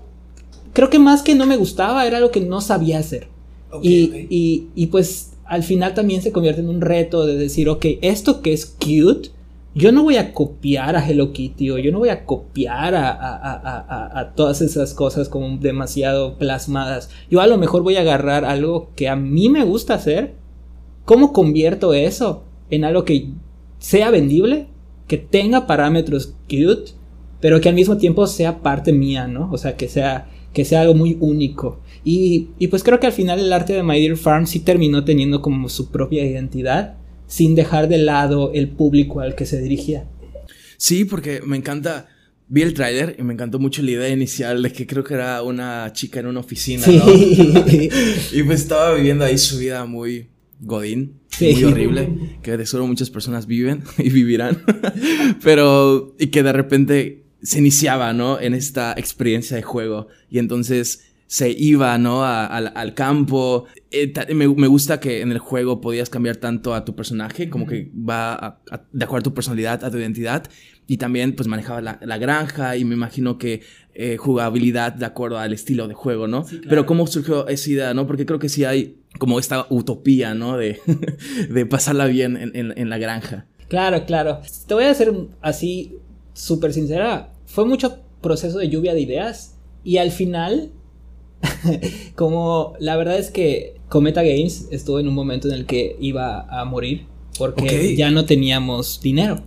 Creo 0.73 0.89
que 0.89 0.99
más 0.99 1.21
que 1.21 1.35
no 1.35 1.45
me 1.45 1.57
gustaba 1.57 2.05
era 2.07 2.19
lo 2.19 2.31
que 2.31 2.41
no 2.41 2.61
sabía 2.61 2.99
hacer. 2.99 3.27
y, 3.81 4.27
y, 4.29 4.67
y 4.75 4.87
pues 4.87 5.31
al 5.45 5.63
final 5.63 5.93
también 5.93 6.21
se 6.21 6.31
convierte 6.31 6.61
en 6.61 6.69
un 6.69 6.81
reto 6.81 7.25
de 7.25 7.35
decir, 7.35 7.69
ok, 7.69 7.85
esto 8.01 8.41
que 8.41 8.53
es 8.53 8.65
cute, 8.65 9.31
yo 9.75 9.91
no 9.91 10.03
voy 10.03 10.17
a 10.17 10.33
copiar 10.33 10.95
a 10.95 11.07
Hello 11.07 11.33
Kitty 11.33 11.71
o 11.71 11.77
yo 11.79 11.91
no 11.91 11.99
voy 11.99 12.09
a 12.09 12.25
copiar 12.25 12.93
a, 12.93 13.09
a, 13.09 13.33
a, 13.35 14.19
a, 14.19 14.33
todas 14.35 14.61
esas 14.61 14.93
cosas 14.93 15.29
como 15.29 15.57
demasiado 15.57 16.37
plasmadas. 16.37 17.09
Yo 17.29 17.41
a 17.41 17.47
lo 17.47 17.57
mejor 17.57 17.81
voy 17.81 17.95
a 17.95 18.01
agarrar 18.01 18.45
algo 18.45 18.91
que 18.95 19.09
a 19.09 19.15
mí 19.15 19.49
me 19.49 19.63
gusta 19.63 19.95
hacer. 19.95 20.35
¿Cómo 21.05 21.33
convierto 21.33 21.93
eso 21.93 22.45
en 22.69 22.85
algo 22.85 23.03
que 23.03 23.29
sea 23.79 24.09
vendible, 24.09 24.67
que 25.07 25.17
tenga 25.17 25.67
parámetros 25.67 26.35
cute, 26.49 26.93
pero 27.41 27.59
que 27.59 27.69
al 27.69 27.75
mismo 27.75 27.97
tiempo 27.97 28.25
sea 28.25 28.61
parte 28.61 28.93
mía, 28.93 29.27
¿no? 29.27 29.51
O 29.51 29.57
sea, 29.57 29.75
que 29.75 29.89
sea, 29.89 30.29
que 30.53 30.63
sea 30.63 30.81
algo 30.81 30.95
muy 30.95 31.17
único. 31.19 31.81
Y, 32.05 32.49
y 32.57 32.67
pues 32.67 32.83
creo 32.83 32.99
que 32.99 33.07
al 33.07 33.13
final 33.13 33.39
el 33.39 33.51
arte 33.51 33.73
de 33.73 33.83
My 33.83 33.99
Dear 33.99 34.15
Farm 34.15 34.47
sí 34.47 34.61
terminó 34.61 35.03
teniendo 35.03 35.41
como 35.41 35.67
su 35.67 35.91
propia 35.91 36.25
identidad 36.25 36.95
sin 37.27 37.55
dejar 37.55 37.89
de 37.89 37.97
lado 37.97 38.51
el 38.53 38.69
público 38.69 39.19
al 39.19 39.35
que 39.35 39.45
se 39.45 39.61
dirigía. 39.61 40.07
Sí, 40.77 41.05
porque 41.05 41.41
me 41.45 41.57
encanta. 41.57 42.07
Vi 42.47 42.61
el 42.61 42.73
tráiler 42.73 43.15
y 43.17 43.23
me 43.23 43.33
encantó 43.33 43.57
mucho 43.57 43.81
la 43.81 43.91
idea 43.91 44.09
inicial 44.09 44.61
de 44.61 44.71
que 44.71 44.85
creo 44.85 45.03
que 45.03 45.13
era 45.15 45.41
una 45.41 45.91
chica 45.93 46.19
en 46.19 46.27
una 46.27 46.41
oficina, 46.41 46.85
¿no? 46.85 47.13
y 47.13 48.43
pues 48.43 48.61
estaba 48.61 48.93
viviendo 48.93 49.25
ahí 49.25 49.37
su 49.37 49.57
vida 49.57 49.85
muy 49.85 50.27
godín, 50.63 51.19
muy 51.39 51.63
horrible, 51.63 52.39
que 52.41 52.57
de 52.57 52.65
seguro 52.65 52.87
muchas 52.87 53.09
personas 53.09 53.47
viven 53.47 53.83
y 53.97 54.09
vivirán, 54.09 54.63
pero 55.43 56.15
y 56.19 56.27
que 56.27 56.43
de 56.43 56.53
repente 56.53 57.25
se 57.41 57.59
iniciaba, 57.59 58.13
¿no? 58.13 58.39
En 58.39 58.53
esta 58.53 58.93
experiencia 58.97 59.57
de 59.57 59.63
juego 59.63 60.07
y 60.29 60.39
entonces 60.39 61.13
se 61.33 61.49
iba, 61.49 61.97
¿no? 61.97 62.23
al 62.23 62.93
campo. 62.93 63.65
Eh, 63.89 64.13
me, 64.35 64.45
gusta 64.45 64.99
que 64.99 65.21
en 65.21 65.31
el 65.31 65.39
juego 65.39 65.81
podías 65.81 66.07
cambiar 66.11 66.35
tanto 66.35 66.75
a 66.75 66.85
tu 66.85 66.95
personaje, 66.95 67.49
como 67.49 67.65
que 67.65 67.91
va 67.95 68.61
de 68.91 69.03
acuerdo 69.03 69.21
a 69.21 69.31
tu 69.31 69.33
personalidad, 69.33 69.83
a 69.83 69.89
tu 69.89 69.97
identidad. 69.97 70.47
Y 70.87 70.97
también, 70.97 71.33
pues, 71.35 71.47
manejaba 71.47 71.81
la, 71.81 72.17
granja 72.17 72.75
y 72.75 72.85
me 72.85 72.95
imagino 72.95 73.37
que 73.37 73.61
eh, 73.93 74.17
jugabilidad 74.17 74.93
de 74.93 75.05
acuerdo 75.05 75.37
al 75.37 75.53
estilo 75.53 75.87
de 75.87 75.93
juego, 75.93 76.27
¿no? 76.27 76.45
Pero 76.67 76.85
¿cómo 76.85 77.07
surgió 77.07 77.47
esa 77.47 77.69
idea, 77.69 77.93
no? 77.93 78.05
Porque 78.05 78.25
creo 78.25 78.39
que 78.39 78.49
sí 78.49 78.65
hay 78.65 78.97
como 79.17 79.39
esta 79.39 79.65
utopía, 79.69 80.33
¿no? 80.33 80.57
De, 80.57 80.79
de 81.49 81.65
pasarla 81.65 82.05
bien 82.07 82.37
en, 82.37 82.73
en 82.75 82.89
la 82.89 82.97
granja. 82.97 83.45
Claro, 83.69 84.05
claro. 84.05 84.41
Te 84.67 84.73
voy 84.73 84.83
a 84.83 84.93
ser 84.93 85.13
así 85.41 85.97
súper 86.33 86.73
sincera. 86.73 87.33
Fue 87.45 87.65
mucho 87.65 87.99
proceso 88.21 88.59
de 88.59 88.69
lluvia 88.69 88.93
de 88.93 89.01
ideas 89.01 89.57
y 89.83 89.97
al 89.97 90.11
final 90.11 90.71
como 92.15 92.73
la 92.79 92.95
verdad 92.95 93.17
es 93.17 93.31
que 93.31 93.75
Cometa 93.89 94.23
Games 94.23 94.67
estuvo 94.71 94.99
en 94.99 95.07
un 95.07 95.13
momento 95.13 95.47
en 95.47 95.53
el 95.53 95.65
que 95.65 95.95
iba 95.99 96.41
a 96.49 96.65
morir 96.65 97.05
porque 97.37 97.95
ya 97.95 98.11
no 98.11 98.25
teníamos 98.25 99.01
dinero. 99.01 99.43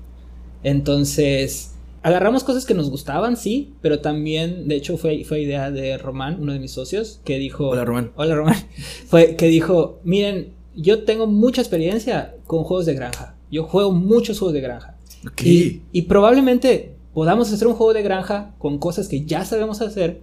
Entonces, 0.62 1.72
agarramos 2.02 2.44
cosas 2.44 2.66
que 2.66 2.74
nos 2.74 2.90
gustaban, 2.90 3.36
sí, 3.36 3.74
pero 3.80 4.00
también, 4.00 4.68
de 4.68 4.76
hecho, 4.76 4.96
fue, 4.96 5.24
fue 5.24 5.42
idea 5.42 5.70
de 5.70 5.98
Román, 5.98 6.38
uno 6.40 6.52
de 6.52 6.58
mis 6.58 6.72
socios, 6.72 7.20
que 7.24 7.38
dijo... 7.38 7.68
Hola, 7.68 7.84
Román. 7.84 8.12
Hola, 8.16 8.34
Román. 8.34 8.56
Fue 9.06 9.36
que 9.36 9.46
dijo, 9.46 10.00
miren, 10.04 10.52
yo 10.74 11.04
tengo 11.04 11.26
mucha 11.26 11.60
experiencia 11.60 12.34
con 12.46 12.64
juegos 12.64 12.86
de 12.86 12.94
granja. 12.94 13.36
Yo 13.50 13.64
juego 13.64 13.92
muchos 13.92 14.38
juegos 14.38 14.54
de 14.54 14.60
granja. 14.60 14.96
Y, 15.42 15.82
y 15.92 16.02
probablemente 16.02 16.94
podamos 17.14 17.52
hacer 17.52 17.66
un 17.66 17.74
juego 17.74 17.92
de 17.92 18.02
granja 18.02 18.54
con 18.58 18.78
cosas 18.78 19.08
que 19.08 19.24
ya 19.24 19.44
sabemos 19.44 19.80
hacer, 19.80 20.20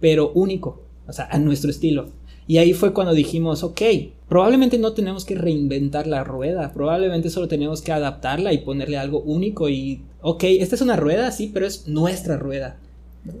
pero 0.00 0.32
único 0.32 0.84
o 1.06 1.12
sea, 1.12 1.28
a 1.30 1.38
nuestro 1.38 1.70
estilo. 1.70 2.08
Y 2.46 2.58
ahí 2.58 2.74
fue 2.74 2.92
cuando 2.92 3.14
dijimos, 3.14 3.62
ok, 3.62 3.82
probablemente 4.28 4.78
no 4.78 4.92
tenemos 4.92 5.24
que 5.24 5.34
reinventar 5.34 6.06
la 6.06 6.24
rueda, 6.24 6.72
probablemente 6.72 7.30
solo 7.30 7.48
tenemos 7.48 7.82
que 7.82 7.92
adaptarla 7.92 8.52
y 8.52 8.58
ponerle 8.58 8.98
algo 8.98 9.20
único 9.20 9.68
y, 9.68 10.02
ok, 10.20 10.44
esta 10.44 10.74
es 10.74 10.82
una 10.82 10.96
rueda, 10.96 11.30
sí, 11.30 11.50
pero 11.52 11.66
es 11.66 11.88
nuestra 11.88 12.36
rueda. 12.36 12.76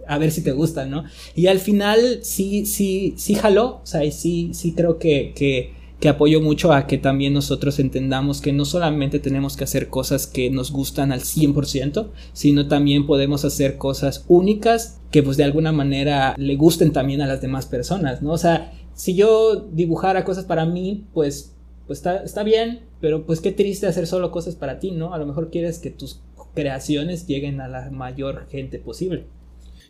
A 0.06 0.16
ver 0.16 0.30
si 0.30 0.42
te 0.42 0.52
gusta, 0.52 0.86
¿no? 0.86 1.04
Y 1.34 1.48
al 1.48 1.58
final 1.58 2.20
sí, 2.22 2.64
sí, 2.64 3.14
sí 3.18 3.34
jaló, 3.34 3.80
o 3.82 3.86
sea, 3.86 4.10
sí, 4.10 4.50
sí 4.54 4.72
creo 4.72 4.98
que, 4.98 5.32
que 5.36 5.72
que 6.04 6.10
apoyo 6.10 6.42
mucho 6.42 6.72
a 6.74 6.86
que 6.86 6.98
también 6.98 7.32
nosotros 7.32 7.78
entendamos 7.78 8.42
que 8.42 8.52
no 8.52 8.66
solamente 8.66 9.20
tenemos 9.20 9.56
que 9.56 9.64
hacer 9.64 9.88
cosas 9.88 10.26
que 10.26 10.50
nos 10.50 10.70
gustan 10.70 11.12
al 11.12 11.20
100%, 11.20 12.08
sino 12.34 12.68
también 12.68 13.06
podemos 13.06 13.46
hacer 13.46 13.78
cosas 13.78 14.24
únicas 14.28 14.98
que 15.10 15.22
pues 15.22 15.38
de 15.38 15.44
alguna 15.44 15.72
manera 15.72 16.34
le 16.36 16.56
gusten 16.56 16.92
también 16.92 17.22
a 17.22 17.26
las 17.26 17.40
demás 17.40 17.64
personas, 17.64 18.20
¿no? 18.20 18.32
O 18.32 18.36
sea, 18.38 18.72
si 18.94 19.14
yo 19.14 19.68
dibujara 19.72 20.24
cosas 20.24 20.44
para 20.44 20.64
mí, 20.64 21.06
pues, 21.12 21.52
pues 21.86 21.98
está, 21.98 22.22
está 22.22 22.42
bien, 22.42 22.80
pero 23.00 23.26
pues 23.26 23.40
qué 23.40 23.52
triste 23.52 23.86
hacer 23.86 24.06
solo 24.06 24.30
cosas 24.30 24.54
para 24.54 24.78
ti, 24.78 24.90
¿no? 24.90 25.12
A 25.14 25.18
lo 25.18 25.26
mejor 25.26 25.50
quieres 25.50 25.78
que 25.78 25.90
tus 25.90 26.20
creaciones 26.54 27.26
lleguen 27.26 27.60
a 27.60 27.68
la 27.68 27.90
mayor 27.90 28.46
gente 28.48 28.78
posible. 28.78 29.26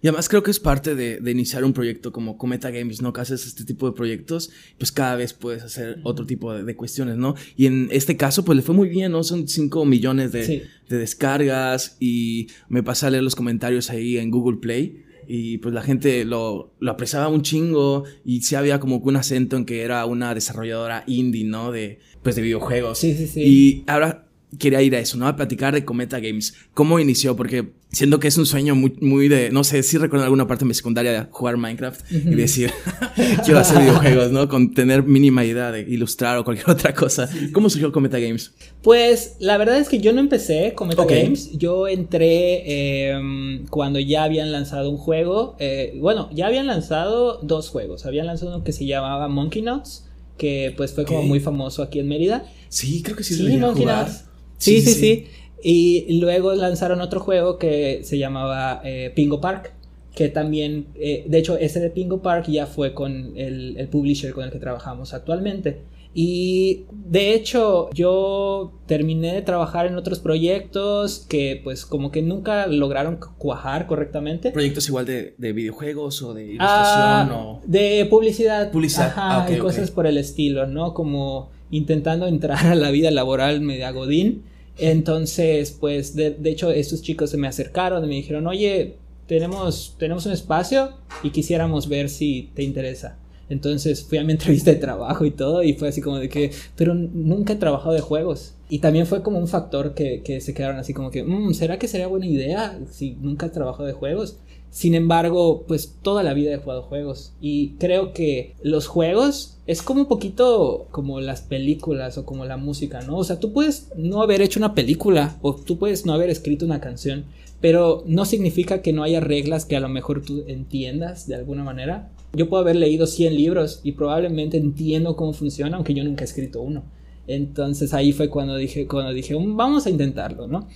Y 0.05 0.09
además 0.09 0.29
creo 0.29 0.43
que 0.43 0.51
es 0.51 0.61
parte 0.61 0.95
de, 0.95 1.31
iniciar 1.31 1.65
un 1.65 1.73
proyecto 1.73 2.13
como 2.13 2.37
Cometa 2.37 2.71
Games, 2.71 3.01
¿no? 3.01 3.15
Que 3.15 3.23
haces 3.23 3.47
este 3.47 3.65
tipo 3.65 3.89
de 3.89 3.97
proyectos, 3.97 4.51
pues 4.77 4.93
cada 4.93 5.17
vez 5.17 5.33
puedes 5.33 5.63
hacer 5.63 5.99
otro 6.03 6.27
tipo 6.27 6.53
de, 6.53 6.77
cuestiones, 6.77 7.17
¿no? 7.17 7.37
Y 7.57 7.65
en 7.65 7.89
este 7.91 8.19
caso, 8.19 8.45
pues 8.45 8.57
le 8.57 8.63
fue 8.63 8.75
muy 8.75 8.91
bien, 8.91 9.13
¿no? 9.13 9.23
Son 9.25 9.49
5 9.49 9.87
millones 9.87 10.31
de, 10.33 10.67
descargas 10.91 11.97
y 12.01 12.49
me 12.69 12.83
pasé 12.83 13.07
a 13.07 13.11
leer 13.11 13.23
los 13.23 13.35
comentarios 13.35 13.89
ahí 13.89 14.19
en 14.19 14.31
Google 14.31 14.59
Play 14.59 15.04
y 15.29 15.59
pues 15.59 15.75
la 15.75 15.83
gente 15.83 16.25
lo, 16.25 16.73
lo 16.79 16.91
apreciaba 16.91 17.29
un 17.29 17.43
chingo 17.43 18.05
y 18.25 18.43
sí 18.43 18.55
había 18.55 18.81
como 18.81 18.97
un 18.97 19.17
acento 19.17 19.57
en 19.57 19.65
que 19.65 19.83
era 19.83 20.05
una 20.07 20.35
desarrolladora 20.35 21.05
indie, 21.07 21.45
¿no? 21.45 21.73
De, 21.73 22.01
pues 22.23 22.37
de 22.37 22.43
videojuegos. 22.43 22.99
Sí, 22.99 23.15
sí, 23.15 23.27
sí. 23.27 23.43
Y 23.43 23.85
ahora 23.87 24.27
quería 24.59 24.83
ir 24.83 24.95
a 24.95 24.99
eso, 24.99 25.17
¿no? 25.17 25.27
A 25.27 25.37
platicar 25.37 25.75
de 25.75 25.85
Cometa 25.85 26.21
Games. 26.21 26.55
¿Cómo 26.75 26.99
inició? 26.99 27.37
Porque 27.37 27.73
siento 27.95 28.19
que 28.19 28.29
es 28.29 28.37
un 28.37 28.47
sueño 28.47 28.75
muy, 28.75 28.97
muy 29.01 29.29
de, 29.29 29.51
no 29.51 29.65
sé, 29.65 29.83
si 29.83 29.99
recuerdo 29.99 30.25
alguna 30.25 30.47
parte 30.47 30.65
de 30.65 30.69
mi 30.69 30.75
secundaria 30.75 31.13
de 31.13 31.27
jugar 31.31 31.57
Minecraft 31.57 32.01
y 32.11 32.35
decir, 32.35 32.71
quiero 33.45 33.61
hacer 33.61 33.81
videojuegos, 33.81 34.33
¿no? 34.33 34.49
Con 34.49 34.75
tener 34.75 35.05
mínima 35.05 35.45
idea 35.45 35.71
de 35.71 35.81
ilustrar 35.83 36.39
o 36.39 36.45
cualquier 36.45 36.71
otra 36.77 36.95
cosa. 36.95 37.29
¿Cómo 37.53 37.71
surgió 37.71 37.93
Cometa 37.93 38.19
Games? 38.19 38.53
Pues 38.83 39.37
la 39.39 39.57
verdad 39.57 39.79
es 39.79 39.89
que 39.89 40.01
yo 40.01 40.13
no 40.13 40.21
empecé 40.21 40.75
Cometa 40.75 41.05
Games. 41.05 41.53
Yo 41.57 41.89
entré 41.89 43.11
em, 43.11 43.67
cuando 43.69 44.01
ya 44.01 44.25
habían 44.25 44.53
lanzado 44.53 44.91
un 44.91 44.97
juego. 44.97 45.57
Eh, 45.59 45.97
bueno, 46.01 46.29
ya 46.33 46.47
habían 46.47 46.67
lanzado 46.67 47.39
dos 47.43 47.69
juegos. 47.69 48.07
Habían 48.07 48.27
lanzado 48.27 48.55
uno 48.57 48.65
que 48.65 48.73
se 48.73 48.87
llamaba 48.87 49.29
Monkey 49.29 49.63
Nuts, 49.63 50.05
que 50.37 50.75
pues 50.77 50.93
fue 50.93 51.05
como 51.05 51.23
muy 51.23 51.41
famoso 51.41 51.83
aquí 51.83 52.01
en 52.01 52.09
Mérida. 52.09 52.45
Sí, 52.69 53.03
creo 53.03 53.17
que 53.17 53.23
sí, 53.23 53.35
sí 53.35 53.57
Monkey 53.57 53.87
Nuts. 53.87 54.25
Sí, 54.65 54.81
sí, 54.83 54.93
sí, 54.95 55.27
Y 55.63 56.19
luego 56.21 56.55
lanzaron 56.55 57.01
otro 57.01 57.21
juego 57.21 57.59
que 57.59 58.01
se 58.05 58.19
llamaba 58.19 58.81
eh, 58.85 59.13
Pingo 59.15 59.41
Park, 59.41 59.73
que 60.15 60.29
también, 60.29 60.87
eh, 60.95 61.25
de 61.27 61.39
hecho, 61.39 61.59
ese 61.59 61.81
de 61.81 61.91
Pingo 61.91 62.23
Park 62.23 62.47
ya 62.49 62.67
fue 62.67 62.95
con 62.95 63.33
el, 63.37 63.77
el, 63.77 63.89
publisher 63.89 64.33
con 64.33 64.45
el 64.45 64.51
que 64.51 64.59
trabajamos 64.59 65.13
actualmente. 65.13 65.83
Y 66.17 66.85
de 66.93 67.35
hecho, 67.35 67.91
yo 67.93 68.73
terminé 68.87 69.35
de 69.35 69.43
trabajar 69.43 69.87
en 69.87 69.97
otros 69.97 70.21
proyectos 70.21 71.27
que 71.29 71.61
pues 71.65 71.85
como 71.85 72.13
que 72.13 72.23
nunca 72.23 72.69
lograron 72.69 73.19
cuajar 73.37 73.89
correctamente. 73.89 74.53
¿Proyectos 74.53 74.87
igual 74.89 75.07
de, 75.07 75.35
de 75.39 75.53
videojuegos 75.53 76.23
o 76.23 76.33
de 76.33 76.45
ilustración 76.53 77.33
o...? 77.33 77.61
De 77.67 78.07
publicidad. 78.09 78.71
Publicidad. 78.71 79.07
Ajá, 79.07 79.45
ah, 79.45 79.53
y 79.53 79.59
cosas 79.59 79.91
por 79.91 80.07
el 80.07 80.17
estilo, 80.17 80.69
¿no? 80.69 80.95
Como 80.95 81.51
intentando 81.73 82.29
entrar 82.29 82.65
a 82.65 82.77
la 82.77 82.93
vida 82.93 83.11
laboral 83.11 83.61
media 83.61 83.91
godín 83.91 84.45
entonces, 84.77 85.71
pues, 85.73 86.17
de, 86.17 86.37
hecho, 86.45 86.71
estos 86.71 87.03
chicos 87.03 87.31
se 87.31 87.37
me 87.37 87.47
acercaron 87.47 88.05
y 88.05 88.09
me 88.09 88.15
dijeron, 88.15 88.47
oye, 88.47 88.97
tenemos, 89.27 89.95
tenemos 89.99 90.27
un 90.27 90.33
espacio 90.33 90.91
y 91.23 91.31
quisiéramos 91.31 91.89
ver 91.89 92.09
si 92.09 92.51
te 92.55 92.63
interesa. 92.63 93.19
Entonces 93.51 94.03
fui 94.03 94.19
a 94.19 94.25
mi 94.25 94.33
entrevista 94.33 94.71
de 94.71 94.77
trabajo 94.77 95.25
y 95.25 95.31
todo 95.31 95.63
y 95.63 95.75
fue 95.75 95.89
así 95.89 96.01
como 96.01 96.19
de 96.19 96.29
que, 96.29 96.51
pero 96.77 96.95
nunca 96.95 97.53
he 97.53 97.57
trabajado 97.57 97.95
de 97.95 98.01
juegos. 98.01 98.55
Y 98.69 98.79
también 98.79 99.07
fue 99.07 99.23
como 99.23 99.39
un 99.39 99.47
factor 99.47 99.95
que, 99.95 100.23
que 100.23 100.41
se 100.41 100.55
quedaron 100.55 100.79
así 100.79 100.93
como 100.95 101.11
que, 101.11 101.23
mm, 101.23 101.55
¿será 101.55 101.79
que 101.79 101.87
sería 101.87 102.07
buena 102.07 102.27
idea 102.27 102.79
si 102.91 103.13
nunca 103.21 103.47
he 103.47 103.51
trabajado 103.51 103.87
de 103.87 103.93
juegos? 103.93 104.39
Sin 104.75 104.97
embargo, 104.97 105.67
pues 105.69 105.99
toda 106.03 106.25
la 106.25 106.35
vida 106.35 106.53
he 106.53 106.57
jugado 106.57 106.83
juegos 106.83 107.33
y 107.41 107.75
creo 107.79 108.13
que 108.13 108.57
los 108.61 108.89
juegos 108.89 109.59
es 109.69 109.83
como 109.83 110.01
un 110.01 110.09
poquito 110.09 110.89
como 110.91 111.21
las 111.21 111.43
películas 111.43 112.19
o 112.19 112.27
como 112.27 112.45
la 112.45 112.57
música, 112.57 113.01
¿no? 113.03 113.19
O 113.19 113.23
sea, 113.23 113.39
tú 113.39 113.53
puedes 113.53 113.93
no 113.97 114.21
haber 114.21 114.43
hecho 114.43 114.59
una 114.59 114.75
película 114.75 115.39
o 115.43 115.55
tú 115.55 115.79
puedes 115.79 116.07
no 116.07 116.13
haber 116.13 116.29
escrito 116.29 116.67
una 116.67 116.81
canción, 116.81 117.27
pero 117.61 118.03
no 118.09 118.25
significa 118.25 118.83
que 118.83 118.93
no 118.93 119.05
haya 119.05 119.21
reglas 119.21 119.65
que 119.65 119.77
a 119.77 119.81
lo 119.81 119.89
mejor 119.89 120.23
tú 120.23 120.43
entiendas 120.49 121.29
de 121.29 121.37
alguna 121.37 121.63
manera. 121.63 122.11
Yo 122.33 122.49
puedo 122.49 122.65
haber 122.65 122.75
leído 122.75 123.07
100 123.07 123.37
libros 123.37 123.79
y 123.85 123.93
probablemente 123.93 124.57
entiendo 124.57 125.15
cómo 125.15 125.35
funciona, 125.35 125.77
aunque 125.77 125.95
yo 125.95 126.03
nunca 126.03 126.25
he 126.25 126.27
escrito 126.27 126.61
uno. 126.61 126.83
Entonces 127.29 127.95
ahí 127.95 128.13
fue 128.13 128.29
cuando 128.29 128.57
dije, 128.57 128.89
cuando 128.89 129.13
dije, 129.13 129.39
mm, 129.39 129.57
vamos 129.57 129.87
a 129.87 129.91
intentarlo, 129.91 130.49
¿no? 130.49 130.67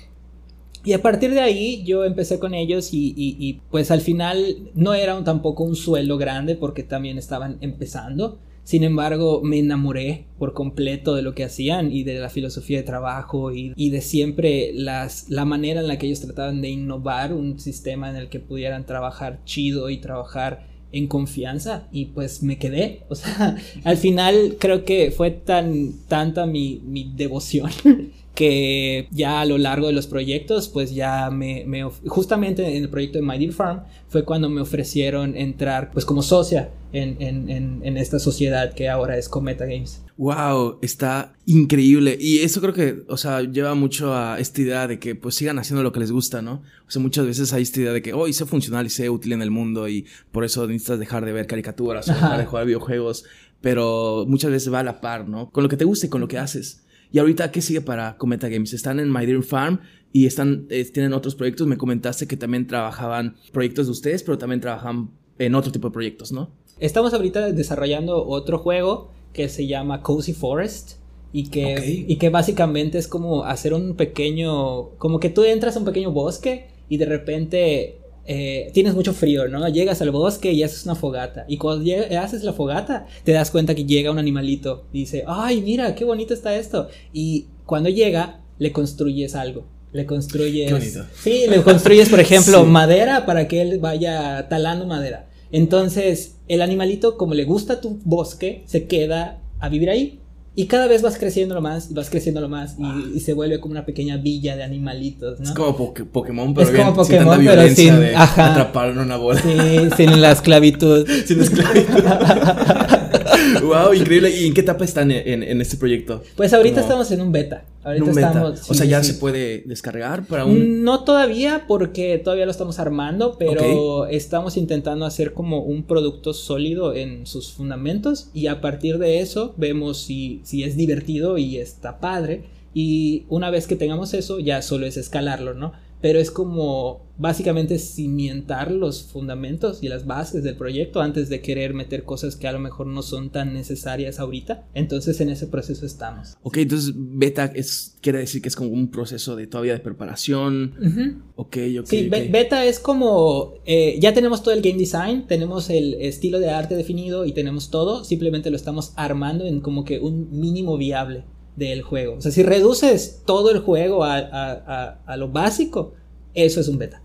Y 0.84 0.92
a 0.92 1.02
partir 1.02 1.32
de 1.32 1.40
ahí 1.40 1.82
yo 1.84 2.04
empecé 2.04 2.38
con 2.38 2.54
ellos 2.54 2.90
y, 2.92 3.60
pues 3.70 3.90
al 3.90 4.00
final 4.00 4.70
no 4.74 4.94
era 4.94 5.22
tampoco 5.24 5.64
un 5.64 5.76
sueldo 5.76 6.18
grande 6.18 6.54
porque 6.54 6.82
también 6.82 7.18
estaban 7.18 7.58
empezando. 7.60 8.38
Sin 8.64 8.84
embargo, 8.84 9.40
me 9.42 9.58
enamoré 9.58 10.26
por 10.38 10.52
completo 10.52 11.14
de 11.14 11.22
lo 11.22 11.34
que 11.34 11.44
hacían 11.44 11.90
y 11.90 12.04
de 12.04 12.18
la 12.18 12.28
filosofía 12.28 12.76
de 12.76 12.82
trabajo 12.82 13.50
y, 13.50 13.72
y, 13.76 13.88
de 13.88 14.02
siempre 14.02 14.72
las, 14.74 15.30
la 15.30 15.46
manera 15.46 15.80
en 15.80 15.88
la 15.88 15.98
que 15.98 16.06
ellos 16.06 16.20
trataban 16.20 16.60
de 16.60 16.68
innovar 16.68 17.32
un 17.32 17.58
sistema 17.58 18.10
en 18.10 18.16
el 18.16 18.28
que 18.28 18.40
pudieran 18.40 18.84
trabajar 18.84 19.40
chido 19.46 19.88
y 19.88 19.96
trabajar 19.96 20.66
en 20.92 21.06
confianza 21.06 21.88
y 21.92 22.06
pues 22.06 22.42
me 22.42 22.58
quedé. 22.58 23.02
O 23.08 23.14
sea, 23.14 23.56
al 23.84 23.96
final 23.96 24.56
creo 24.58 24.84
que 24.84 25.10
fue 25.10 25.30
tan 25.30 25.92
tanta 26.08 26.46
mi, 26.46 26.80
mi 26.84 27.12
devoción 27.14 27.70
que 28.38 29.08
ya 29.10 29.40
a 29.40 29.44
lo 29.46 29.58
largo 29.58 29.88
de 29.88 29.92
los 29.92 30.06
proyectos, 30.06 30.68
pues 30.68 30.94
ya 30.94 31.28
me, 31.28 31.64
me, 31.66 31.82
justamente 32.06 32.64
en 32.76 32.84
el 32.84 32.88
proyecto 32.88 33.18
de 33.18 33.24
My 33.24 33.36
Dear 33.36 33.52
Farm 33.52 33.82
fue 34.06 34.24
cuando 34.24 34.48
me 34.48 34.60
ofrecieron 34.60 35.36
entrar 35.36 35.90
pues 35.90 36.04
como 36.04 36.22
socia 36.22 36.70
en, 36.92 37.20
en, 37.20 37.50
en, 37.50 37.80
en 37.82 37.96
esta 37.96 38.20
sociedad 38.20 38.74
que 38.74 38.88
ahora 38.88 39.18
es 39.18 39.28
Cometa 39.28 39.64
Games. 39.64 40.04
Wow, 40.18 40.78
está 40.82 41.34
increíble. 41.46 42.16
Y 42.20 42.38
eso 42.38 42.60
creo 42.60 42.72
que, 42.72 43.02
o 43.08 43.16
sea, 43.16 43.42
lleva 43.42 43.74
mucho 43.74 44.14
a 44.14 44.38
esta 44.38 44.60
idea 44.60 44.86
de 44.86 45.00
que 45.00 45.16
pues 45.16 45.34
sigan 45.34 45.58
haciendo 45.58 45.82
lo 45.82 45.90
que 45.90 45.98
les 45.98 46.12
gusta, 46.12 46.40
¿no? 46.40 46.62
O 46.86 46.90
sea, 46.92 47.02
muchas 47.02 47.26
veces 47.26 47.52
hay 47.52 47.64
esta 47.64 47.80
idea 47.80 47.92
de 47.92 48.02
que, 48.02 48.12
oh, 48.12 48.28
y 48.28 48.32
sé 48.32 48.46
funcional 48.46 48.86
y 48.86 48.90
sé 48.90 49.10
útil 49.10 49.32
en 49.32 49.42
el 49.42 49.50
mundo 49.50 49.88
y 49.88 50.06
por 50.30 50.44
eso 50.44 50.64
necesitas 50.68 51.00
dejar 51.00 51.24
de 51.24 51.32
ver 51.32 51.48
caricaturas 51.48 52.08
o 52.08 52.12
dejar 52.12 52.38
de 52.38 52.46
jugar 52.46 52.66
videojuegos. 52.66 53.24
Pero 53.60 54.26
muchas 54.28 54.52
veces 54.52 54.72
va 54.72 54.78
a 54.78 54.84
la 54.84 55.00
par, 55.00 55.28
¿no? 55.28 55.50
Con 55.50 55.64
lo 55.64 55.68
que 55.68 55.76
te 55.76 55.84
guste, 55.84 56.08
con 56.08 56.20
lo 56.20 56.28
que 56.28 56.38
haces. 56.38 56.84
Y 57.10 57.18
ahorita, 57.18 57.50
¿qué 57.50 57.62
sigue 57.62 57.80
para 57.80 58.16
Cometa 58.16 58.48
Games? 58.48 58.72
Están 58.72 59.00
en 59.00 59.12
My 59.12 59.24
Dream 59.24 59.42
Farm 59.42 59.80
y 60.12 60.26
están, 60.26 60.66
eh, 60.70 60.84
tienen 60.92 61.12
otros 61.12 61.34
proyectos. 61.34 61.66
Me 61.66 61.76
comentaste 61.76 62.26
que 62.26 62.36
también 62.36 62.66
trabajaban 62.66 63.36
proyectos 63.52 63.86
de 63.86 63.92
ustedes, 63.92 64.22
pero 64.22 64.38
también 64.38 64.60
trabajan 64.60 65.10
en 65.38 65.54
otro 65.54 65.72
tipo 65.72 65.88
de 65.88 65.92
proyectos, 65.92 66.32
¿no? 66.32 66.50
Estamos 66.78 67.14
ahorita 67.14 67.52
desarrollando 67.52 68.26
otro 68.26 68.58
juego 68.58 69.10
que 69.32 69.48
se 69.48 69.66
llama 69.66 70.02
Cozy 70.02 70.32
Forest. 70.32 70.98
Y 71.30 71.48
que, 71.50 71.76
okay. 71.76 72.06
y 72.08 72.16
que 72.16 72.30
básicamente 72.30 72.96
es 72.96 73.06
como 73.06 73.44
hacer 73.44 73.74
un 73.74 73.96
pequeño. 73.96 74.90
Como 74.96 75.20
que 75.20 75.28
tú 75.28 75.44
entras 75.44 75.76
a 75.76 75.78
un 75.78 75.84
pequeño 75.84 76.10
bosque 76.10 76.68
y 76.88 76.96
de 76.96 77.04
repente 77.04 77.98
eh, 78.30 78.70
tienes 78.74 78.94
mucho 78.94 79.14
frío, 79.14 79.48
¿no? 79.48 79.66
Llegas 79.70 80.02
al 80.02 80.10
bosque 80.10 80.52
y 80.52 80.62
haces 80.62 80.84
una 80.84 80.94
fogata. 80.94 81.46
Y 81.48 81.56
cuando 81.56 81.90
haces 82.20 82.44
la 82.44 82.52
fogata, 82.52 83.06
te 83.24 83.32
das 83.32 83.50
cuenta 83.50 83.74
que 83.74 83.86
llega 83.86 84.10
un 84.10 84.18
animalito. 84.18 84.84
Y 84.92 85.00
dice, 85.00 85.24
ay, 85.26 85.62
mira, 85.62 85.94
qué 85.94 86.04
bonito 86.04 86.34
está 86.34 86.54
esto. 86.54 86.88
Y 87.10 87.46
cuando 87.64 87.88
llega, 87.88 88.42
le 88.58 88.70
construyes 88.70 89.34
algo. 89.34 89.64
Le 89.92 90.04
construyes. 90.04 90.68
Qué 90.68 90.74
bonito. 90.74 91.06
Sí, 91.18 91.44
le 91.48 91.62
construyes, 91.62 92.10
por 92.10 92.20
ejemplo, 92.20 92.60
sí. 92.64 92.66
madera 92.66 93.24
para 93.24 93.48
que 93.48 93.62
él 93.62 93.78
vaya 93.78 94.46
talando 94.50 94.86
madera. 94.86 95.30
Entonces, 95.50 96.36
el 96.48 96.60
animalito, 96.60 97.16
como 97.16 97.32
le 97.32 97.44
gusta 97.44 97.80
tu 97.80 97.98
bosque, 98.04 98.62
se 98.66 98.86
queda 98.86 99.40
a 99.58 99.70
vivir 99.70 99.88
ahí. 99.88 100.20
Y 100.58 100.66
cada 100.66 100.88
vez 100.88 101.02
vas 101.02 101.16
creciendo 101.16 101.60
más, 101.60 101.94
vas 101.94 102.10
creciendo 102.10 102.48
más 102.48 102.74
y, 102.80 103.16
y, 103.18 103.20
se 103.20 103.32
vuelve 103.32 103.60
como 103.60 103.70
una 103.70 103.86
pequeña 103.86 104.16
villa 104.16 104.56
de 104.56 104.64
animalitos, 104.64 105.38
¿no? 105.38 105.44
Es 105.44 105.52
como 105.52 105.76
po 105.76 105.94
Pokémon, 105.94 106.52
pero 106.52 106.66
es 106.66 106.72
bien, 106.72 106.84
como 106.84 106.96
Pokémon, 106.96 107.36
sin 107.36 107.46
pero 107.46 107.68
sin 107.76 108.00
de 108.00 108.16
ajá. 108.16 108.50
atrapar 108.50 108.88
en 108.88 108.98
una 108.98 109.16
bola. 109.18 109.40
Sí, 109.40 109.88
sin 109.96 110.20
la 110.20 110.32
esclavitud. 110.32 111.06
sin 111.26 111.42
esclavitud. 111.42 111.94
wow, 113.62 113.92
increíble. 113.92 114.30
¿Y 114.30 114.46
en 114.46 114.54
qué 114.54 114.60
etapa 114.60 114.84
están 114.84 115.10
en, 115.10 115.60
este 115.60 115.76
proyecto? 115.76 116.22
Pues 116.36 116.52
ahorita 116.52 116.82
como... 116.82 116.86
estamos 116.86 117.10
en 117.10 117.20
un 117.20 117.32
beta. 117.32 117.64
Ahorita 117.84 118.04
un 118.04 118.14
beta. 118.14 118.28
estamos. 118.28 118.58
Sí, 118.60 118.66
o 118.68 118.74
sea, 118.74 118.86
ya 118.86 119.02
sí. 119.02 119.12
se 119.12 119.18
puede 119.18 119.62
descargar 119.66 120.24
para 120.26 120.44
un. 120.44 120.82
No 120.82 121.04
todavía, 121.04 121.64
porque 121.66 122.18
todavía 122.18 122.44
lo 122.44 122.50
estamos 122.50 122.78
armando, 122.78 123.36
pero 123.38 124.02
okay. 124.02 124.16
estamos 124.16 124.56
intentando 124.56 125.06
hacer 125.06 125.32
como 125.32 125.62
un 125.62 125.84
producto 125.84 126.34
sólido 126.34 126.94
en 126.94 127.26
sus 127.26 127.52
fundamentos. 127.52 128.30
Y 128.34 128.46
a 128.46 128.60
partir 128.60 128.98
de 128.98 129.20
eso 129.20 129.54
vemos 129.56 130.02
si, 130.02 130.40
si 130.44 130.64
es 130.64 130.76
divertido 130.76 131.38
y 131.38 131.58
está 131.58 132.00
padre. 132.00 132.44
Y 132.74 133.24
una 133.28 133.50
vez 133.50 133.66
que 133.66 133.76
tengamos 133.76 134.14
eso, 134.14 134.38
ya 134.38 134.62
solo 134.62 134.86
es 134.86 134.96
escalarlo, 134.96 135.54
¿no? 135.54 135.72
Pero 136.00 136.18
es 136.18 136.30
como 136.30 137.08
básicamente 137.18 137.78
cimientar 137.78 138.70
los 138.70 139.02
fundamentos 139.02 139.82
y 139.82 139.88
las 139.88 140.06
bases 140.06 140.44
del 140.44 140.56
proyecto 140.56 141.00
antes 141.00 141.28
de 141.28 141.40
querer 141.40 141.74
meter 141.74 142.04
cosas 142.04 142.36
que 142.36 142.46
a 142.46 142.52
lo 142.52 142.60
mejor 142.60 142.86
no 142.86 143.02
son 143.02 143.30
tan 143.30 143.52
necesarias 143.52 144.20
ahorita. 144.20 144.66
Entonces 144.72 145.20
en 145.20 145.28
ese 145.28 145.48
proceso 145.48 145.84
estamos. 145.84 146.36
Ok, 146.42 146.58
entonces 146.58 146.92
beta 146.96 147.46
es, 147.54 147.96
quiere 148.00 148.20
decir 148.20 148.40
que 148.40 148.48
es 148.48 148.56
como 148.56 148.70
un 148.70 148.90
proceso 148.90 149.34
de 149.34 149.46
todavía 149.46 149.72
de 149.72 149.80
preparación. 149.80 150.74
Uh 150.78 150.84
-huh. 150.84 151.22
Ok, 151.36 151.56
ok. 151.80 151.86
Sí, 151.86 152.06
okay. 152.06 152.28
beta 152.28 152.64
es 152.64 152.78
como, 152.78 153.54
eh, 153.66 153.98
ya 154.00 154.14
tenemos 154.14 154.42
todo 154.42 154.54
el 154.54 154.62
game 154.62 154.78
design, 154.78 155.26
tenemos 155.26 155.70
el 155.70 155.94
estilo 155.94 156.38
de 156.38 156.50
arte 156.50 156.76
definido 156.76 157.26
y 157.26 157.32
tenemos 157.32 157.70
todo, 157.70 158.04
simplemente 158.04 158.50
lo 158.50 158.56
estamos 158.56 158.92
armando 158.96 159.44
en 159.44 159.60
como 159.60 159.84
que 159.84 159.98
un 159.98 160.28
mínimo 160.30 160.76
viable 160.78 161.24
del 161.58 161.82
juego. 161.82 162.14
O 162.14 162.20
sea, 162.20 162.30
si 162.30 162.42
reduces 162.42 163.22
todo 163.26 163.50
el 163.50 163.60
juego 163.60 164.04
a, 164.04 164.16
a, 164.18 164.52
a, 164.52 164.98
a 165.06 165.16
lo 165.16 165.28
básico, 165.28 165.94
eso 166.34 166.60
es 166.60 166.68
un 166.68 166.78
beta. 166.78 167.02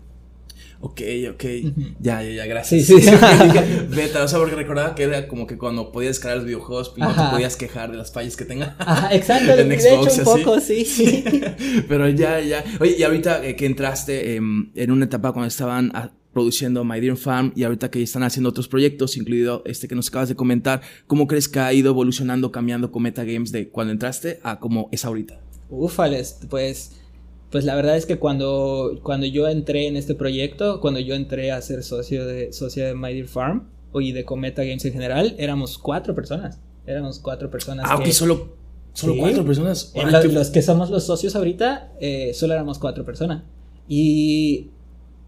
Ok, 0.80 1.00
ok. 1.32 1.44
Uh 1.44 1.68
-huh. 1.68 1.94
Ya, 1.98 2.22
ya, 2.22 2.30
ya, 2.30 2.46
gracias. 2.46 2.84
Sí, 2.84 3.00
sí. 3.00 3.10
beta, 3.88 4.22
o 4.22 4.28
sea, 4.28 4.38
porque 4.38 4.54
recordaba 4.54 4.94
que 4.94 5.04
era 5.04 5.26
como 5.28 5.46
que 5.46 5.56
cuando 5.56 5.90
podías 5.90 6.16
descargar 6.16 6.38
los 6.38 6.46
videojuegos, 6.46 6.92
no 6.98 7.08
te 7.14 7.30
podías 7.30 7.56
quejar 7.56 7.90
de 7.90 7.96
las 7.96 8.12
fallas 8.12 8.36
que 8.36 8.44
tenga. 8.44 8.76
Ajá, 8.78 9.14
exacto. 9.14 9.52
en 9.58 9.70
de 9.70 9.80
Xbox, 9.80 10.18
hecho, 10.18 10.30
un 10.30 10.42
poco, 10.42 10.60
sí, 10.60 10.84
sí. 10.84 11.24
Pero 11.88 12.08
ya, 12.10 12.38
ya. 12.40 12.62
Oye, 12.80 12.96
y 12.98 13.02
ahorita 13.02 13.44
eh, 13.46 13.56
que 13.56 13.64
entraste 13.64 14.36
eh, 14.36 14.36
en 14.36 14.90
una 14.90 15.06
etapa 15.06 15.32
cuando 15.32 15.48
estaban 15.48 15.90
produciendo 16.34 16.84
My 16.84 17.00
Dear 17.00 17.16
Farm 17.16 17.52
y 17.56 17.62
ahorita 17.62 17.90
que 17.90 18.02
están 18.02 18.24
haciendo 18.24 18.50
otros 18.50 18.68
proyectos, 18.68 19.16
incluido 19.16 19.62
este 19.64 19.88
que 19.88 19.94
nos 19.94 20.08
acabas 20.08 20.28
de 20.28 20.34
comentar, 20.34 20.82
¿cómo 21.06 21.26
crees 21.26 21.48
que 21.48 21.60
ha 21.60 21.72
ido 21.72 21.90
evolucionando, 21.90 22.52
cambiando 22.52 22.92
Cometa 22.92 23.24
Games 23.24 23.52
de 23.52 23.70
cuando 23.70 23.92
entraste 23.92 24.40
a 24.42 24.58
cómo 24.60 24.90
es 24.92 25.06
ahorita? 25.06 25.40
Ufales, 25.70 26.40
pues, 26.50 26.92
pues 27.50 27.64
la 27.64 27.74
verdad 27.74 27.96
es 27.96 28.04
que 28.04 28.18
cuando, 28.18 29.00
cuando 29.02 29.26
yo 29.26 29.48
entré 29.48 29.86
en 29.86 29.96
este 29.96 30.14
proyecto, 30.14 30.80
cuando 30.80 31.00
yo 31.00 31.14
entré 31.14 31.52
a 31.52 31.62
ser 31.62 31.82
socio 31.82 32.26
de, 32.26 32.52
socio 32.52 32.84
de 32.84 32.94
My 32.94 33.14
Dear 33.14 33.28
Farm 33.28 33.68
y 33.94 34.12
de 34.12 34.24
Cometa 34.24 34.62
Games 34.64 34.84
en 34.84 34.92
general, 34.92 35.34
éramos 35.38 35.78
cuatro 35.78 36.14
personas. 36.14 36.58
Éramos 36.86 37.18
cuatro 37.18 37.50
personas. 37.50 37.86
Ah, 37.88 37.96
que, 37.96 38.10
ok, 38.10 38.12
solo, 38.12 38.56
solo 38.92 39.14
sí, 39.14 39.18
cuatro 39.20 39.44
personas. 39.44 39.92
Ay, 39.94 40.10
lo, 40.10 40.22
los 40.32 40.50
que 40.50 40.60
somos 40.60 40.90
los 40.90 41.04
socios 41.04 41.34
ahorita, 41.34 41.92
eh, 42.00 42.32
solo 42.34 42.52
éramos 42.52 42.78
cuatro 42.78 43.04
personas. 43.04 43.44
Y 43.88 44.70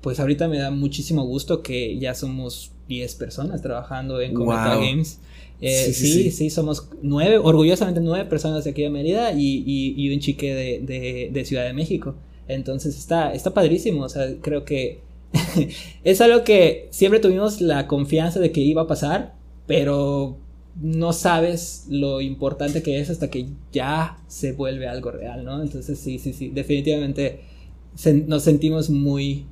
pues 0.07 0.21
ahorita 0.21 0.47
me 0.47 0.59
da 0.59 0.71
muchísimo 0.71 1.25
gusto 1.25 1.65
que 1.65 1.99
ya 1.99 2.15
somos 2.15 2.71
10 2.87 3.17
personas 3.17 3.61
trabajando 3.61 4.21
en 4.21 4.35
Cometa 4.35 4.77
wow. 4.77 4.85
Games. 4.85 5.19
Eh, 5.61 5.87
sí, 5.87 5.95
sí, 5.95 6.13
sí, 6.13 6.31
sí, 6.31 6.51
somos 6.51 6.89
nueve, 7.03 7.39
orgullosamente 7.39 8.01
nueve 8.01 8.25
personas 8.27 8.63
de 8.63 8.71
aquí 8.71 8.83
de 8.83 8.91
Mérida 8.91 9.33
y, 9.33 9.65
y, 9.67 9.95
y 9.97 10.15
un 10.15 10.21
chique 10.21 10.55
de, 10.55 10.79
de, 10.79 11.31
de, 11.33 11.45
Ciudad 11.45 11.65
de 11.65 11.73
México. 11.73 12.15
Entonces 12.47 12.97
está, 12.97 13.35
está 13.35 13.53
padrísimo, 13.53 14.05
o 14.05 14.09
sea, 14.09 14.29
creo 14.41 14.65
que 14.65 15.01
es 16.05 16.21
algo 16.21 16.45
que 16.45 16.87
siempre 16.93 17.19
tuvimos 17.19 17.61
la 17.61 17.89
confianza 17.89 18.39
de 18.39 18.53
que 18.53 18.61
iba 18.61 18.83
a 18.83 18.87
pasar, 18.87 19.35
pero 19.67 20.37
no 20.81 21.13
sabes 21.15 21.87
lo 21.91 22.21
importante 22.21 22.81
que 22.81 23.01
es 23.01 23.11
hasta 23.11 23.29
que 23.29 23.49
ya 23.73 24.19
se 24.29 24.53
vuelve 24.53 24.87
algo 24.87 25.11
real, 25.11 25.45
¿no? 25.45 25.61
Entonces 25.61 25.99
sí, 25.99 26.21
sí, 26.21 26.33
sí, 26.33 26.51
definitivamente 26.51 27.41
se, 27.97 28.15
nos 28.15 28.45
sentimos 28.45 28.89
muy, 28.89 29.47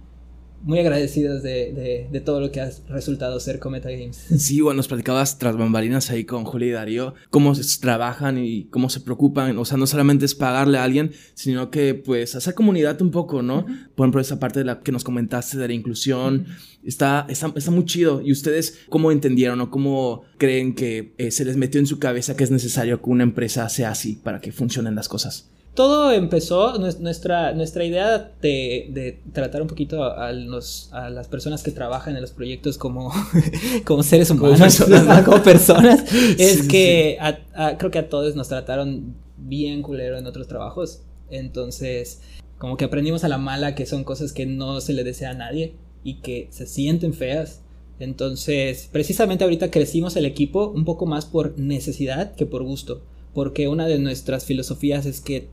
muy 0.65 0.79
agradecidos 0.79 1.43
de, 1.43 1.73
de, 1.73 2.09
de, 2.11 2.21
todo 2.21 2.41
lo 2.41 2.51
que 2.51 2.61
ha 2.61 2.71
resultado 2.89 3.39
ser 3.39 3.59
Cometa 3.59 3.91
Games. 3.91 4.27
Sí, 4.39 4.61
bueno, 4.61 4.79
nos 4.79 4.89
platicabas 4.89 5.39
tras 5.39 5.57
bambalinas 5.57 6.11
ahí 6.11 6.25
con 6.25 6.45
Juli 6.45 6.69
y 6.69 6.71
Darío, 6.71 7.15
cómo 7.31 7.53
trabajan 7.81 8.39
y 8.39 8.65
cómo 8.65 8.89
se 8.89 9.01
preocupan, 9.01 9.57
o 9.59 9.65
sea, 9.65 9.77
no 9.77 9.87
solamente 9.87 10.25
es 10.25 10.35
pagarle 10.35 10.79
a 10.79 10.85
alguien, 10.85 11.13
sino 11.35 11.71
que 11.71 11.95
pues 11.95 12.35
hacer 12.35 12.55
comunidad 12.55 13.01
un 13.03 13.11
poco, 13.11 13.43
¿no? 13.43 13.59
Uh 13.59 13.63
-huh. 13.63 13.89
Por 13.95 14.05
ejemplo, 14.05 14.21
esa 14.21 14.39
parte 14.39 14.61
de 14.61 14.65
la 14.65 14.81
que 14.81 14.93
nos 14.93 15.05
comentaste 15.05 15.59
de 15.59 15.69
la 15.69 15.75
inclusión, 15.75 16.35
uh 16.35 16.39
-huh. 16.39 16.89
está, 16.89 17.27
está, 17.29 17.53
está, 17.55 17.71
muy 17.71 17.85
chido. 17.85 18.23
¿Y 18.23 18.33
ustedes 18.33 18.81
cómo 18.89 19.13
entendieron 19.13 19.61
o 19.61 19.71
cómo 19.71 20.23
creen 20.39 20.75
que 20.75 21.15
eh, 21.19 21.31
se 21.31 21.45
les 21.45 21.57
metió 21.57 21.79
en 21.81 21.87
su 21.87 21.99
cabeza 21.99 22.37
que 22.37 22.45
es 22.45 22.51
necesario 22.51 23.01
que 23.03 23.11
una 23.11 23.23
empresa 23.23 23.69
sea 23.69 23.91
así 23.91 24.19
para 24.23 24.41
que 24.41 24.53
funcionen 24.53 24.95
las 24.95 25.09
cosas? 25.09 25.51
Todo 25.75 26.13
empezó, 26.13 26.79
nuestra, 26.79 27.53
nuestra 27.53 27.85
idea 27.85 28.33
de, 28.41 28.89
de 28.91 29.21
tratar 29.33 29.61
un 29.61 29.69
poquito 29.69 30.05
a, 30.05 30.33
los, 30.33 30.89
a, 30.93 31.11
las 31.11 31.27
personas 31.27 31.63
que 31.63 31.73
trabajan 31.73 32.15
en 32.15 32.23
los 32.23 32.31
proyectos 32.31 32.79
como, 32.79 33.13
como 33.85 34.03
seres 34.05 34.31
humanos, 34.31 34.59
como 34.79 34.89
personas, 34.89 35.25
como 35.25 35.43
personas 35.43 36.15
es 36.39 36.61
sí, 36.61 36.69
que 36.69 37.19
sí. 37.19 37.39
A, 37.55 37.67
a, 37.67 37.79
creo 37.79 37.91
que 37.91 37.99
a 37.99 38.09
todos 38.09 38.37
nos 38.37 38.49
trataron 38.49 39.15
bien 39.37 39.83
culero 39.83 40.17
en 40.17 40.27
otros 40.27 40.47
trabajos. 40.47 41.03
Entonces, 41.29 42.21
como 42.59 42.77
que 42.77 42.85
aprendimos 42.85 43.25
a 43.25 43.29
la 43.29 43.39
mala 43.39 43.75
que 43.75 43.87
son 43.87 44.05
cosas 44.05 44.33
que 44.33 44.47
no 44.47 44.81
se 44.81 44.93
le 44.93 45.03
desea 45.03 45.31
a 45.31 45.35
nadie 45.35 45.75
y 46.05 46.21
que 46.21 46.47
se 46.51 46.67
sienten 46.67 47.15
feas. 47.15 47.63
Entonces, 47.99 48.89
precisamente 48.93 49.43
ahorita 49.43 49.71
crecimos 49.71 50.15
el 50.17 50.27
equipo 50.27 50.69
un 50.69 50.85
poco 50.85 51.07
más 51.07 51.27
por 51.27 51.59
necesidad 51.59 52.35
que 52.35 52.47
por 52.47 52.63
gusto 52.63 53.03
porque 53.35 53.69
una 53.69 53.87
de 53.87 53.99
nuestras 53.99 54.45
filosofías 54.45 55.07
es 55.07 55.21
que 55.21 55.49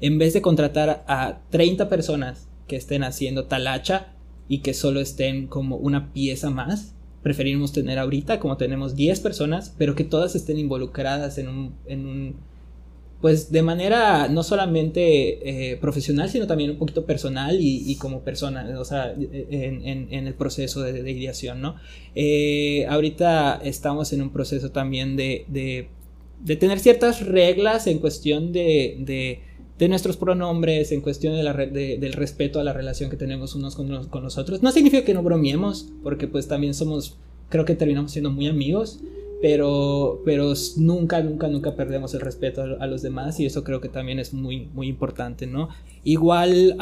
en 0.00 0.18
vez 0.18 0.34
de 0.34 0.42
contratar 0.42 1.04
a 1.06 1.40
30 1.50 1.88
personas 1.88 2.48
que 2.66 2.76
estén 2.76 3.04
haciendo 3.04 3.44
talacha 3.44 4.14
y 4.48 4.58
que 4.58 4.74
solo 4.74 5.00
estén 5.00 5.46
como 5.46 5.76
una 5.76 6.12
pieza 6.12 6.50
más, 6.50 6.94
preferimos 7.22 7.72
tener 7.72 7.98
ahorita, 7.98 8.40
como 8.40 8.56
tenemos 8.56 8.94
10 8.94 9.20
personas, 9.20 9.74
pero 9.76 9.94
que 9.94 10.04
todas 10.04 10.34
estén 10.34 10.58
involucradas 10.58 11.38
en 11.38 11.48
un, 11.48 11.74
en 11.86 12.06
un 12.06 12.36
pues 13.20 13.50
de 13.50 13.62
manera 13.62 14.28
no 14.28 14.42
solamente 14.42 15.72
eh, 15.72 15.76
profesional, 15.78 16.28
sino 16.28 16.46
también 16.46 16.70
un 16.70 16.76
poquito 16.76 17.06
personal 17.06 17.56
y, 17.58 17.96
como 17.96 18.20
persona, 18.20 18.78
o 18.78 18.84
sea, 18.84 19.12
en, 19.16 20.12
el 20.12 20.34
proceso 20.34 20.82
de, 20.82 21.10
ideación, 21.10 21.60
¿no? 21.62 21.76
Eh, 22.14 22.86
ahorita 22.88 23.60
estamos 23.64 24.12
en 24.12 24.22
un 24.22 24.30
proceso 24.30 24.70
también 24.70 25.16
de, 25.16 25.88
tener 26.58 26.78
ciertas 26.80 27.24
reglas 27.24 27.86
en 27.86 27.98
cuestión 27.98 28.52
de, 28.52 29.40
de 29.78 29.88
nuestros 29.88 30.16
pronombres, 30.16 30.90
en 30.92 31.00
cuestión 31.00 31.34
de 31.34 31.42
la 31.42 31.52
del 31.52 32.12
respeto 32.12 32.60
a 32.60 32.64
la 32.64 32.72
relación 32.72 33.10
que 33.10 33.16
tenemos 33.16 33.54
unos 33.54 33.76
con, 33.76 33.88
los, 33.90 34.06
con 34.06 34.22
los 34.22 34.38
otros. 34.38 34.62
No 34.62 34.72
significa 34.72 35.04
que 35.04 35.14
no 35.14 35.22
bromeemos, 35.22 35.88
porque 36.02 36.28
pues 36.28 36.48
también 36.48 36.74
somos, 36.74 37.18
creo 37.48 37.64
que 37.64 37.74
terminamos 37.74 38.12
siendo 38.12 38.30
muy 38.30 38.46
amigos, 38.46 39.00
pero, 39.42 40.22
pero 40.24 40.54
nunca, 40.76 41.22
nunca, 41.22 41.48
nunca 41.48 41.76
perdemos 41.76 42.14
el 42.14 42.20
respeto 42.22 42.62
a, 42.80 42.86
los 42.86 43.02
demás 43.02 43.38
y 43.38 43.44
eso 43.44 43.64
creo 43.64 43.82
que 43.82 43.90
también 43.90 44.18
es 44.18 44.32
muy, 44.32 44.68
muy 44.72 44.88
importante, 44.88 45.46
¿no? 45.46 45.68
Igual, 46.04 46.76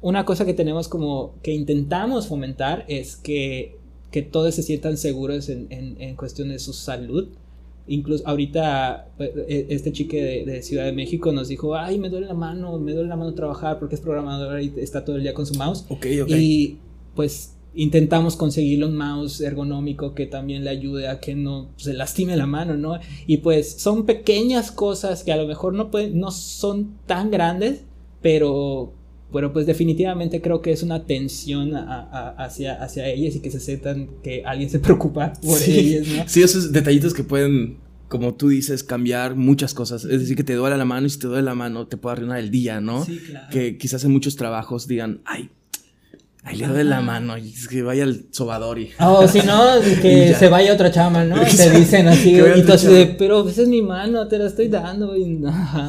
una 0.00 0.24
cosa 0.24 0.46
que 0.46 0.54
tenemos 0.54 0.88
como 0.88 1.34
que 1.42 1.52
intentamos 1.52 2.26
fomentar 2.26 2.86
es 2.88 3.16
que, 3.16 3.76
que 4.10 4.22
todos 4.22 4.54
se 4.54 4.62
sientan 4.62 4.96
seguros 4.96 5.50
en, 5.50 5.66
en, 5.68 6.00
en 6.00 6.16
cuestión 6.16 6.48
de 6.48 6.58
su 6.58 6.72
salud. 6.72 7.28
Incluso 7.86 8.26
ahorita 8.26 9.08
pues, 9.16 9.30
e, 9.48 9.66
este 9.70 9.92
chique 9.92 10.44
de, 10.46 10.62
Ciudad 10.62 10.84
de 10.84 10.92
México 10.92 11.32
nos 11.32 11.48
dijo, 11.48 11.74
ay, 11.74 11.98
me 11.98 12.08
duele 12.08 12.26
la 12.26 12.34
mano, 12.34 12.78
me 12.78 12.92
duele 12.92 13.08
la 13.08 13.16
mano 13.16 13.34
trabajar 13.34 13.78
porque 13.78 13.94
es 13.94 14.00
programador 14.00 14.60
y 14.60 14.72
está 14.78 15.04
todo 15.04 15.16
el 15.16 15.22
día 15.22 15.34
con 15.34 15.46
su 15.46 15.54
mouse. 15.54 15.84
Ok, 15.88 16.06
ok. 16.22 16.30
Y 16.30 16.78
pues 17.14 17.54
intentamos 17.74 18.36
conseguirle 18.36 18.86
un 18.86 18.96
mouse 18.96 19.40
ergonómico 19.40 20.14
que 20.14 20.26
también 20.26 20.64
le 20.64 20.70
ayude 20.70 21.08
a 21.08 21.20
que 21.20 21.34
no 21.34 21.70
se 21.76 21.92
lastime 21.92 22.36
la 22.36 22.46
mano, 22.46 22.76
¿no? 22.76 22.98
Y 23.26 23.38
pues 23.38 23.72
son 23.72 24.06
pequeñas 24.06 24.70
cosas 24.70 25.24
que 25.24 25.32
a 25.32 25.36
lo 25.36 25.46
mejor 25.46 25.74
no, 25.74 25.90
pueden, 25.90 26.18
no 26.18 26.30
son 26.30 26.96
tan 27.06 27.30
grandes, 27.30 27.84
pero, 28.22 28.94
pero 29.34 29.52
pues 29.52 29.66
definitivamente 29.66 30.40
creo 30.40 30.62
que 30.62 30.70
es 30.70 30.82
una 30.84 30.94
atención 30.94 31.72
hacia, 31.74 32.82
hacia 32.82 33.08
ellas 33.08 33.34
y 33.34 33.40
que 33.40 33.50
se 33.50 33.58
sientan 33.58 34.08
que 34.22 34.44
alguien 34.46 34.70
se 34.70 34.78
preocupa 34.78 35.32
por 35.42 35.60
ellas, 35.60 36.06
¿no? 36.06 36.22
Sí, 36.26 36.42
esos 36.42 36.72
detallitos 36.72 37.12
que 37.12 37.24
pueden 37.24 37.82
como 38.08 38.34
tú 38.34 38.48
dices, 38.48 38.84
cambiar 38.84 39.34
muchas 39.34 39.74
cosas. 39.74 40.04
Es 40.04 40.20
decir, 40.20 40.36
que 40.36 40.44
te 40.44 40.54
duele 40.54 40.76
la 40.76 40.84
mano 40.84 41.06
y 41.08 41.10
si 41.10 41.18
te 41.18 41.26
duele 41.26 41.42
la 41.42 41.56
mano 41.56 41.88
te 41.88 41.96
puede 41.96 42.12
arruinar 42.12 42.38
el 42.38 42.52
día, 42.52 42.80
¿no? 42.80 43.04
Sí, 43.04 43.18
claro. 43.18 43.48
Que 43.50 43.76
quizás 43.76 44.04
en 44.04 44.12
muchos 44.12 44.36
trabajos 44.36 44.86
digan, 44.86 45.20
ay, 45.24 45.50
Ahí 46.46 46.58
le 46.58 46.66
doy 46.66 46.84
la 46.84 47.00
mano 47.00 47.38
y 47.38 47.54
que 47.70 47.82
vaya 47.82 48.04
al 48.04 48.26
sobador 48.30 48.78
y. 48.78 48.90
Oh, 49.00 49.26
si 49.26 49.40
no, 49.40 49.80
que 50.02 50.34
se 50.38 50.50
vaya 50.50 50.74
otra 50.74 50.90
chama, 50.90 51.24
¿no? 51.24 51.36
Te 51.42 51.70
dicen 51.70 52.06
así, 52.06 52.38
y 52.56 52.62
tú 52.62 52.72
así 52.74 52.86
de, 52.86 53.06
pero 53.06 53.48
esa 53.48 53.62
es 53.62 53.68
mi 53.68 53.80
mano, 53.80 54.28
te 54.28 54.36
la 54.36 54.48
estoy 54.48 54.68
dando. 54.68 55.16
Y... 55.16 55.42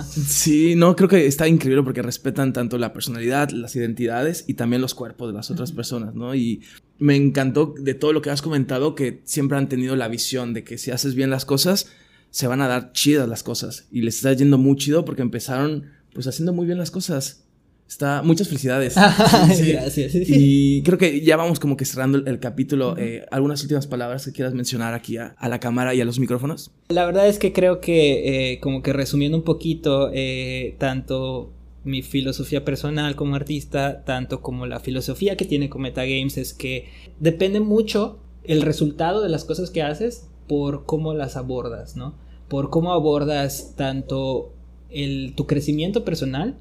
Sí, 0.10 0.76
no, 0.76 0.96
creo 0.96 1.10
que 1.10 1.28
está 1.28 1.46
increíble 1.50 1.84
porque 1.84 2.02
respetan 2.02 2.54
tanto 2.54 2.78
la 2.78 2.94
personalidad, 2.94 3.50
las 3.50 3.76
identidades 3.76 4.46
y 4.48 4.54
también 4.54 4.82
los 4.82 4.96
cuerpos 4.96 5.28
de 5.28 5.34
las 5.34 5.52
otras 5.52 5.74
personas, 5.74 6.16
¿no? 6.16 6.34
Y 6.34 6.62
me 7.00 7.18
encantó 7.18 7.76
de 7.78 7.94
todo 7.94 8.14
lo 8.14 8.22
que 8.22 8.30
has 8.30 8.42
comentado 8.42 8.96
que 8.96 9.22
siempre 9.26 9.58
han 9.58 9.68
tenido 9.68 9.98
la 9.98 10.08
visión 10.08 10.54
de 10.54 10.64
que 10.64 10.78
si 10.78 10.90
haces 10.92 11.16
bien 11.16 11.30
las 11.30 11.44
cosas, 11.44 11.88
se 12.30 12.48
van 12.48 12.62
a 12.62 12.70
dar 12.70 12.94
chidas 12.94 13.28
las 13.28 13.44
cosas. 13.44 13.88
Y 13.92 14.04
les 14.04 14.16
está 14.16 14.32
yendo 14.32 14.58
muy 14.58 14.78
chido 14.78 15.04
porque 15.04 15.22
empezaron 15.22 15.88
pues 16.14 16.28
haciendo 16.28 16.54
muy 16.54 16.66
bien 16.66 16.78
las 16.78 16.92
cosas. 16.92 17.45
Está, 17.88 18.24
muchas 18.24 18.48
felicidades. 18.48 18.96
Gracias. 19.68 20.16
Y 20.16 20.82
creo 20.84 20.98
que 20.98 21.22
ya 21.22 21.38
vamos 21.38 21.60
como 21.60 21.78
que 21.78 21.86
cerrando 21.86 22.18
el, 22.18 22.40
capítulo. 22.40 22.98
Eh, 22.98 23.26
¿Algunas 23.32 23.62
últimas 23.62 23.88
palabras 23.88 24.26
que 24.26 24.32
quieras 24.32 24.54
mencionar 24.54 24.94
aquí 24.94 25.18
a, 25.18 25.36
la 25.42 25.60
cámara 25.60 25.94
y 25.94 26.02
a 26.02 26.06
los 26.06 26.20
micrófonos? 26.20 26.72
La 26.90 27.06
verdad 27.06 27.28
es 27.28 27.38
que 27.38 27.54
creo 27.54 27.82
que, 27.82 28.54
eh, 28.54 28.60
como 28.60 28.82
que 28.82 28.92
resumiendo 28.92 29.38
un 29.38 29.44
poquito, 29.44 30.10
eh, 30.14 30.76
tanto 30.80 31.52
mi 31.84 32.02
filosofía 32.02 32.66
personal 32.66 33.16
como 33.16 33.36
artista, 33.36 34.04
tanto 34.04 34.42
como 34.42 34.66
la 34.66 34.80
filosofía 34.80 35.38
que 35.38 35.46
tiene 35.46 35.70
con 35.70 35.84
Metagames, 35.84 36.38
es 36.38 36.54
que 36.54 36.90
depende 37.20 37.60
mucho 37.60 38.20
el 38.44 38.64
resultado 38.64 39.22
de 39.22 39.30
las 39.30 39.46
cosas 39.46 39.70
que 39.70 39.84
haces 39.84 40.28
por 40.48 40.86
cómo 40.86 41.14
las 41.14 41.38
abordas, 41.38 41.96
¿no? 41.96 42.16
Por 42.48 42.72
cómo 42.72 42.92
abordas 42.92 43.74
tanto 43.76 44.54
el, 44.90 45.34
tu 45.36 45.46
crecimiento 45.46 46.04
personal 46.04 46.58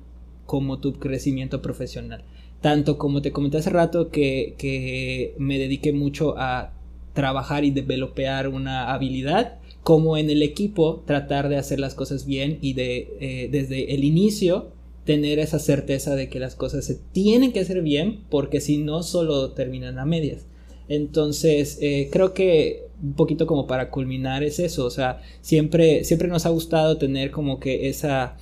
como 0.47 0.79
tu 0.79 0.95
crecimiento 0.95 1.63
profesional. 1.63 2.25
Tanto 2.61 2.97
como 2.97 3.23
te 3.23 3.33
comenté 3.33 3.59
hace 3.59 3.71
rato 3.71 4.11
que, 4.11 5.35
me 5.39 5.59
dediqué 5.59 5.93
mucho 5.93 6.35
a 6.39 6.73
trabajar 7.13 7.65
y 7.65 7.71
developear 7.71 8.49
una 8.49 8.93
habilidad, 8.93 9.59
como 9.83 10.17
en 10.17 10.31
el 10.31 10.43
equipo 10.43 11.03
tratar 11.07 11.49
de 11.49 11.59
hacer 11.59 11.79
las 11.79 11.95
cosas 11.95 12.25
bien 12.27 12.59
y 12.63 12.73
de 12.73 13.17
eh, 13.21 13.49
desde 13.53 13.95
el 13.95 14.03
inicio 14.03 14.73
tener 15.05 15.39
esa 15.39 15.59
certeza 15.59 16.17
de 16.17 16.29
que 16.31 16.41
las 16.41 16.55
cosas 16.55 16.87
se 16.87 16.95
tienen 17.13 17.53
que 17.53 17.61
hacer 17.61 17.83
bien 17.83 18.21
porque 18.31 18.61
si 18.61 18.79
no 18.79 19.03
solo 19.03 19.51
terminan 19.51 19.99
a 19.99 20.07
medias. 20.07 20.47
Entonces 20.89 21.79
eh, 21.81 22.09
creo 22.11 22.35
que 22.35 22.85
un 23.03 23.15
poquito 23.15 23.47
como 23.47 23.67
para 23.67 23.91
culminar 23.91 24.43
es 24.43 24.59
eso, 24.59 24.87
o 24.87 24.91
sea, 24.91 25.21
siempre, 25.41 26.05
siempre 26.05 26.29
nos 26.29 26.47
ha 26.47 26.51
gustado 26.51 26.97
tener 26.97 27.31
como 27.31 27.61
que 27.61 27.89
esa 27.89 28.37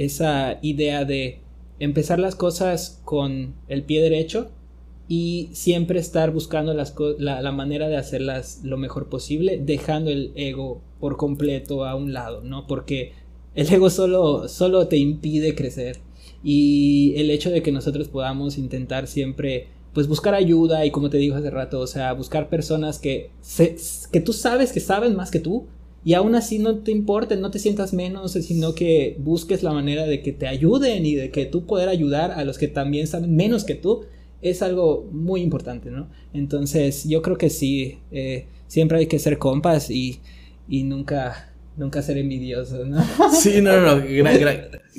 esa 0.00 0.58
idea 0.62 1.04
de 1.04 1.40
empezar 1.78 2.18
las 2.18 2.34
cosas 2.34 3.02
con 3.04 3.54
el 3.68 3.84
pie 3.84 4.00
derecho 4.00 4.50
y 5.08 5.50
siempre 5.52 6.00
estar 6.00 6.32
buscando 6.32 6.72
las 6.72 6.94
la, 7.18 7.52
manera 7.52 7.88
de 7.88 7.98
hacerlas 7.98 8.60
lo 8.64 8.78
mejor 8.78 9.10
posible, 9.10 9.60
dejando 9.62 10.10
el 10.10 10.32
ego 10.36 10.80
por 11.00 11.18
completo 11.18 11.84
a 11.84 11.96
un 11.96 12.14
lado, 12.14 12.42
¿no? 12.42 12.66
Porque 12.66 13.12
el 13.54 13.70
ego 13.70 13.90
solo, 13.90 14.48
solo 14.48 14.88
te 14.88 14.96
impide 14.96 15.54
crecer 15.54 15.98
y 16.42 17.12
el 17.16 17.30
hecho 17.30 17.50
de 17.50 17.62
que 17.62 17.70
nosotros 17.70 18.08
podamos 18.08 18.56
intentar 18.56 19.06
siempre 19.06 19.66
pues 19.92 20.08
buscar 20.08 20.34
ayuda 20.34 20.86
y 20.86 20.90
como 20.90 21.10
te 21.10 21.18
digo 21.18 21.36
hace 21.36 21.50
rato, 21.50 21.78
o 21.80 21.86
sea, 21.86 22.14
buscar 22.14 22.48
personas 22.48 22.98
que, 22.98 23.30
que 24.12 24.20
tú 24.20 24.32
sabes 24.32 24.72
que 24.72 24.80
saben 24.80 25.14
más 25.14 25.30
que 25.30 25.40
tú, 25.40 25.66
y 26.04 26.14
aún 26.14 26.34
así 26.34 26.58
no 26.58 26.78
te 26.78 26.92
importe, 26.92 27.36
no 27.36 27.50
te 27.50 27.58
sientas 27.58 27.92
menos, 27.92 28.32
sino 28.32 28.74
que 28.74 29.16
busques 29.18 29.62
la 29.62 29.72
manera 29.72 30.06
de 30.06 30.22
que 30.22 30.32
te 30.32 30.46
ayuden 30.46 31.04
y 31.04 31.14
de 31.14 31.30
que 31.30 31.46
tú 31.46 31.66
poder 31.66 31.88
ayudar 31.88 32.32
a 32.32 32.44
los 32.44 32.56
que 32.58 32.68
también 32.68 33.06
saben 33.06 33.36
menos 33.36 33.64
que 33.64 33.74
tú, 33.74 34.04
es 34.40 34.62
algo 34.62 35.06
muy 35.12 35.42
importante, 35.42 35.90
¿no? 35.90 36.08
Entonces 36.32 37.04
yo 37.04 37.20
creo 37.20 37.36
que 37.36 37.50
sí, 37.50 37.98
eh, 38.10 38.46
siempre 38.66 38.98
hay 38.98 39.06
que 39.06 39.18
ser 39.18 39.36
compas 39.36 39.90
y, 39.90 40.20
y 40.68 40.84
nunca 40.84 41.50
nunca 41.76 42.02
ser 42.02 42.18
envidioso, 42.18 42.84
¿no? 42.84 43.02
Sí, 43.32 43.60
no, 43.62 43.80
no, 43.80 43.96
no. 43.96 44.02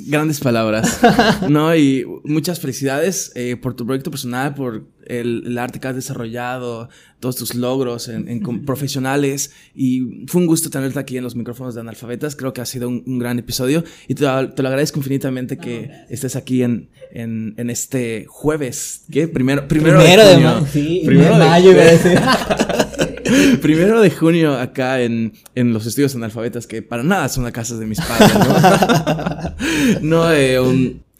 grandes 0.08 0.39
palabras. 0.39 0.99
No, 1.49 1.76
y 1.76 2.06
muchas 2.24 2.60
felicidades 2.60 3.32
eh, 3.36 3.56
por 3.56 3.76
tu 3.76 3.86
proyecto 3.86 4.10
personal, 4.10 4.54
por 4.54 4.86
el, 5.12 5.57
arte 5.57 5.80
que 5.80 5.88
has 5.88 5.95
desarrollado, 5.95 6.89
todos 7.20 7.36
tus 7.36 7.55
logros 7.55 8.07
en, 8.07 8.41
profesionales. 8.66 9.51
Y 9.76 10.26
fue 10.28 10.41
un 10.41 10.47
gusto 10.47 10.70
tenerte 10.70 10.99
aquí 10.99 11.18
en 11.18 11.24
los 11.24 11.36
micrófonos 11.36 11.76
de 11.76 11.82
Analfabetas. 11.82 12.36
Creo 12.36 12.53
que 12.53 12.62
ha 12.62 12.66
sido 12.66 12.88
un, 12.89 13.20
gran 13.20 13.38
episodio 13.38 13.84
y 14.07 14.16
te, 14.16 14.24
lo 14.24 14.30
agradezco 14.30 14.99
infinitamente 14.99 15.57
que 15.57 15.91
estés 16.09 16.36
aquí 16.36 16.64
en, 16.64 16.89
en, 17.12 17.70
este 17.70 18.26
jueves. 18.28 19.03
¿Qué? 19.12 19.28
Primero, 19.28 19.68
primero, 19.68 19.99
primero 19.99 20.26
de, 20.26 20.34
junio. 20.34 20.68
sí, 20.72 21.03
primero 21.05 21.38
de 21.38 21.45
mayo, 21.45 21.72
Primero 23.62 24.01
de 24.01 24.09
junio 24.09 24.57
acá 24.57 25.01
en, 25.01 25.34
en 25.55 25.74
los 25.74 25.86
estudios 25.86 26.16
analfabetas, 26.16 26.68
que 26.68 26.82
para 26.82 27.03
nada 27.03 27.30
son 27.30 27.43
las 27.43 27.53
casas 27.53 27.80
de 27.80 27.86
mis 27.86 27.99
padres, 28.01 28.34
¿no? 30.01 30.01
no, 30.26 30.32
eh, 30.34 30.59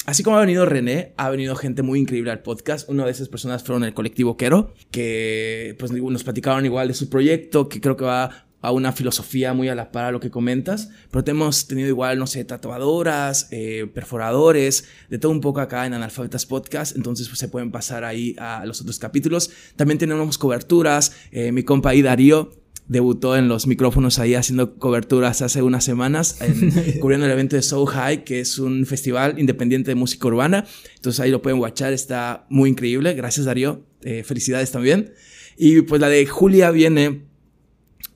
Así 0.06 0.24
como 0.24 0.38
ha 0.38 0.41
venido 0.41 0.66
René, 0.66 1.14
ha 1.18 1.30
venido 1.30 1.56
gente 1.56 1.84
muy 1.84 1.99
increíble 1.99 2.32
al 2.32 2.41
podcast. 2.41 2.89
Una 2.89 3.06
de 3.06 3.12
esas 3.12 3.30
personas 3.30 3.64
fueron 3.64 3.84
el 3.84 3.93
colectivo 3.93 4.36
Quero, 4.36 4.74
que 4.89 5.76
pues 5.78 5.91
nos 5.91 6.24
platicaron 6.24 6.66
igual 6.66 6.88
de 6.88 6.95
su 6.95 7.08
proyecto, 7.10 7.70
que 7.70 7.80
creo 7.80 7.97
que 7.97 8.06
va 8.06 8.47
a 8.62 8.72
una 8.72 8.91
filosofía 8.91 9.54
muy 9.54 9.70
a 9.70 9.76
la 9.76 9.91
par 9.91 10.06
a 10.06 10.12
lo 10.12 10.20
que 10.20 10.30
comentas, 10.30 10.89
pero 11.10 11.24
hemos 11.28 11.68
tenido 11.68 11.88
igual, 11.88 12.20
no 12.20 12.28
sé, 12.28 12.45
tatuadoras, 12.45 13.47
eh, 13.52 13.88
perforadores, 13.93 14.86
de 15.10 15.18
todo 15.18 15.32
un 15.32 15.41
poco 15.41 15.62
acá 15.62 15.86
en 15.86 15.93
Analfabetas 15.93 16.45
Podcast, 16.45 16.95
entonces 16.95 17.28
pues, 17.28 17.39
se 17.39 17.47
pueden 17.47 17.72
pasar 17.72 18.04
ahí 18.04 18.36
a 18.38 18.66
los 18.66 18.82
otros 18.82 18.99
capítulos. 18.99 19.52
También 19.76 19.97
tenemos 19.97 20.38
coberturas, 20.38 21.16
eh, 21.32 21.52
mi 21.52 21.64
compa 21.64 21.91
ahí 21.91 22.02
Darío 22.02 22.61
debutó 22.92 23.38
en 23.38 23.48
los 23.48 23.68
micrófonos 23.68 24.20
ahí 24.20 24.36
haciendo 24.36 24.76
coberturas 24.76 25.42
hace 25.42 25.62
unas 25.62 25.84
semanas, 25.84 26.39
cubriendo 27.00 27.26
el 27.26 27.32
evento 27.32 27.56
de 27.56 27.62
So 27.62 27.86
High, 27.86 28.24
que 28.24 28.42
es 28.42 28.60
un 28.60 28.86
festival 28.86 29.39
independiente 29.39 29.92
de 29.92 29.96
música 29.96 30.28
urbana, 30.28 30.66
entonces 30.96 31.20
ahí 31.22 31.32
lo 31.32 31.42
pueden 31.42 31.60
watchar, 31.60 31.94
está 31.94 32.46
muy 32.50 32.70
increíble, 32.70 33.14
gracias 33.14 33.46
Darío, 33.46 33.82
eh, 34.02 34.24
felicidades 34.24 34.72
también. 34.72 35.14
Y 35.58 35.82
pues 35.82 36.02
la 36.02 36.10
de 36.10 36.26
Julia 36.26 36.72
viene 36.72 37.32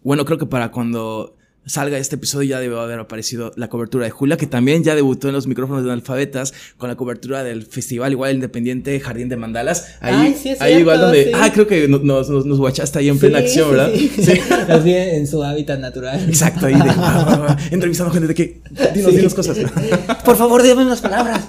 bueno, 0.06 0.24
creo 0.24 0.38
que 0.38 0.46
para 0.46 0.70
cuando 0.70 1.36
salga 1.66 1.98
este 1.98 2.16
episodio 2.16 2.50
ya 2.50 2.60
debe 2.60 2.80
haber 2.80 3.00
aparecido 3.00 3.52
la 3.56 3.70
cobertura 3.70 4.06
de 4.06 4.12
Julia, 4.12 4.38
que 4.38 4.48
también 4.48 4.84
ya 4.84 4.96
debutó 4.96 5.28
en 5.28 5.34
los 5.34 5.48
micrófonos 5.48 5.84
de 5.84 5.92
analfabetas 5.92 6.54
con 6.78 6.90
la 6.90 6.96
cobertura 6.96 7.44
del 7.44 7.66
festival 7.66 8.12
igual 8.12 8.36
independiente 8.36 9.00
Jardín 9.00 9.30
de 9.30 9.38
Mandalas. 9.38 9.96
Ahí, 10.00 10.14
Ay, 10.16 10.38
sí 10.42 10.50
es 10.50 10.62
ahí 10.62 10.76
igual 10.76 11.02
donde, 11.02 11.26
sí. 11.26 11.32
ah, 11.34 11.52
creo 11.54 11.68
que 11.68 11.88
nos, 11.88 12.04
nos, 12.04 12.30
nos 12.30 12.58
guachaste 12.60 13.00
ahí 13.00 13.10
en 13.10 13.18
plena 13.18 13.40
acción, 13.40 13.72
¿verdad? 13.72 13.92
Sí, 13.94 14.12
en 14.92 15.28
su 15.28 15.44
hábitat 15.44 15.80
natural. 15.80 16.24
Exacto, 16.28 16.68
ahí 16.68 16.76
de, 16.76 16.82
ah, 16.82 16.94
ah, 16.98 17.46
ah, 17.50 17.58
entrevistando 17.72 18.12
gente 18.14 18.28
de 18.28 18.36
que, 18.36 18.62
dinos, 18.94 19.16
dinos 19.16 19.34
cosas. 19.34 19.58
Por 20.26 20.38
favor, 20.38 20.62
dime 20.62 20.86
unas 20.86 21.02
palabras. 21.02 21.42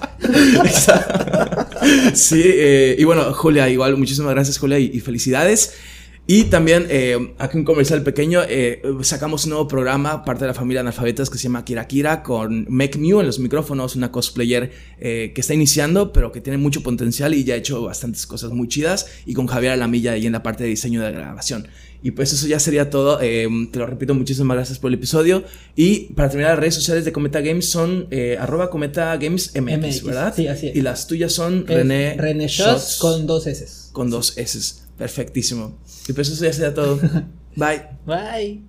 Sí, 2.14 2.42
eh, 2.44 2.96
y 2.98 3.04
bueno, 3.04 3.32
Julia, 3.32 3.68
igual, 3.68 3.96
muchísimas 3.96 4.32
gracias, 4.32 4.58
Julia, 4.58 4.78
y, 4.78 4.90
y 4.92 5.00
felicidades. 5.00 5.74
Y 6.28 6.44
también, 6.44 6.86
eh, 6.90 7.34
aquí 7.38 7.56
un 7.56 7.64
comercial 7.64 8.02
pequeño, 8.02 8.40
eh, 8.48 8.82
sacamos 9.02 9.44
un 9.44 9.50
nuevo 9.50 9.68
programa, 9.68 10.24
parte 10.24 10.42
de 10.42 10.48
la 10.48 10.54
familia 10.54 10.80
analfabetas, 10.80 11.30
que 11.30 11.38
se 11.38 11.44
llama 11.44 11.64
Kira 11.64 11.86
Kira, 11.86 12.24
con 12.24 12.66
Meg 12.68 12.98
Mew 12.98 13.20
en 13.20 13.26
los 13.26 13.38
micrófonos, 13.38 13.94
una 13.94 14.10
cosplayer 14.10 14.72
eh, 14.98 15.30
que 15.32 15.40
está 15.40 15.54
iniciando, 15.54 16.12
pero 16.12 16.32
que 16.32 16.40
tiene 16.40 16.58
mucho 16.58 16.82
potencial 16.82 17.32
y 17.32 17.44
ya 17.44 17.54
ha 17.54 17.56
hecho 17.58 17.80
bastantes 17.82 18.26
cosas 18.26 18.50
muy 18.50 18.66
chidas, 18.66 19.06
y 19.24 19.34
con 19.34 19.46
Javier 19.46 19.72
Alamilla 19.72 20.12
ahí 20.12 20.26
en 20.26 20.32
la 20.32 20.42
parte 20.42 20.64
de 20.64 20.70
diseño 20.70 21.00
de 21.00 21.12
grabación. 21.12 21.68
Y 22.02 22.10
pues 22.10 22.32
eso 22.32 22.46
ya 22.48 22.58
sería 22.58 22.90
todo. 22.90 23.20
eh, 23.22 23.48
te 23.70 23.78
lo 23.78 23.86
repito, 23.86 24.12
muchísimas 24.14 24.56
gracias 24.56 24.80
por 24.80 24.88
el 24.88 24.94
episodio. 24.94 25.44
Y 25.76 26.12
para 26.14 26.28
terminar, 26.28 26.52
las 26.52 26.60
redes 26.60 26.74
sociales 26.74 27.04
de 27.04 27.12
Cometa 27.12 27.40
Games 27.40 27.68
son 27.68 28.08
eh, 28.10 28.36
arroba 28.38 28.68
Cometa 28.68 29.16
Games 29.16 29.52
MX, 29.54 29.78
MX, 29.78 30.02
¿verdad? 30.04 30.34
sí, 30.34 30.48
así 30.48 30.68
es. 30.68 30.76
Y 30.76 30.82
las 30.82 31.06
tuyas 31.06 31.32
son 31.32 31.64
Es 31.68 31.76
René, 31.76 32.16
René 32.18 32.48
Shots 32.48 32.58
Shots 32.58 32.98
con 32.98 33.26
dos 33.26 33.46
S. 33.46 33.66
con 33.92 34.10
dos 34.10 34.36
S. 34.36 34.85
Perfectísimo. 34.96 35.78
Y 36.08 36.12
pues 36.12 36.28
eso 36.28 36.44
ya 36.44 36.52
sería 36.52 36.74
todo. 36.74 36.98
Bye. 37.56 37.82
Bye. 38.06 38.62